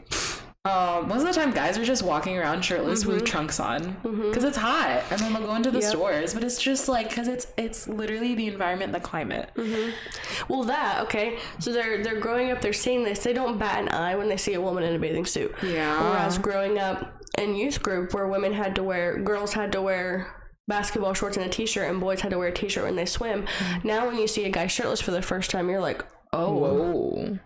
Um, 0.67 1.08
most 1.08 1.21
of 1.21 1.27
the 1.27 1.34
time, 1.34 1.51
guys 1.51 1.77
are 1.77 1.86
just 1.86 2.03
walking 2.03 2.38
around 2.38 2.63
shirtless 2.63 3.06
with 3.06 3.17
mm-hmm. 3.17 3.25
trunks 3.25 3.60
on 3.60 3.82
mm-hmm. 3.82 4.30
because 4.30 4.43
it's 4.43 4.58
hot, 4.58 5.03
and 5.10 5.19
then 5.19 5.34
they'll 5.34 5.45
go 5.45 5.56
into 5.56 5.71
the 5.71 5.80
Yep. 5.80 5.89
stores. 5.89 6.34
But 6.34 6.43
it's 6.43 6.62
just 6.62 6.89
like 6.89 7.10
because 7.10 7.27
it's 7.27 7.47
it's 7.58 7.88
literally 7.88 8.36
the 8.36 8.47
environment, 8.47 8.91
the 8.91 8.99
climate. 8.99 9.51
Mm-hmm. 9.56 9.91
Well, 10.51 10.63
that 10.63 11.01
okay. 11.03 11.39
So 11.60 11.71
they're 11.71 12.03
they're 12.03 12.19
growing 12.19 12.51
up. 12.51 12.62
They're 12.62 12.73
seeing 12.73 13.03
this. 13.03 13.19
They 13.19 13.34
don't 13.34 13.58
bat 13.58 13.80
an 13.80 13.89
eye 13.89 14.15
when 14.15 14.27
they 14.30 14.38
see 14.38 14.53
a 14.56 14.62
woman 14.62 14.84
in 14.84 14.95
a 14.95 14.99
bathing 14.99 15.25
suit. 15.25 15.53
Yeah. 15.63 16.12
Whereas 16.12 16.38
growing 16.38 16.80
up 16.80 17.23
in 17.38 17.56
youth 17.56 17.82
group, 17.82 18.13
where 18.13 18.27
women 18.27 18.53
had 18.53 18.75
to 18.75 18.84
wear, 18.84 19.17
girls 19.19 19.53
had 19.53 19.71
to 19.73 19.82
wear 19.82 20.34
basketball 20.67 21.13
shorts 21.13 21.38
and 21.38 21.45
a 21.45 21.49
t-shirt, 21.49 21.89
and 21.89 21.99
boys 21.99 22.21
had 22.21 22.32
to 22.32 22.38
wear 22.38 22.49
a 22.49 22.53
t-shirt 22.53 22.84
when 22.84 22.95
they 22.95 23.06
swim. 23.06 23.45
Now, 23.84 24.08
when 24.08 24.17
you 24.17 24.27
see 24.27 24.43
a 24.45 24.49
guy 24.49 24.67
shirtless 24.67 24.99
for 24.99 25.12
the 25.12 25.21
first 25.21 25.49
time, 25.49 25.69
you're 25.69 25.82
like, 25.82 26.03
oh. 26.34 26.53
Whoa. 26.53 27.39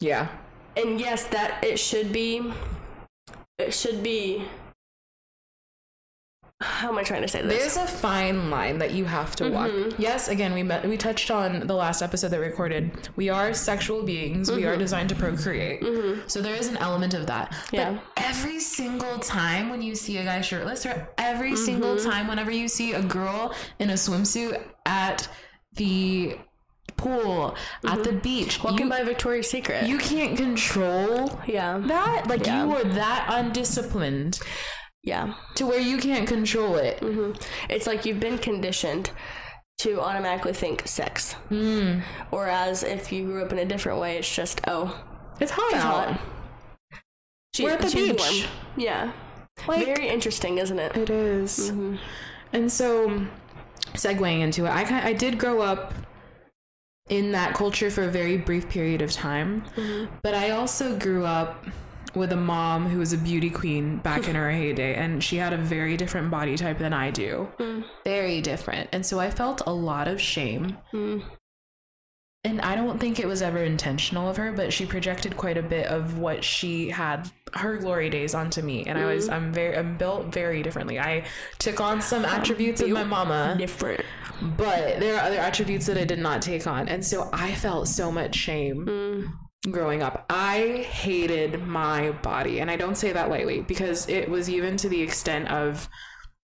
Yeah. 0.00 0.28
And 0.80 1.00
yes, 1.00 1.24
that 1.28 1.62
it 1.64 1.78
should 1.78 2.12
be. 2.12 2.52
It 3.58 3.72
should 3.74 4.02
be. 4.02 4.44
How 6.62 6.90
am 6.90 6.98
I 6.98 7.02
trying 7.02 7.22
to 7.22 7.28
say 7.28 7.40
this? 7.40 7.74
There's 7.74 7.76
a 7.78 7.90
fine 7.90 8.50
line 8.50 8.76
that 8.78 8.90
you 8.90 9.06
have 9.06 9.34
to 9.36 9.48
walk. 9.48 9.70
Mm-hmm. 9.70 10.00
Yes, 10.00 10.28
again, 10.28 10.52
we 10.52 10.62
met, 10.62 10.86
we 10.86 10.98
touched 10.98 11.30
on 11.30 11.66
the 11.66 11.74
last 11.74 12.02
episode 12.02 12.28
that 12.28 12.40
we 12.40 12.44
recorded. 12.46 13.08
We 13.16 13.30
are 13.30 13.54
sexual 13.54 14.02
beings. 14.02 14.50
We 14.52 14.66
are 14.66 14.72
Mm-hmm. 14.72 14.78
designed 14.80 15.08
to 15.08 15.14
procreate. 15.14 15.82
So 16.26 16.42
there 16.42 16.54
is 16.54 16.68
an 16.68 16.76
element 16.76 17.14
of 17.14 17.26
that. 17.28 17.54
Yeah. 17.72 17.92
But 17.92 18.02
every 18.22 18.60
single 18.60 19.18
time 19.20 19.70
when 19.70 19.80
you 19.80 19.94
see 19.94 20.18
a 20.18 20.24
guy 20.24 20.42
shirtless, 20.42 20.84
or 20.84 21.08
every 21.16 21.56
single 21.56 21.96
Mm-hmm. 21.96 22.10
time 22.10 22.26
whenever 22.28 22.50
you 22.50 22.68
see 22.68 22.92
a 22.92 23.02
girl 23.02 23.54
in 23.78 23.88
a 23.88 23.94
swimsuit 23.94 24.62
at 24.84 25.28
the 25.76 26.36
pool, 27.02 27.54
at 27.84 28.04
the 28.04 28.12
beach, 28.12 28.58
Mm-hmm. 28.58 28.68
Walking 28.68 28.86
you, 28.86 28.90
by 28.90 29.02
Victoria's 29.04 29.48
Secret. 29.50 29.86
you 29.88 29.98
can't 29.98 30.36
control 30.36 31.40
yeah. 31.46 31.78
that. 31.86 32.26
Like 32.28 32.46
Yeah. 32.46 32.64
you 32.64 32.76
are 32.76 32.84
that 32.84 33.26
undisciplined 33.28 34.38
Yeah. 35.02 35.34
to 35.56 35.66
where 35.66 35.80
you 35.80 35.98
can't 35.98 36.26
control 36.28 36.76
it. 36.76 36.98
It's 37.68 37.86
like 37.86 38.04
you've 38.06 38.20
been 38.20 38.38
conditioned 38.38 39.10
to 39.78 40.00
automatically 40.00 40.52
think 40.52 40.86
sex. 40.86 41.34
Mm. 41.50 42.02
Whereas 42.30 42.82
if 42.82 43.10
you 43.12 43.24
grew 43.24 43.42
up 43.44 43.52
in 43.52 43.58
a 43.58 43.64
different 43.64 43.98
way, 43.98 44.18
it's 44.18 44.34
just, 44.34 44.60
oh, 44.66 44.86
It's 45.40 45.52
hot 45.52 45.72
out. 45.74 46.08
hot. 46.08 46.20
She, 47.54 47.64
We're 47.64 47.70
at 47.72 47.80
the 47.80 47.90
beach. 47.94 48.18
warm. 48.20 48.50
Yeah. 48.76 49.12
Like- 49.66 49.86
Very 49.86 50.08
interesting, 50.08 50.58
isn't 50.58 50.78
it? 50.78 50.96
It 50.96 51.10
is. 51.10 51.70
And 52.52 52.70
so, 52.70 53.26
segueing 53.94 54.40
into 54.40 54.66
it, 54.66 54.70
I 54.70 55.08
I 55.10 55.12
did 55.14 55.38
grow 55.38 55.60
up 55.62 55.92
in 57.10 57.32
that 57.32 57.54
culture 57.54 57.90
for 57.90 58.04
a 58.04 58.08
very 58.08 58.38
brief 58.38 58.68
period 58.68 59.02
of 59.02 59.12
time, 59.12 59.62
mm-hmm. 59.76 60.12
but 60.22 60.32
I 60.32 60.50
also 60.50 60.96
grew 60.96 61.26
up 61.26 61.66
with 62.14 62.32
a 62.32 62.36
mom 62.36 62.88
who 62.88 62.98
was 62.98 63.12
a 63.12 63.18
beauty 63.18 63.50
queen 63.50 63.98
back 63.98 64.28
in 64.28 64.34
her 64.36 64.50
heyday, 64.50 64.94
and 64.94 65.22
she 65.22 65.36
had 65.36 65.52
a 65.52 65.58
very 65.58 65.96
different 65.96 66.30
body 66.30 66.56
type 66.56 66.78
than 66.78 66.92
I 66.92 67.10
do, 67.10 67.48
mm. 67.58 67.84
very 68.04 68.40
different, 68.40 68.88
and 68.92 69.04
so 69.04 69.18
I 69.18 69.30
felt 69.30 69.60
a 69.66 69.72
lot 69.72 70.08
of 70.08 70.20
shame. 70.20 70.78
Mm. 70.92 71.22
And 72.42 72.62
I 72.62 72.74
don't 72.74 72.98
think 72.98 73.20
it 73.20 73.26
was 73.26 73.42
ever 73.42 73.58
intentional 73.58 74.26
of 74.26 74.38
her, 74.38 74.50
but 74.50 74.72
she 74.72 74.86
projected 74.86 75.36
quite 75.36 75.58
a 75.58 75.62
bit 75.62 75.88
of 75.88 76.18
what 76.18 76.42
she 76.42 76.88
had 76.88 77.30
her 77.52 77.76
glory 77.76 78.08
days 78.08 78.34
onto 78.34 78.62
me. 78.62 78.84
And 78.86 78.96
I 78.96 79.12
was 79.12 79.28
mm. 79.28 79.34
I'm 79.34 79.52
very 79.52 79.76
I'm 79.76 79.98
built 79.98 80.32
very 80.32 80.62
differently. 80.62 80.98
I 80.98 81.26
took 81.58 81.82
on 81.82 82.00
some 82.00 82.24
attributes 82.24 82.80
of 82.80 82.88
my 82.88 83.04
mama, 83.04 83.56
Different. 83.58 84.06
But 84.40 85.00
there 85.00 85.16
are 85.16 85.20
other 85.20 85.38
attributes 85.38 85.86
that 85.86 85.98
I 85.98 86.04
did 86.04 86.18
not 86.18 86.42
take 86.42 86.66
on. 86.66 86.88
And 86.88 87.04
so 87.04 87.28
I 87.32 87.54
felt 87.54 87.88
so 87.88 88.10
much 88.10 88.34
shame 88.34 88.86
mm. 88.86 89.72
growing 89.72 90.02
up. 90.02 90.26
I 90.30 90.86
hated 90.90 91.62
my 91.62 92.10
body. 92.10 92.60
And 92.60 92.70
I 92.70 92.76
don't 92.76 92.96
say 92.96 93.12
that 93.12 93.28
lightly 93.28 93.60
because 93.60 94.08
it 94.08 94.28
was 94.28 94.48
even 94.48 94.76
to 94.78 94.88
the 94.88 95.00
extent 95.02 95.48
of 95.48 95.88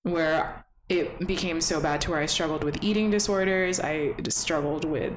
where 0.03 0.65
it 0.89 1.27
became 1.27 1.61
so 1.61 1.81
bad 1.81 2.01
to 2.03 2.11
where 2.11 2.21
I 2.21 2.27
struggled 2.27 2.65
with 2.65 2.83
eating 2.83 3.11
disorders. 3.11 3.81
I 3.81 4.15
struggled 4.29 4.85
with 4.85 5.13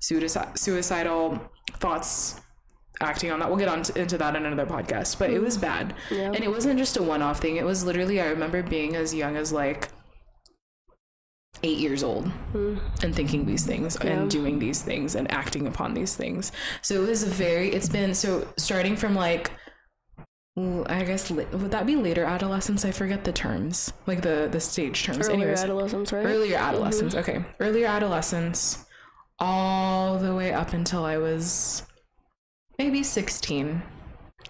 suicidal 0.00 1.40
thoughts, 1.78 2.40
acting 3.00 3.30
on 3.30 3.40
that. 3.40 3.48
We'll 3.48 3.58
get 3.58 3.68
on 3.68 3.82
to, 3.84 3.98
into 3.98 4.18
that 4.18 4.36
in 4.36 4.44
another 4.44 4.70
podcast, 4.70 5.18
but 5.18 5.30
it 5.30 5.40
was 5.40 5.56
mm. 5.56 5.62
bad. 5.62 5.94
Yeah. 6.10 6.32
And 6.32 6.44
it 6.44 6.50
wasn't 6.50 6.78
just 6.78 6.96
a 6.96 7.02
one 7.02 7.22
off 7.22 7.40
thing. 7.40 7.56
It 7.56 7.64
was 7.64 7.84
literally, 7.84 8.20
I 8.20 8.26
remember 8.26 8.62
being 8.62 8.96
as 8.96 9.14
young 9.14 9.36
as 9.36 9.52
like 9.52 9.88
eight 11.62 11.78
years 11.78 12.02
old 12.02 12.28
hmm. 12.52 12.76
and 13.02 13.14
thinking 13.14 13.46
these 13.46 13.64
things 13.64 13.96
and 13.96 14.30
doing 14.30 14.58
these 14.58 14.82
things 14.82 15.14
and 15.14 15.30
acting 15.30 15.66
upon 15.66 15.94
these 15.94 16.14
things. 16.14 16.52
So 16.82 17.02
it 17.02 17.08
was 17.08 17.22
a 17.22 17.26
very, 17.26 17.70
it's 17.70 17.88
been, 17.88 18.14
so 18.14 18.46
starting 18.56 18.96
from 18.96 19.14
like, 19.14 19.50
I 20.56 21.04
guess, 21.04 21.30
would 21.30 21.70
that 21.70 21.84
be 21.84 21.96
later 21.96 22.24
adolescence? 22.24 22.84
I 22.84 22.90
forget 22.90 23.24
the 23.24 23.32
terms, 23.32 23.92
like 24.06 24.22
the, 24.22 24.48
the 24.50 24.60
stage 24.60 25.04
terms. 25.04 25.28
Earlier 25.28 25.34
Anyways, 25.34 25.62
adolescence, 25.62 26.12
right? 26.12 26.24
earlier 26.24 26.56
mm-hmm. 26.56 26.68
adolescence. 26.68 27.14
Okay. 27.14 27.44
Earlier 27.60 27.86
adolescence 27.86 28.86
all 29.38 30.18
the 30.18 30.34
way 30.34 30.54
up 30.54 30.72
until 30.72 31.04
I 31.04 31.18
was 31.18 31.82
maybe 32.78 33.02
16. 33.02 33.82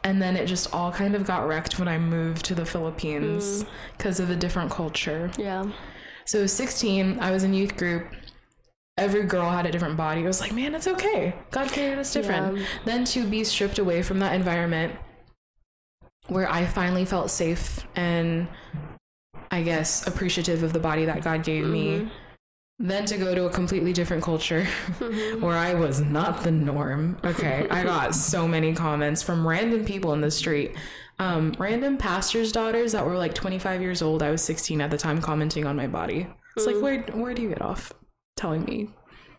And 0.05 0.23
then 0.23 0.37
it 0.37 0.47
just 0.47 0.73
all 0.73 0.93
kind 0.93 1.17
of 1.17 1.27
got 1.27 1.49
wrecked 1.49 1.81
when 1.81 1.89
I 1.89 1.99
moved 1.99 2.45
to 2.47 2.55
the 2.55 2.65
Philippines 2.65 3.65
mm. 3.65 3.69
because 3.97 4.21
of 4.21 4.31
a 4.31 4.37
different 4.37 4.71
culture. 4.71 5.31
Yeah. 5.37 5.65
So 6.27 6.47
16, 6.47 7.18
I 7.20 7.31
was 7.31 7.45
in 7.45 7.55
youth 7.55 7.77
group. 7.77 8.09
Every 8.99 9.24
girl 9.24 9.49
had 9.51 9.66
a 9.66 9.70
different 9.70 9.97
body. 9.97 10.22
I 10.22 10.27
was 10.27 10.41
like, 10.41 10.53
man, 10.53 10.74
it's 10.74 10.89
okay. 10.89 11.35
God 11.51 11.70
created 11.70 11.99
us 11.99 12.12
different. 12.12 12.59
Yeah. 12.59 12.66
Then 12.85 13.05
to 13.07 13.27
be 13.27 13.45
stripped 13.45 13.79
away 13.79 14.03
from 14.03 14.18
that 14.18 14.35
environment 14.35 14.95
where 16.29 16.51
I 16.51 16.66
finally 16.66 17.05
felt 17.05 17.31
safe 17.31 17.87
and 17.95 18.49
I 19.51 19.62
guess 19.62 20.07
appreciative 20.07 20.62
of 20.62 20.72
the 20.72 20.81
body 20.81 21.05
that 21.05 21.22
God 21.22 21.45
gave 21.45 21.64
me. 21.64 21.99
Mm-hmm. 21.99 22.09
Then 22.79 23.07
to 23.07 23.16
go 23.16 23.35
to 23.35 23.47
a 23.47 23.51
completely 23.51 23.93
different 23.93 24.22
culture 24.22 24.66
mm-hmm. 24.99 25.41
where 25.45 25.57
I 25.57 25.74
was 25.74 26.01
not 26.01 26.43
the 26.43 26.51
norm. 26.51 27.18
Okay. 27.24 27.66
I 27.70 27.85
got 27.85 28.14
so 28.14 28.49
many 28.49 28.74
comments 28.74 29.22
from 29.22 29.47
random 29.47 29.85
people 29.85 30.12
in 30.12 30.20
the 30.20 30.31
street. 30.31 30.74
Um, 31.19 31.55
random 31.59 31.97
pastors' 31.97 32.53
daughters 32.53 32.93
that 32.93 33.07
were 33.07 33.17
like 33.17 33.35
25 33.35 33.81
years 33.81 34.03
old. 34.03 34.23
I 34.23 34.31
was 34.31 34.43
16 34.43 34.81
at 34.81 34.91
the 34.91 34.99
time 34.99 35.21
commenting 35.21 35.67
on 35.67 35.77
my 35.77 35.87
body. 35.87 36.27
It's 36.57 36.67
like, 36.67 36.81
where, 36.81 37.03
where 37.14 37.35
do 37.35 37.43
you 37.43 37.49
get 37.51 37.62
off 37.62 37.93
telling 38.37 38.64
me 38.64 38.89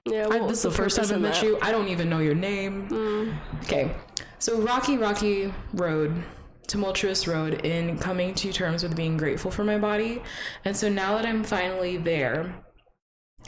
Yeah. 0.06 0.28
I, 0.30 0.40
this 0.40 0.58
is 0.58 0.62
the 0.64 0.72
first 0.72 0.96
time 0.98 1.06
I've 1.12 1.22
met 1.22 1.36
that? 1.36 1.44
you. 1.44 1.58
I 1.62 1.72
don't 1.72 1.88
even 1.88 2.10
know 2.10 2.20
your 2.20 2.36
name. 2.36 3.38
Okay. 3.64 3.92
So 4.40 4.62
rocky, 4.62 4.98
rocky 4.98 5.54
road, 5.74 6.24
tumultuous 6.68 7.28
road 7.28 7.66
in 7.66 7.98
coming 7.98 8.34
to 8.36 8.52
terms 8.54 8.84
with 8.84 8.96
being 8.96 9.18
grateful 9.18 9.52
for 9.52 9.64
my 9.64 9.78
body. 9.78 10.22
And 10.66 10.76
so 10.76 10.90
now 10.90 11.16
that 11.16 11.26
I'm 11.26 11.44
finally 11.44 11.98
there, 11.98 12.54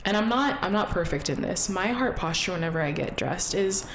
and 0.05 0.15
I'm 0.15 0.29
not 0.29 0.63
I'm 0.63 0.71
not 0.71 0.89
perfect 0.89 1.29
in 1.29 1.41
this. 1.41 1.69
My 1.69 1.87
heart 1.87 2.15
posture 2.15 2.53
whenever 2.53 2.81
I 2.81 2.91
get 2.91 3.17
dressed 3.17 3.53
is 3.53 3.85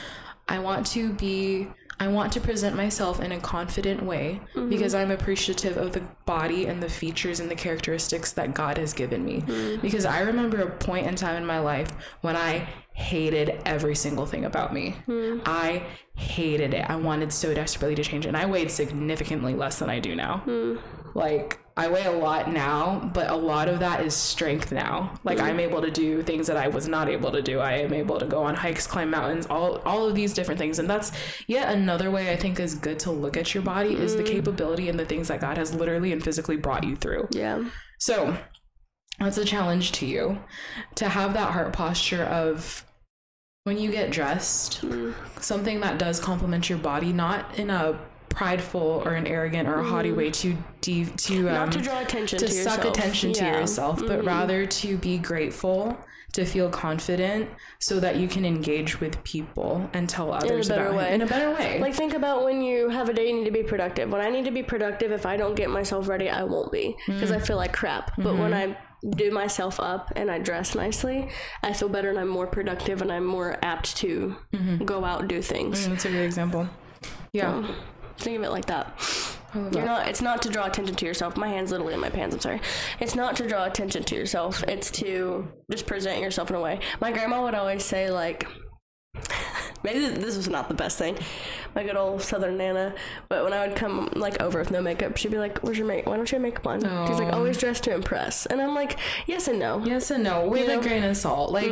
I 0.49 0.59
want 0.59 0.87
to 0.89 1.13
be 1.15 1.69
I 2.01 2.09
want 2.09 2.33
to 2.33 2.41
present 2.41 2.77
myself 2.77 3.21
in 3.21 3.33
a 3.33 3.41
confident 3.41 4.03
way 4.03 4.41
mm-hmm. 4.55 4.69
because 4.69 4.95
I'm 4.95 5.11
appreciative 5.11 5.77
of 5.77 5.93
the 5.93 6.03
body 6.27 6.67
and 6.67 6.83
the 6.83 6.89
features 6.89 7.41
and 7.41 7.51
the 7.51 7.55
characteristics 7.55 8.33
that 8.33 8.55
God 8.55 8.79
has 8.79 8.93
given 8.93 9.25
me. 9.25 9.43
Mm-hmm. 9.43 9.81
Because 9.81 10.05
I 10.05 10.21
remember 10.21 10.61
a 10.61 10.71
point 10.71 11.07
in 11.07 11.15
time 11.15 11.37
in 11.37 11.47
my 11.47 11.61
life 11.61 11.91
when 12.21 12.37
I 12.37 12.69
hated 12.93 13.61
every 13.65 13.95
single 13.95 14.27
thing 14.27 14.45
about 14.45 14.73
me. 14.73 14.97
Mm-hmm. 15.09 15.43
I 15.47 15.85
hated 16.17 16.75
it. 16.75 16.89
I 16.89 16.97
wanted 16.97 17.33
so 17.33 17.55
desperately 17.55 17.95
to 17.97 18.03
change 18.03 18.25
it. 18.25 18.29
And 18.29 18.37
I 18.37 18.47
weighed 18.47 18.71
significantly 18.71 19.55
less 19.55 19.79
than 19.79 19.91
I 19.91 19.99
do 19.99 20.15
now. 20.15 20.43
Like 21.15 21.64
I 21.77 21.89
weigh 21.89 22.05
a 22.05 22.13
lot 22.13 22.53
now, 22.53 23.11
but 23.13 23.31
a 23.31 23.35
lot 23.35 23.69
of 23.69 23.81
that 23.81 24.05
is 24.05 24.15
strength 24.15 24.71
now. 24.71 25.13
Like 25.25 25.41
I'm 25.41 25.57
mm-hmm. 25.57 25.61
able 25.61 25.83
to 25.83 25.91
do 25.91 26.23
things 26.23 26.47
that 26.47 26.57
I 26.57 26.69
was 26.69 26.87
not 26.87 27.09
able 27.09 27.33
to 27.33 27.43
do. 27.43 27.59
I 27.59 27.79
am 27.79 27.93
able 27.93 28.21
to 28.21 28.27
go 28.27 28.45
on 28.45 28.55
hikes, 28.55 28.87
climb 28.87 29.11
mountains, 29.11 29.47
all 29.47 29.79
all 29.79 30.07
of 30.07 30.15
these 30.15 30.33
different 30.35 30.59
things. 30.59 30.79
And 30.79 30.89
that's 30.89 31.11
yet 31.49 31.73
another 31.73 32.13
way 32.13 32.33
I 32.33 32.37
think 32.37 32.61
is 32.61 32.77
good 32.77 33.01
to 33.01 33.11
look 33.11 33.37
at 33.37 33.55
your 33.55 33.65
body 33.65 33.95
is 33.95 34.15
the 34.15 34.23
mm-hmm. 34.23 34.35
capability 34.35 34.89
and 34.89 34.99
the 34.99 35.05
things 35.05 35.29
that 35.29 35.41
God 35.41 35.59
has 35.59 35.75
literally 35.75 36.13
and 36.13 36.23
physically 36.23 36.57
brought 36.57 36.85
you 36.85 36.95
through. 36.95 37.27
Yeah. 37.33 37.65
So 37.99 38.39
that's 39.19 39.39
a 39.39 39.45
challenge 39.45 39.93
to 39.93 40.07
you 40.07 40.39
to 40.95 41.09
have 41.09 41.35
that 41.35 41.53
heart 41.53 41.73
posture 41.73 42.23
of 42.23 42.85
when 43.65 43.79
you 43.79 43.91
get 43.91 44.11
dressed, 44.11 44.83
mm. 44.83 45.15
something 45.41 45.81
that 45.81 45.99
does 45.99 46.21
complement 46.21 46.69
your 46.69 46.79
body, 46.79 47.13
not 47.13 47.59
in 47.59 47.71
a 47.71 47.99
prideful 48.35 49.03
or 49.05 49.13
an 49.15 49.27
arrogant 49.27 49.69
or 49.69 49.77
a 49.81 49.85
haughty 49.85 50.13
way 50.13 50.31
to 50.31 50.57
de- 50.81 51.05
to 51.05 51.49
um, 51.49 51.55
Not 51.55 51.73
to 51.73 51.81
draw 51.81 52.01
attention 52.01 52.39
to 52.41 52.47
to, 52.47 52.53
suck 52.53 52.85
attention 52.85 53.33
to 53.35 53.41
Yeah. 53.45 53.51
Mm-hmm. 53.53 53.61
yourself, 53.61 54.01
but 54.07 54.25
rather 54.25 54.67
to 54.67 54.97
be 54.99 55.19
grateful, 55.19 55.97
to 56.33 56.45
feel 56.45 56.69
confident, 56.69 57.49
so 57.81 58.01
that 58.01 58.17
you 58.17 58.27
can 58.27 58.45
engage 58.45 59.01
with 59.01 59.23
people 59.23 59.89
and 59.93 60.09
tell 60.09 60.33
others 60.33 60.69
better 60.69 60.87
about 60.87 60.97
way. 60.97 61.15
In 61.15 61.23
a 61.23 61.27
better 61.27 61.51
way. 61.55 61.79
Like 61.81 61.95
think 61.95 62.13
about 62.15 62.45
when 62.45 62.61
you 62.61 62.89
have 62.89 63.09
a 63.09 63.13
day 63.13 63.29
you 63.29 63.35
need 63.37 63.45
to 63.45 63.51
be 63.53 63.63
productive. 63.63 64.11
When 64.11 64.21
I 64.21 64.31
need 64.31 64.45
to 64.47 64.51
be 64.51 64.63
productive, 64.63 65.13
if 65.13 65.27
I 65.27 65.37
don't 65.37 65.55
get 65.55 65.71
myself 65.71 66.09
ready, 66.09 66.29
I 66.29 66.43
won't 66.43 66.73
be 66.73 66.97
because 67.07 67.31
Mm. 67.31 67.37
I 67.37 67.39
feel 67.41 67.57
like 67.57 67.73
crap. 67.73 68.11
But 68.19 68.37
when 68.37 68.51
Mm-hmm. 68.53 68.73
I 68.73 68.77
do 69.11 69.31
myself 69.31 69.79
up 69.79 70.11
and 70.17 70.31
I 70.31 70.39
dress 70.39 70.75
nicely, 70.75 71.29
I 71.63 71.73
feel 71.75 71.91
better 71.91 72.09
and 72.09 72.19
I'm 72.19 72.29
more 72.29 72.47
productive 72.47 73.03
and 73.03 73.13
I'm 73.13 73.25
more 73.27 73.59
apt 73.63 73.97
to 73.99 74.35
Mm-hmm. 74.53 74.85
go 74.85 75.05
out 75.05 75.21
and 75.21 75.29
do 75.29 75.41
things. 75.43 75.87
Mm, 75.87 75.91
that's 75.91 76.05
a 76.07 76.09
good 76.11 76.25
example. 76.25 76.69
Yeah. 77.33 77.67
Think 78.19 78.39
of 78.39 78.45
it 78.45 78.51
like 78.51 78.67
that. 78.67 78.99
You're 79.55 79.85
not. 79.85 80.09
It's 80.09 80.21
not 80.23 80.43
to 80.43 80.49
draw 80.49 80.67
attention 80.67 80.97
to 80.97 81.07
yourself. 81.07 81.37
My 81.37 81.49
hand's 81.49 81.71
literally 81.71 81.95
in 81.95 82.01
my 82.01 82.11
pants. 82.11 82.35
I'm 82.35 82.41
sorry. 82.41 82.61
It's 82.99 83.15
not 83.15 83.37
to 83.37 83.49
draw 83.49 83.65
attention 83.67 84.03
to 84.05 84.15
yourself. 84.17 84.65
It's 84.65 84.91
to 84.93 85.49
just 85.71 85.87
present 85.87 86.21
yourself 86.21 86.51
in 86.51 86.57
a 86.57 86.61
way. 86.61 86.81
My 87.01 87.13
grandma 87.13 87.43
would 87.45 87.55
always 87.55 87.85
say 87.85 88.11
like, 88.11 88.49
maybe 89.85 90.01
this 90.09 90.37
was 90.37 90.49
not 90.49 90.69
the 90.69 90.75
best 90.75 90.99
thing. 90.99 91.17
My 91.75 91.85
good 91.85 91.97
old 91.97 92.21
Southern 92.23 92.57
Nana. 92.57 92.95
But 93.29 93.45
when 93.45 93.53
I 93.53 93.67
would 93.67 93.77
come 93.77 94.11
like 94.17 94.41
over 94.43 94.59
with 94.59 94.71
no 94.73 94.83
makeup, 94.83 95.17
she'd 95.17 95.31
be 95.31 95.39
like, 95.39 95.59
"Where's 95.61 95.79
your 95.79 95.87
make? 95.87 96.07
Why 96.07 96.17
don't 96.17 96.31
you 96.31 96.41
make 96.41 96.65
one?" 96.65 96.85
on?" 96.85 97.07
She's 97.09 97.19
like, 97.21 97.33
"Always 97.33 97.57
dressed 97.59 97.85
to 97.85 97.95
impress." 97.95 98.47
And 98.47 98.61
I'm 98.61 98.75
like, 98.75 98.99
"Yes 99.27 99.47
and 99.49 99.59
no." 99.61 99.85
Yes 99.85 100.11
and 100.11 100.25
no, 100.25 100.49
with 100.49 100.69
You 100.69 100.79
a 100.81 100.83
grain 100.83 101.05
of 101.05 101.17
salt. 101.17 101.53
Like, 101.53 101.67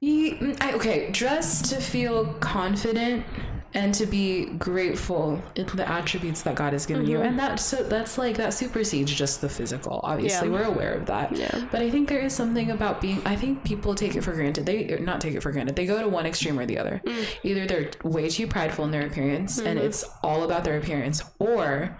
ye- 0.00 0.34
mm, 0.38 0.56
I, 0.62 0.72
okay, 0.74 1.10
dress 1.10 1.62
to 1.70 1.76
feel 1.80 2.34
confident 2.34 3.24
and 3.72 3.94
to 3.94 4.06
be 4.06 4.46
grateful 4.46 5.40
in 5.54 5.66
the 5.74 5.88
attributes 5.88 6.42
that 6.42 6.56
God 6.56 6.72
has 6.72 6.86
given 6.86 7.06
you, 7.06 7.18
mm-hmm. 7.18 7.28
and 7.28 7.38
that 7.38 7.60
so 7.60 7.82
that's 7.84 8.18
like 8.18 8.36
that 8.36 8.52
supersedes 8.52 9.12
just 9.12 9.40
the 9.40 9.48
physical. 9.48 10.00
Obviously, 10.02 10.48
Yeah. 10.48 10.54
we're 10.54 10.64
aware 10.64 10.94
of 10.94 11.06
that. 11.06 11.36
Yeah. 11.36 11.66
But 11.70 11.82
I 11.82 11.90
think 11.90 12.08
there 12.08 12.20
is 12.20 12.34
something 12.34 12.70
about 12.70 13.00
being. 13.00 13.22
I 13.24 13.36
think 13.36 13.64
people 13.64 13.94
take 13.94 14.16
it 14.16 14.22
for 14.22 14.32
granted. 14.32 14.66
They 14.66 14.98
not 15.00 15.20
take 15.20 15.34
it 15.34 15.42
for 15.42 15.52
granted. 15.52 15.76
They 15.76 15.86
go 15.86 16.00
to 16.00 16.08
one 16.08 16.26
extreme 16.26 16.58
or 16.58 16.66
the 16.66 16.78
other. 16.78 17.00
Mm. 17.04 17.26
Either 17.44 17.66
they're 17.66 17.90
way 18.02 18.28
too 18.28 18.46
prideful 18.46 18.84
in 18.84 18.90
their 18.90 19.06
appearance, 19.06 19.58
and 19.58 19.78
mm-hmm. 19.78 19.86
it's 19.86 20.04
all 20.22 20.42
about 20.42 20.64
their 20.64 20.78
appearance, 20.78 21.22
or 21.38 21.96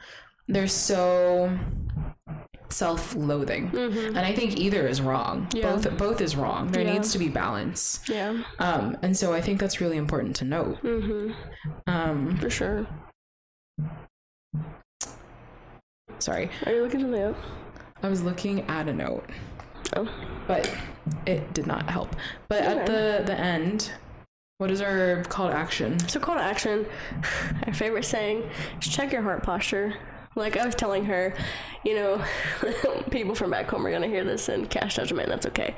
they're 0.48 0.66
so 0.66 1.56
self-loathing. 2.70 3.70
And 3.76 4.18
i 4.18 4.32
think 4.34 4.56
either 4.58 4.86
is 4.86 5.00
wrong. 5.00 5.48
Yeah. 5.52 5.72
both 5.72 5.98
both 5.98 6.20
is 6.20 6.36
wrong. 6.36 6.68
There 6.72 6.82
Yeah. 6.82 6.92
needs 6.94 7.12
to 7.12 7.18
be 7.18 7.28
balance. 7.28 8.00
Yeah, 8.08 8.42
um 8.58 8.96
and 9.02 9.16
so 9.16 9.32
i 9.32 9.40
think 9.40 9.58
that's 9.60 9.80
really 9.80 9.96
important 9.96 10.36
to 10.36 10.44
note. 10.44 10.78
Um 11.86 12.36
for 12.38 12.50
sure. 12.50 12.86
sorry. 16.18 16.50
Are 16.66 16.72
you 16.72 16.82
looking 16.82 17.00
something 17.00 17.22
up? 17.24 17.36
i 18.02 18.08
was 18.08 18.22
looking 18.22 18.62
at 18.62 18.88
a 18.88 18.92
note 18.92 19.28
Oh, 19.96 20.08
but 20.46 20.72
it 21.26 21.52
did 21.52 21.66
not 21.66 21.90
help. 21.90 22.14
But 22.48 22.62
at 22.62 22.86
the 22.86 23.22
the 23.26 23.34
end 23.38 23.90
what 24.58 24.70
is 24.70 24.80
our 24.82 25.24
call 25.24 25.48
to 25.48 25.54
action? 25.56 25.98
So 26.08 26.20
call 26.20 26.34
to 26.36 26.42
action. 26.42 26.86
Our 27.66 27.72
favorite 27.72 28.04
saying 28.04 28.48
is 28.80 28.86
check 28.88 29.10
your 29.10 29.22
heart 29.22 29.42
posture. 29.42 29.94
Like 30.36 30.56
I 30.56 30.64
was 30.64 30.76
telling 30.76 31.04
her, 31.06 31.34
you 31.84 31.94
know, 31.94 32.24
people 33.10 33.34
from 33.34 33.50
back 33.50 33.68
home 33.68 33.84
are 33.84 33.90
gonna 33.90 34.06
hear 34.06 34.24
this 34.24 34.48
and 34.48 34.70
cash 34.70 34.96
judgment. 34.96 35.28
That's 35.28 35.46
okay. 35.46 35.74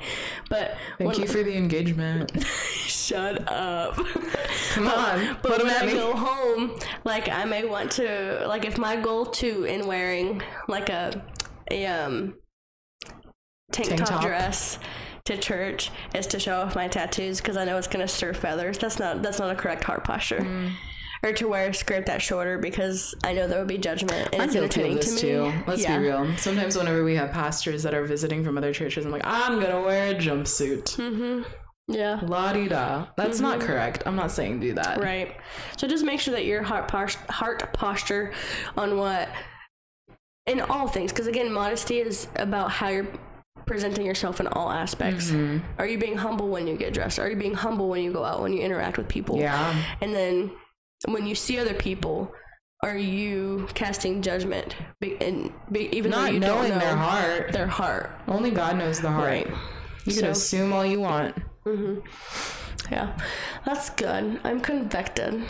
But 0.49 0.77
thank 0.99 1.17
you 1.17 1.27
for 1.27 1.41
the 1.43 1.55
engagement 1.57 2.31
shut 2.45 3.51
up. 3.51 3.95
come 3.95 4.87
on 4.87 5.37
But 5.41 5.63
when 5.63 5.69
I 5.71 5.85
me 5.87 5.93
go 5.93 6.13
home, 6.13 6.77
like 7.03 7.29
I 7.29 7.45
may 7.45 7.65
want 7.65 7.91
to, 7.93 8.45
like 8.47 8.63
if 8.65 8.77
my 8.77 8.95
goal 8.95 9.25
too 9.25 9.63
in 9.63 9.87
wearing 9.87 10.41
like 10.67 10.89
a 10.89 11.23
a 11.71 11.85
um 11.87 12.35
tank, 13.71 13.89
Tank 13.89 14.01
top, 14.01 14.09
top. 14.09 14.21
dress 14.21 14.77
to 15.25 15.37
church 15.37 15.89
is 16.13 16.27
to 16.27 16.39
show 16.39 16.61
off 16.61 16.75
my 16.75 16.87
tattoos 16.87 17.39
because 17.39 17.57
I 17.57 17.63
know 17.65 17.77
it's 17.77 17.87
gonna 17.87 18.07
stir 18.07 18.33
feathers. 18.33 18.77
That's 18.77 18.99
not 18.99 19.23
that's 19.23 19.39
not 19.39 19.49
a 19.49 19.55
correct 19.55 19.83
heart 19.83 20.03
posture. 20.03 20.41
Mm. 20.41 20.73
Or 21.23 21.31
to 21.33 21.47
wear 21.47 21.69
a 21.69 21.73
skirt 21.73 22.05
that's 22.05 22.23
shorter 22.23 22.57
because 22.57 23.15
I 23.23 23.31
know 23.33 23.47
there 23.47 23.59
would 23.59 23.67
be 23.67 23.77
judgment 23.77 24.29
and 24.33 24.41
I'm 24.41 24.49
it's 24.49 24.53
guilty 24.53 24.89
of 24.89 24.95
this 24.95 25.21
to 25.21 25.25
me. 25.25 25.51
too. 25.51 25.63
Let's 25.65 25.81
yeah. 25.81 25.97
be 25.97 26.05
real. 26.05 26.37
Sometimes 26.37 26.75
whenever 26.75 27.03
we 27.03 27.15
have 27.15 27.31
pastors 27.31 27.83
that 27.83 27.93
are 27.93 28.03
visiting 28.03 28.43
from 28.43 28.57
other 28.57 28.73
churches, 28.73 29.05
I'm 29.05 29.11
like, 29.11 29.25
I'm 29.25 29.61
gonna 29.61 29.81
wear 29.81 30.11
a 30.11 30.15
jumpsuit. 30.15 30.97
Mm-hmm. 30.97 31.43
Yeah. 31.87 32.19
La 32.23 32.53
di 32.53 32.67
da. 32.67 33.07
That's 33.17 33.39
not 33.39 33.59
correct. 33.59 34.03
I'm 34.05 34.15
not 34.15 34.31
saying 34.31 34.59
do 34.59 34.73
that. 34.73 34.99
Right. 34.99 35.35
So 35.77 35.87
just 35.87 36.05
make 36.05 36.19
sure 36.19 36.33
that 36.33 36.45
your 36.45 36.61
heart 36.61 36.87
pos- 36.87 37.15
heart 37.29 37.73
posture 37.73 38.33
on 38.77 38.97
what 38.97 39.29
in 40.45 40.59
all 40.59 40.87
things 40.87 41.11
because 41.11 41.27
again 41.27 41.51
modesty 41.51 41.99
is 41.99 42.27
about 42.35 42.69
how 42.69 42.89
you're 42.89 43.07
presenting 43.65 44.05
yourself 44.05 44.39
in 44.39 44.47
all 44.47 44.69
aspects. 44.71 45.31
Mm-hmm. 45.31 45.65
Are 45.79 45.87
you 45.87 45.97
being 45.97 46.17
humble 46.17 46.49
when 46.49 46.67
you 46.67 46.75
get 46.75 46.93
dressed? 46.93 47.19
Are 47.19 47.29
you 47.29 47.35
being 47.35 47.53
humble 47.53 47.89
when 47.89 48.03
you 48.03 48.11
go 48.11 48.23
out 48.23 48.41
when 48.41 48.53
you 48.53 48.61
interact 48.61 48.97
with 48.97 49.07
people? 49.07 49.37
Yeah. 49.37 49.75
And 50.01 50.13
then 50.13 50.51
when 51.07 51.25
you 51.27 51.35
see 51.35 51.57
other 51.59 51.73
people 51.73 52.31
are 52.83 52.97
you 52.97 53.67
casting 53.73 54.21
judgment 54.21 54.75
be- 54.99 55.17
and 55.21 55.51
be- 55.71 55.89
even 55.95 56.11
though 56.11 56.25
you 56.25 56.39
knowing 56.39 56.69
don't 56.69 56.79
know 56.79 56.85
their 56.85 56.95
heart. 56.95 57.51
their 57.53 57.67
heart 57.67 58.11
Only 58.27 58.51
God 58.51 58.77
knows 58.77 58.99
the 58.99 59.09
heart. 59.09 59.25
right 59.27 59.47
You 60.05 60.13
can 60.13 60.25
assume 60.25 60.73
all 60.73 60.85
you 60.85 60.99
want. 60.99 61.35
Mm-hmm. 61.65 61.99
Yeah, 62.91 63.17
that's 63.65 63.89
good. 63.91 64.39
I'm 64.43 64.59
convicted 64.61 65.33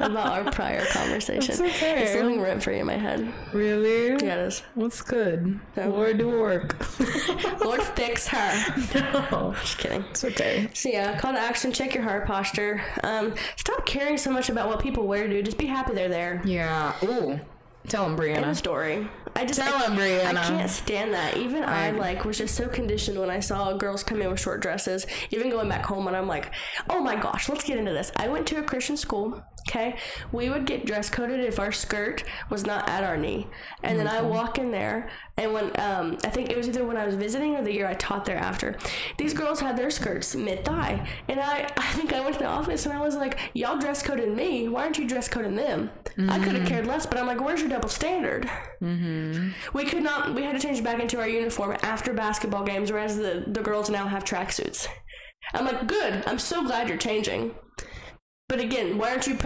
about 0.00 0.16
our 0.46 0.50
prior 0.50 0.84
conversation. 0.86 1.50
It's 1.52 1.60
okay. 1.60 2.02
It's 2.02 2.14
living 2.14 2.40
rent 2.40 2.62
free 2.62 2.78
in 2.80 2.86
my 2.86 2.96
head. 2.96 3.32
Really? 3.52 4.08
Yeah, 4.24 4.36
it 4.36 4.46
is. 4.46 4.62
What's 4.74 5.02
good? 5.02 5.60
Lord 5.76 6.18
do 6.18 6.28
work. 6.28 6.76
Lord 7.64 7.82
fix 7.82 8.26
her. 8.28 8.74
no, 9.32 9.54
Just 9.60 9.78
kidding. 9.78 10.04
it's 10.10 10.24
okay. 10.24 10.68
So 10.74 10.88
yeah, 10.88 11.18
call 11.18 11.32
to 11.32 11.38
action: 11.38 11.72
check 11.72 11.94
your 11.94 12.02
heart 12.02 12.26
posture. 12.26 12.82
Um, 13.04 13.34
stop 13.56 13.84
caring 13.86 14.16
so 14.16 14.30
much 14.30 14.48
about 14.48 14.68
what 14.68 14.80
people 14.80 15.06
wear, 15.06 15.28
dude. 15.28 15.44
Just 15.44 15.58
be 15.58 15.66
happy 15.66 15.94
they're 15.94 16.08
there. 16.08 16.42
Yeah. 16.44 16.94
Ooh. 17.04 17.38
Tell 17.88 18.04
End 18.06 18.18
Brianna. 18.18 18.54
story. 18.54 19.08
I 19.36 19.44
just 19.44 19.60
Tell 19.60 19.74
I, 19.74 19.86
him, 19.94 20.36
I 20.36 20.42
can't 20.42 20.70
stand 20.70 21.14
that. 21.14 21.36
Even 21.36 21.62
I, 21.64 21.88
I- 21.88 21.90
like 21.92 22.24
was 22.24 22.38
just 22.38 22.54
so 22.54 22.68
conditioned 22.68 23.18
when 23.18 23.30
I 23.30 23.40
saw 23.40 23.72
girls 23.74 24.02
come 24.02 24.20
in 24.22 24.30
with 24.30 24.40
short 24.40 24.60
dresses. 24.60 25.06
Even 25.30 25.50
going 25.50 25.68
back 25.68 25.84
home, 25.86 26.06
and 26.08 26.16
I'm 26.16 26.26
like, 26.26 26.50
oh 26.88 27.00
my 27.00 27.16
gosh, 27.16 27.48
let's 27.48 27.64
get 27.64 27.78
into 27.78 27.92
this. 27.92 28.12
I 28.16 28.28
went 28.28 28.46
to 28.48 28.58
a 28.58 28.62
Christian 28.62 28.96
school. 28.96 29.42
Okay, 29.68 29.96
we 30.32 30.48
would 30.48 30.64
get 30.66 30.86
dress 30.86 31.10
coded 31.10 31.40
if 31.40 31.60
our 31.60 31.70
skirt 31.70 32.24
was 32.48 32.66
not 32.66 32.88
at 32.88 33.04
our 33.04 33.16
knee, 33.16 33.46
and 33.82 33.98
then 33.98 34.08
I 34.08 34.20
walk 34.22 34.58
in 34.58 34.70
there, 34.70 35.10
and 35.36 35.52
when 35.52 35.66
um, 35.78 36.18
I 36.24 36.30
think 36.30 36.50
it 36.50 36.56
was 36.56 36.66
either 36.66 36.84
when 36.84 36.96
I 36.96 37.06
was 37.06 37.14
visiting 37.14 37.54
or 37.56 37.62
the 37.62 37.72
year 37.72 37.86
I 37.86 37.94
taught 37.94 38.24
there 38.24 38.38
after, 38.38 38.76
these 39.18 39.32
girls 39.34 39.60
had 39.60 39.76
their 39.76 39.90
skirts 39.90 40.34
mid 40.34 40.64
thigh, 40.64 41.06
and 41.28 41.38
I 41.38 41.70
I 41.76 41.92
think 41.92 42.12
I 42.12 42.20
went 42.20 42.34
to 42.34 42.38
the 42.40 42.46
office 42.46 42.86
and 42.86 42.92
I 42.96 43.00
was 43.00 43.16
like, 43.16 43.38
y'all 43.54 43.78
dress 43.78 44.02
coded 44.02 44.34
me. 44.34 44.68
Why 44.68 44.84
aren't 44.84 44.98
you 44.98 45.06
dress 45.06 45.28
coding 45.28 45.54
them? 45.56 45.90
I 46.28 46.38
could 46.38 46.54
have 46.56 46.66
cared 46.66 46.86
less, 46.86 47.06
but 47.06 47.18
I'm 47.18 47.26
like, 47.26 47.40
where's 47.40 47.60
your 47.60 47.68
double 47.70 47.88
standard? 47.88 48.50
We 49.72 49.84
could 49.84 50.02
not. 50.02 50.34
We 50.34 50.42
had 50.42 50.52
to 50.52 50.66
change 50.66 50.82
back 50.82 51.00
into 51.00 51.18
our 51.20 51.28
uniform 51.28 51.76
after 51.82 52.12
basketball 52.12 52.64
games, 52.64 52.90
whereas 52.90 53.16
the 53.16 53.44
the 53.46 53.60
girls 53.62 53.88
now 53.90 54.06
have 54.08 54.24
tracksuits. 54.24 54.88
I'm 55.54 55.64
like, 55.64 55.86
good. 55.86 56.22
I'm 56.26 56.38
so 56.38 56.62
glad 56.64 56.88
you're 56.88 56.98
changing. 56.98 57.54
But 58.50 58.58
again, 58.58 58.98
why 58.98 59.12
aren't 59.12 59.28
you 59.28 59.38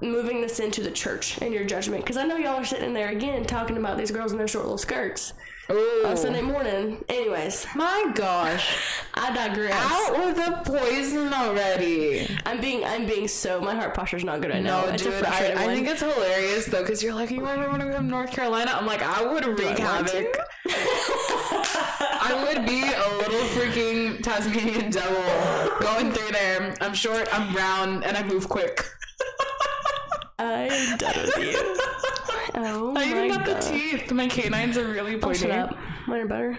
moving 0.00 0.40
this 0.40 0.58
into 0.58 0.82
the 0.82 0.90
church 0.90 1.38
in 1.38 1.52
your 1.52 1.64
judgment? 1.64 2.02
Because 2.02 2.16
I 2.16 2.24
know 2.24 2.36
y'all 2.36 2.56
are 2.56 2.64
sitting 2.64 2.92
there 2.92 3.10
again 3.10 3.44
talking 3.44 3.76
about 3.76 3.96
these 3.96 4.10
girls 4.10 4.32
in 4.32 4.38
their 4.38 4.48
short 4.48 4.64
little 4.64 4.76
skirts 4.76 5.34
Oh. 5.68 6.04
on 6.06 6.16
Sunday 6.16 6.42
morning. 6.42 7.02
Anyways, 7.08 7.66
My 7.74 8.12
gosh. 8.14 8.76
I 9.14 9.34
digress. 9.34 9.72
Out 9.74 10.18
with 10.26 10.36
the 10.36 10.70
poison 10.70 11.32
already. 11.32 12.28
I'm 12.44 12.60
being 12.60 12.84
I'm 12.84 13.06
being 13.06 13.28
so 13.28 13.60
my 13.60 13.74
heart 13.74 13.94
posture's 13.94 14.24
not 14.24 14.40
good 14.42 14.50
right 14.50 14.62
now. 14.62 14.82
No, 14.84 14.92
It's 14.92 15.02
a 15.02 15.10
dude, 15.10 15.24
I, 15.24 15.66
think 15.66 15.88
it's 15.88 16.00
hilarious 16.00 16.66
though, 16.66 16.82
because 16.82 17.02
you're 17.02 17.14
like, 17.14 17.30
you 17.30 17.40
want 17.40 17.62
to 17.62 17.78
go 17.86 17.92
to 17.92 18.02
North 18.02 18.32
Carolina? 18.32 18.72
I'm 18.74 18.86
like, 18.86 19.02
I 19.02 19.24
would 19.24 19.46
wreak 19.46 19.78
havoc. 19.78 20.36
I 20.66 22.44
would 22.44 22.66
be 22.66 22.82
a 22.82 23.16
little 23.18 23.46
freaking 23.56 24.22
Tasmanian 24.22 24.90
devil 24.90 25.22
going 25.80 26.12
through 26.12 26.32
there. 26.32 26.74
I'm 26.80 26.94
short, 26.94 27.28
I'm 27.32 27.52
brown, 27.52 28.02
and 28.04 28.16
I 28.16 28.22
move 28.22 28.48
quick. 28.48 28.84
I'm 30.38 30.98
done 30.98 31.14
with 31.16 31.38
you. 31.38 31.93
Oh 32.56 32.94
I 32.96 33.04
even 33.04 33.28
got 33.28 33.44
God. 33.44 33.56
the 33.62 33.68
teeth. 33.68 34.12
My 34.12 34.28
canines 34.28 34.76
are 34.78 34.86
really 34.86 35.16
Oh, 35.16 35.18
pointy. 35.18 35.40
shut 35.40 35.50
up. 35.50 35.76
Mine 36.06 36.20
are 36.20 36.26
better. 36.26 36.58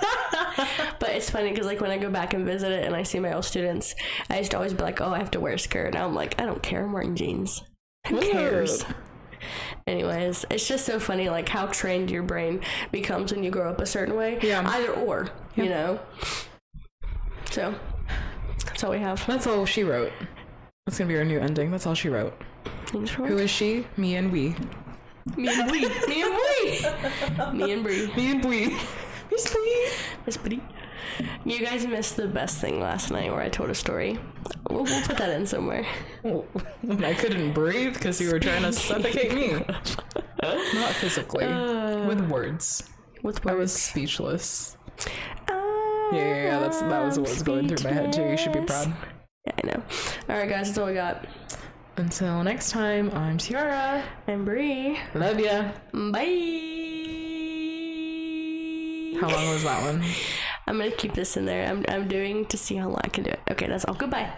but 1.00 1.08
it's 1.10 1.30
funny 1.30 1.50
because 1.50 1.66
like 1.66 1.80
when 1.80 1.90
I 1.90 1.98
go 1.98 2.10
back 2.10 2.34
and 2.34 2.44
visit 2.46 2.70
it 2.70 2.84
and 2.84 2.94
I 2.94 3.02
see 3.02 3.18
my 3.18 3.32
old 3.34 3.44
students, 3.44 3.94
I 4.30 4.38
used 4.38 4.50
to 4.52 4.56
always 4.58 4.74
be 4.74 4.82
like, 4.82 5.00
"Oh, 5.00 5.12
I 5.12 5.18
have 5.18 5.30
to 5.32 5.40
wear 5.40 5.54
a 5.54 5.58
skirt." 5.58 5.94
Now 5.94 6.04
I'm 6.06 6.14
like, 6.14 6.40
I 6.40 6.44
don't 6.46 6.62
care. 6.62 6.84
I'm 6.84 6.92
wearing 6.92 7.16
jeans. 7.16 7.62
Who 8.08 8.20
cares? 8.20 8.84
Anyways, 9.86 10.44
it's 10.50 10.66
just 10.66 10.86
so 10.86 10.98
funny 11.00 11.28
like 11.28 11.48
how 11.48 11.66
trained 11.66 12.10
your 12.10 12.22
brain 12.22 12.60
becomes 12.92 13.32
when 13.32 13.42
you 13.42 13.50
grow 13.50 13.70
up 13.70 13.80
a 13.80 13.86
certain 13.86 14.14
way. 14.16 14.38
Yeah. 14.40 14.62
Either 14.66 14.92
or, 14.92 15.28
you 15.56 15.68
know. 15.68 16.00
So 17.50 17.74
that's 18.64 18.82
all 18.84 18.90
we 18.92 18.98
have. 19.00 19.26
That's 19.26 19.46
all 19.46 19.66
she 19.66 19.82
wrote. 19.84 20.12
That's 20.86 20.98
gonna 20.98 21.08
be 21.08 21.16
our 21.16 21.24
new 21.24 21.40
ending. 21.40 21.70
That's 21.70 21.86
all 21.86 21.94
she 21.94 22.08
wrote. 22.08 22.34
Who 22.92 23.38
is 23.38 23.50
she? 23.50 23.86
Me 23.96 24.16
and 24.16 24.30
we. 24.30 24.54
Me 25.36 25.48
and 25.48 25.68
Bree. 25.68 25.88
Me 26.08 26.22
and 26.22 26.34
Bree. 26.34 27.52
me 27.52 27.72
and 27.72 27.82
Bree. 27.84 28.06
Me 28.16 28.30
and 28.30 28.44
we. 28.44 28.76
Miss 29.30 29.52
Bree. 29.52 29.88
Miss 30.26 30.36
Bree. 30.36 30.60
You 31.44 31.60
guys 31.60 31.86
missed 31.86 32.16
the 32.16 32.26
best 32.26 32.58
thing 32.60 32.80
last 32.80 33.10
night 33.10 33.30
where 33.30 33.40
I 33.40 33.48
told 33.48 33.70
a 33.70 33.74
story. 33.74 34.18
We'll, 34.70 34.84
we'll 34.84 35.02
put 35.02 35.16
that 35.18 35.30
in 35.30 35.46
somewhere. 35.46 35.86
Oh, 36.24 36.44
I 37.02 37.14
couldn't 37.14 37.52
breathe 37.52 37.94
because 37.94 38.20
you 38.20 38.30
were 38.30 38.40
trying 38.40 38.62
to 38.62 38.72
suffocate 38.72 39.34
me. 39.34 39.52
Not 40.42 40.92
physically, 40.94 41.44
uh, 41.44 42.06
with 42.06 42.20
words. 42.28 42.82
With 43.22 43.46
I 43.46 43.54
was 43.54 43.72
speechless. 43.72 44.76
Yeah, 45.06 45.12
Yeah, 46.12 46.18
yeah, 46.18 46.44
yeah, 46.44 46.60
that's 46.60 46.80
that 46.80 47.04
was 47.04 47.18
what 47.18 47.30
was 47.30 47.42
going 47.42 47.68
through 47.68 47.88
my 47.88 47.94
head 47.94 48.12
too. 48.12 48.22
You 48.24 48.36
should 48.36 48.52
be 48.52 48.60
proud. 48.60 48.92
Yeah, 49.46 49.52
I 49.62 49.66
know. 49.66 49.82
All 50.28 50.36
right, 50.36 50.48
guys, 50.48 50.66
that's 50.66 50.78
all 50.78 50.86
we 50.86 50.94
got. 50.94 51.26
Until 51.96 52.42
next 52.42 52.70
time, 52.70 53.10
I'm 53.14 53.38
Tiara. 53.38 54.02
I'm 54.26 54.44
Bree. 54.44 54.98
Love 55.14 55.38
ya. 55.38 55.70
Bye. 55.92 56.20
How 59.20 59.28
long 59.28 59.48
was 59.50 59.62
that 59.62 59.80
one? 59.80 60.02
I'm 60.66 60.78
gonna 60.78 60.90
keep 60.90 61.14
this 61.14 61.36
in 61.36 61.44
there. 61.44 61.68
I'm 61.70 61.84
I'm 61.88 62.08
doing 62.08 62.46
to 62.46 62.56
see 62.56 62.74
how 62.74 62.88
long 62.88 63.00
I 63.04 63.08
can 63.08 63.22
do 63.22 63.30
it. 63.30 63.40
Okay, 63.48 63.68
that's 63.68 63.84
all. 63.84 63.94
Goodbye. 63.94 64.32